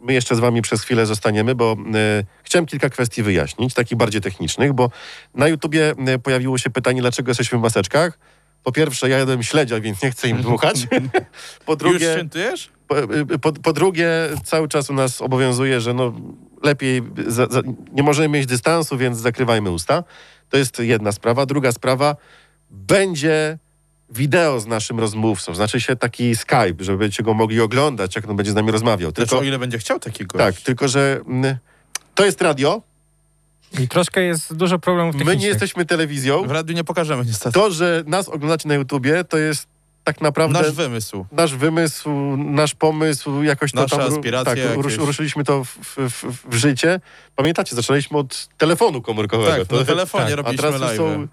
My 0.00 0.12
jeszcze 0.12 0.36
z 0.36 0.38
wami 0.38 0.62
przez 0.62 0.82
chwilę 0.82 1.06
zostaniemy, 1.06 1.54
bo 1.54 1.76
e, 1.94 2.24
chciałem 2.42 2.66
kilka 2.66 2.90
kwestii 2.90 3.22
wyjaśnić, 3.22 3.74
takich 3.74 3.98
bardziej 3.98 4.20
technicznych, 4.20 4.72
bo 4.72 4.90
na 5.34 5.48
YouTubie 5.48 5.94
e, 6.06 6.18
pojawiło 6.18 6.58
się 6.58 6.70
pytanie, 6.70 7.00
dlaczego 7.00 7.30
jesteśmy 7.30 7.58
w 7.58 7.62
maseczkach. 7.62 8.18
Po 8.62 8.72
pierwsze, 8.72 9.08
ja 9.08 9.18
jadłem 9.18 9.42
śledzia, 9.42 9.80
więc 9.80 10.02
nie 10.02 10.10
chcę 10.10 10.28
im 10.28 10.42
dmuchać. 10.42 10.86
Po 11.66 11.72
Już 11.72 11.78
drugie, 11.78 12.12
świętujesz? 12.12 12.70
po, 12.88 13.02
y, 13.34 13.38
po, 13.38 13.52
po 13.52 13.72
drugie, 13.72 14.08
cały 14.44 14.68
czas 14.68 14.90
u 14.90 14.94
nas 14.94 15.22
obowiązuje, 15.22 15.80
że 15.80 15.94
no, 15.94 16.12
lepiej 16.62 17.02
za, 17.26 17.46
za, 17.46 17.60
nie 17.92 18.02
możemy 18.02 18.28
mieć 18.28 18.46
dystansu, 18.46 18.98
więc 18.98 19.18
zakrywajmy 19.18 19.70
usta. 19.70 20.04
To 20.54 20.58
jest 20.58 20.78
jedna 20.78 21.12
sprawa. 21.12 21.46
Druga 21.46 21.72
sprawa, 21.72 22.16
będzie 22.70 23.58
wideo 24.10 24.60
z 24.60 24.66
naszym 24.66 25.00
rozmówcą, 25.00 25.54
znaczy 25.54 25.80
się 25.80 25.96
taki 25.96 26.36
Skype, 26.36 26.74
żeby 26.80 26.98
będziecie 26.98 27.22
go 27.22 27.34
mogli 27.34 27.60
oglądać, 27.60 28.16
jak 28.16 28.28
on 28.28 28.36
będzie 28.36 28.52
z 28.52 28.54
nami 28.54 28.70
rozmawiał. 28.70 29.12
Tylko, 29.12 29.30
Tylko, 29.30 29.42
o 29.42 29.44
ile 29.44 29.58
będzie 29.58 29.78
chciał 29.78 30.00
takiego. 30.00 30.38
tak, 30.38 30.54
tylko 30.54 30.88
że 30.88 31.20
mm, 31.26 31.56
to 32.14 32.24
jest 32.24 32.42
radio, 32.42 32.82
I 33.80 33.88
troszkę 33.88 34.22
jest 34.22 34.54
dużo 34.54 34.78
problemów 34.78 35.14
my 35.24 35.36
nie 35.36 35.46
jesteśmy 35.46 35.84
telewizją. 35.84 36.42
W 36.46 36.50
radiu 36.50 36.74
nie 36.74 36.84
pokażemy 36.84 37.24
niestety. 37.24 37.54
To, 37.54 37.70
że 37.70 38.02
nas 38.06 38.28
oglądacie 38.28 38.68
na 38.68 38.74
YouTubie, 38.74 39.24
to 39.24 39.38
jest 39.38 39.66
tak 40.04 40.20
naprawdę 40.20 40.58
Nasz 40.62 40.72
wymysł. 40.72 41.26
nasz 41.32 41.54
wymysł, 41.54 42.10
nasz 42.36 42.74
pomysł, 42.74 43.42
jakoś 43.42 43.72
to 43.72 43.80
Nasze 43.82 43.96
tam... 43.96 44.12
aspiracje 44.12 44.44
Tak, 44.66 44.76
jakieś. 44.76 44.96
ruszyliśmy 44.96 45.44
to 45.44 45.64
w, 45.64 45.68
w, 45.68 45.96
w, 46.10 46.48
w 46.50 46.54
życie. 46.54 47.00
Pamiętacie, 47.36 47.76
zaczęliśmy 47.76 48.18
od 48.18 48.48
telefonu 48.58 49.02
komórkowego. 49.02 49.64
Tak, 49.66 49.78
na 49.78 49.84
telefonie 49.84 50.24
tak, 50.24 50.32
A 50.32 50.36
robiliśmy 50.36 50.62
teraz 50.72 50.80
już 50.80 50.80
live. 50.80 50.96
są, 50.96 51.26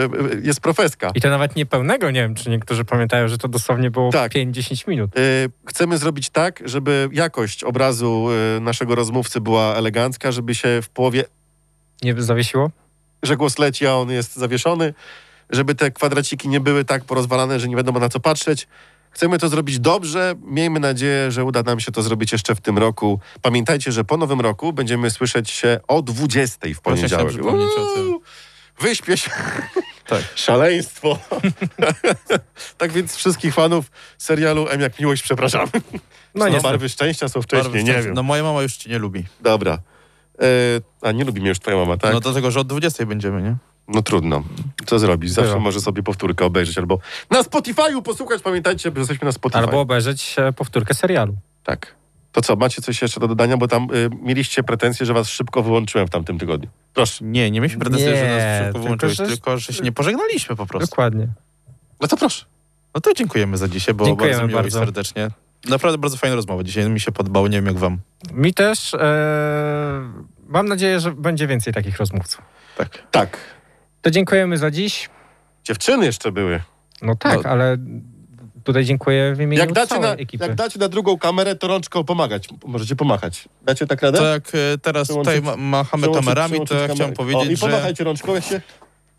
e, 0.00 0.04
e, 0.04 0.40
jest 0.42 0.60
profeska. 0.60 1.10
I 1.14 1.20
to 1.20 1.30
nawet 1.30 1.56
niepełnego, 1.56 2.10
nie 2.10 2.20
wiem, 2.20 2.34
czy 2.34 2.50
niektórzy 2.50 2.84
pamiętają, 2.84 3.28
że 3.28 3.38
to 3.38 3.48
dosłownie 3.48 3.90
było 3.90 4.12
Tak. 4.12 4.32
5-10 4.32 4.88
minut. 4.88 5.10
E, 5.16 5.20
Chcemy 5.66 5.98
zrobić 5.98 6.30
tak, 6.30 6.62
żeby 6.64 7.08
jakość 7.12 7.64
obrazu 7.64 8.28
naszego 8.60 8.94
rozmówcy 8.94 9.40
była 9.40 9.74
elegancka, 9.74 10.32
żeby 10.32 10.54
się 10.54 10.80
w 10.82 10.88
połowie, 10.88 11.24
Nie 12.02 12.22
zawiesiło? 12.22 12.70
że 13.22 13.36
głos 13.36 13.58
leci, 13.58 13.86
a 13.86 13.94
on 13.94 14.10
jest 14.10 14.36
zawieszony, 14.36 14.94
żeby 15.50 15.74
te 15.74 15.90
kwadraciki 15.90 16.48
nie 16.48 16.60
były 16.60 16.84
tak 16.84 17.04
porozwalane, 17.04 17.60
że 17.60 17.68
nie 17.68 17.76
wiadomo 17.76 18.00
na 18.00 18.08
co 18.08 18.20
patrzeć. 18.20 18.68
Chcemy 19.10 19.38
to 19.38 19.48
zrobić 19.48 19.78
dobrze. 19.78 20.34
Miejmy 20.44 20.80
nadzieję, 20.80 21.30
że 21.30 21.44
uda 21.44 21.62
nam 21.62 21.80
się 21.80 21.92
to 21.92 22.02
zrobić 22.02 22.32
jeszcze 22.32 22.54
w 22.54 22.60
tym 22.60 22.78
roku. 22.78 23.20
Pamiętajcie, 23.42 23.92
że 23.92 24.04
po 24.04 24.16
nowym 24.16 24.40
roku 24.40 24.72
będziemy 24.72 25.10
słyszeć 25.10 25.50
się 25.50 25.80
o 25.88 26.02
20 26.02 26.66
w 26.76 26.80
poniedziałek. 26.80 27.28
przypomnieć 27.28 27.68
o 27.78 27.94
tym. 27.94 28.18
Wyśpię 28.80 29.16
się. 29.16 29.30
Tak. 30.08 30.22
Szaleństwo. 30.34 31.18
tak 32.78 32.92
więc 32.92 33.16
wszystkich 33.16 33.54
fanów 33.54 33.90
serialu 34.18 34.66
M 34.68 34.80
jak 34.80 35.00
miłość 35.00 35.22
przepraszamy. 35.22 35.68
No 36.34 36.44
niestety. 36.44 36.62
barwy 36.62 36.88
szczęścia 36.88 37.28
są 37.28 37.42
wcześniej, 37.42 37.64
Barwy 37.64 37.78
nie 37.78 37.84
szczęścia. 37.92 38.02
wiem. 38.06 38.14
No 38.14 38.22
moja 38.22 38.42
mama 38.42 38.62
już 38.62 38.76
cię 38.76 38.90
nie 38.90 38.98
lubi. 38.98 39.24
Dobra. 39.40 39.78
E, 40.40 40.44
a 41.02 41.12
nie 41.12 41.24
lubi 41.24 41.40
mnie 41.40 41.48
już 41.48 41.58
twoja 41.58 41.76
mama, 41.76 41.96
tak? 41.96 42.10
No 42.10 42.14
No, 42.14 42.20
dlatego, 42.20 42.50
że 42.50 42.60
od 42.60 42.66
20 42.66 43.06
będziemy, 43.06 43.42
nie? 43.42 43.56
Trudno. 44.04 44.42
Co 44.86 44.98
zrobić? 44.98 45.32
Zawsze 45.32 45.48
Bywa. 45.50 45.60
może 45.60 45.80
sobie 45.80 46.02
powtórkę 46.02 46.44
obejrzeć 46.44 46.78
albo 46.78 46.98
na 47.30 47.42
Spotify'u 47.42 48.02
posłuchać. 48.02 48.42
Pamiętajcie, 48.42 48.90
że 48.94 48.98
jesteśmy 49.00 49.24
na 49.24 49.32
Spotify. 49.32 49.58
Albo 49.64 49.80
obejrzeć 49.80 50.34
e, 50.38 50.52
powtórkę 50.52 50.94
serialu. 50.94 51.36
Tak. 51.64 51.94
To 52.32 52.40
co, 52.42 52.56
macie 52.56 52.82
coś 52.82 53.02
jeszcze 53.02 53.20
do 53.20 53.28
dodania? 53.28 53.56
Bo 53.56 53.68
tam 53.68 53.88
y, 53.94 54.10
mieliście 54.22 54.62
pretensje, 54.62 55.06
że 55.06 55.14
was 55.14 55.28
szybko 55.28 55.62
wyłączyłem 55.62 56.06
w 56.06 56.10
tamtym 56.10 56.38
tygodniu. 56.38 56.68
Proszę. 56.94 57.24
Nie, 57.24 57.50
nie 57.50 57.60
mieliśmy 57.60 57.80
pretensji, 57.80 58.08
że 58.08 58.14
nas 58.14 58.58
szybko 58.58 58.72
tylko, 58.72 58.78
wyłączyłeś, 58.82 59.16
że- 59.16 59.26
tylko 59.26 59.58
że 59.58 59.72
się 59.72 59.82
nie 59.82 59.92
pożegnaliśmy 59.92 60.56
po 60.56 60.66
prostu. 60.66 60.86
Dokładnie. 60.90 61.28
No 62.00 62.08
to 62.08 62.16
proszę. 62.16 62.44
No 62.94 63.00
to 63.00 63.14
dziękujemy 63.14 63.56
za 63.56 63.68
dzisiaj, 63.68 63.94
było 63.94 64.08
Dziękujemy 64.08 64.34
bardzo 64.34 64.48
miło 64.48 64.60
i 64.60 64.62
bardzo. 64.62 64.78
serdecznie. 64.78 65.28
Naprawdę 65.68 65.98
bardzo 65.98 66.16
fajna 66.16 66.36
rozmowa 66.36 66.62
dzisiaj, 66.62 66.90
mi 66.90 67.00
się 67.00 67.12
podobało, 67.12 67.48
nie 67.48 67.56
wiem 67.56 67.66
jak 67.66 67.76
wam. 67.78 67.98
Mi 68.32 68.54
też. 68.54 68.94
E, 68.94 68.98
mam 70.48 70.68
nadzieję, 70.68 71.00
że 71.00 71.12
będzie 71.12 71.46
więcej 71.46 71.72
takich 71.72 71.96
rozmówców. 71.96 72.42
Tak. 72.76 73.02
Tak. 73.10 73.38
To 74.02 74.10
dziękujemy 74.10 74.58
za 74.58 74.70
dziś. 74.70 75.10
Dziewczyny 75.64 76.06
jeszcze 76.06 76.32
były. 76.32 76.60
No 77.02 77.14
tak, 77.16 77.44
No. 77.44 77.50
ale 77.50 77.76
tutaj 78.64 78.84
dziękuję 78.84 79.34
w 79.34 79.40
imieniu 79.40 79.60
Jak 79.60 79.72
dacie, 79.72 79.86
całej 79.88 80.02
na, 80.02 80.14
ekipy. 80.16 80.44
jak 80.46 80.54
dacie 80.54 80.78
na 80.78 80.88
drugą 80.88 81.18
kamerę, 81.18 81.54
to 81.56 81.68
rączką 81.68 82.04
pomagać. 82.04 82.48
Możecie 82.66 82.96
pomachać. 82.96 83.48
Dacie 83.62 83.86
tak 83.86 84.02
radę? 84.02 84.18
To 84.18 84.24
jak 84.26 84.48
e, 84.54 84.78
teraz 84.82 85.08
Przełączyć- 85.08 85.18
tutaj 85.18 85.42
ma, 85.42 85.56
machamy 85.56 86.08
kamerami, 86.14 86.66
to 86.66 86.74
ja 86.74 86.88
chciałem 86.94 87.12
O, 87.12 87.16
powiedzieć, 87.16 87.50
i 87.50 87.56
że 87.56 87.66
pomachajcie 87.66 88.04
rączką, 88.04 88.34
jak 88.34 88.44
się... 88.44 88.60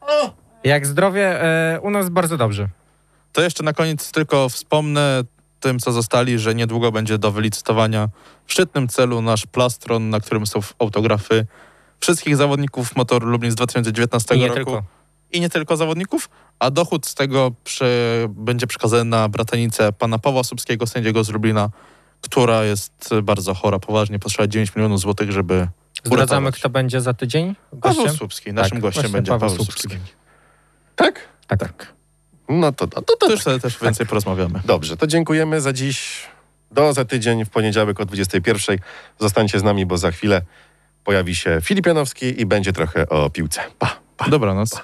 O! 0.02 0.34
Jak 0.64 0.88
zdrowie 0.88 1.42
e, 1.44 1.80
u 1.82 1.90
nas 1.90 2.10
bardzo 2.10 2.38
dobrze. 2.38 2.68
to 3.34 3.42
jeszcze 3.42 3.64
na 3.64 3.74
koniec 3.74 4.12
tylko 4.12 4.50
wspomnę 4.50 5.22
tym, 5.60 5.80
co 5.80 5.92
zostali, 5.92 6.40
że 6.40 6.56
niedługo 6.56 6.92
będzie 6.92 7.18
do 7.18 7.32
wylicytowania 7.32 8.10
w 8.46 8.52
szczytnym 8.54 8.88
celu 8.88 9.22
nasz 9.22 9.46
plastron, 9.46 10.10
na 10.10 10.20
którym 10.20 10.48
są 10.48 10.60
autografy 10.80 11.46
wszystkich 12.00 12.36
zawodników 12.38 12.96
motoru 12.96 13.28
Lublin 13.28 13.52
z 13.52 13.56
2019 13.56 14.36
I 14.36 14.40
nie 14.40 14.48
roku. 14.48 14.56
tylko. 14.56 14.84
i 15.32 15.42
nie 15.42 15.50
tylko 15.50 15.78
zawodników, 15.78 16.30
a 16.60 16.72
dochód 16.72 17.08
z 17.08 17.16
tego 17.16 17.52
przy, 17.64 17.86
będzie 18.30 18.68
przekazany 18.68 19.06
na 19.06 19.30
bratanicę 19.30 19.94
pana 19.94 20.20
Pawła 20.20 20.44
Słupskiego, 20.44 20.88
sędziego 20.88 21.24
z 21.24 21.30
Lublina, 21.30 21.70
która 22.22 22.64
jest 22.64 23.10
bardzo 23.24 23.54
chora, 23.54 23.80
poważnie 23.80 24.20
potrzeba 24.20 24.48
9 24.48 24.76
milionów 24.76 25.00
złotych, 25.00 25.32
żeby 25.32 25.68
Zdradzamy, 26.04 26.42
uratować. 26.42 26.56
kto 26.60 26.70
będzie 26.70 27.02
za 27.02 27.14
tydzień 27.14 27.56
Paweł 27.82 27.96
gościem? 27.96 28.18
Słupski, 28.18 28.54
naszym 28.54 28.72
Tak, 28.72 28.82
gościem 28.82 29.12
będzie 29.12 29.32
Paweł 29.32 29.50
Paweł, 29.50 29.56
Słupski 29.66 29.82
Słupski. 29.82 30.14
Tak? 30.96 31.22
Tak. 31.48 31.60
Tak. 31.60 31.94
No 32.50 32.72
to, 32.72 32.88
to, 32.88 33.02
to, 33.02 33.14
To 33.14 33.18
to 33.28 33.32
już 33.32 33.42
sobie 33.42 33.60
też 33.60 33.80
więcej 33.82 34.06
porozmawiamy. 34.06 34.62
Dobrze, 34.66 34.98
to 34.98 35.08
dziękujemy 35.08 35.62
za 35.62 35.74
dziś. 35.74 36.28
Do 36.72 36.94
za 36.94 37.06
tydzień 37.06 37.46
w 37.46 37.50
poniedziałek 37.50 38.00
o 38.00 38.06
21. 38.06 38.78
Zostańcie 39.20 39.60
z 39.60 39.64
nami, 39.64 39.86
bo 39.86 39.98
za 39.98 40.12
chwilę 40.12 40.42
pojawi 41.10 41.36
się 41.36 41.58
Filip 41.62 41.86
Janowski 41.86 42.42
i 42.42 42.46
będzie 42.46 42.74
trochę 42.74 43.10
o 43.10 43.30
piłce. 43.30 43.62
Pa, 43.80 44.00
pa. 44.18 44.30
Dobranoc. 44.30 44.82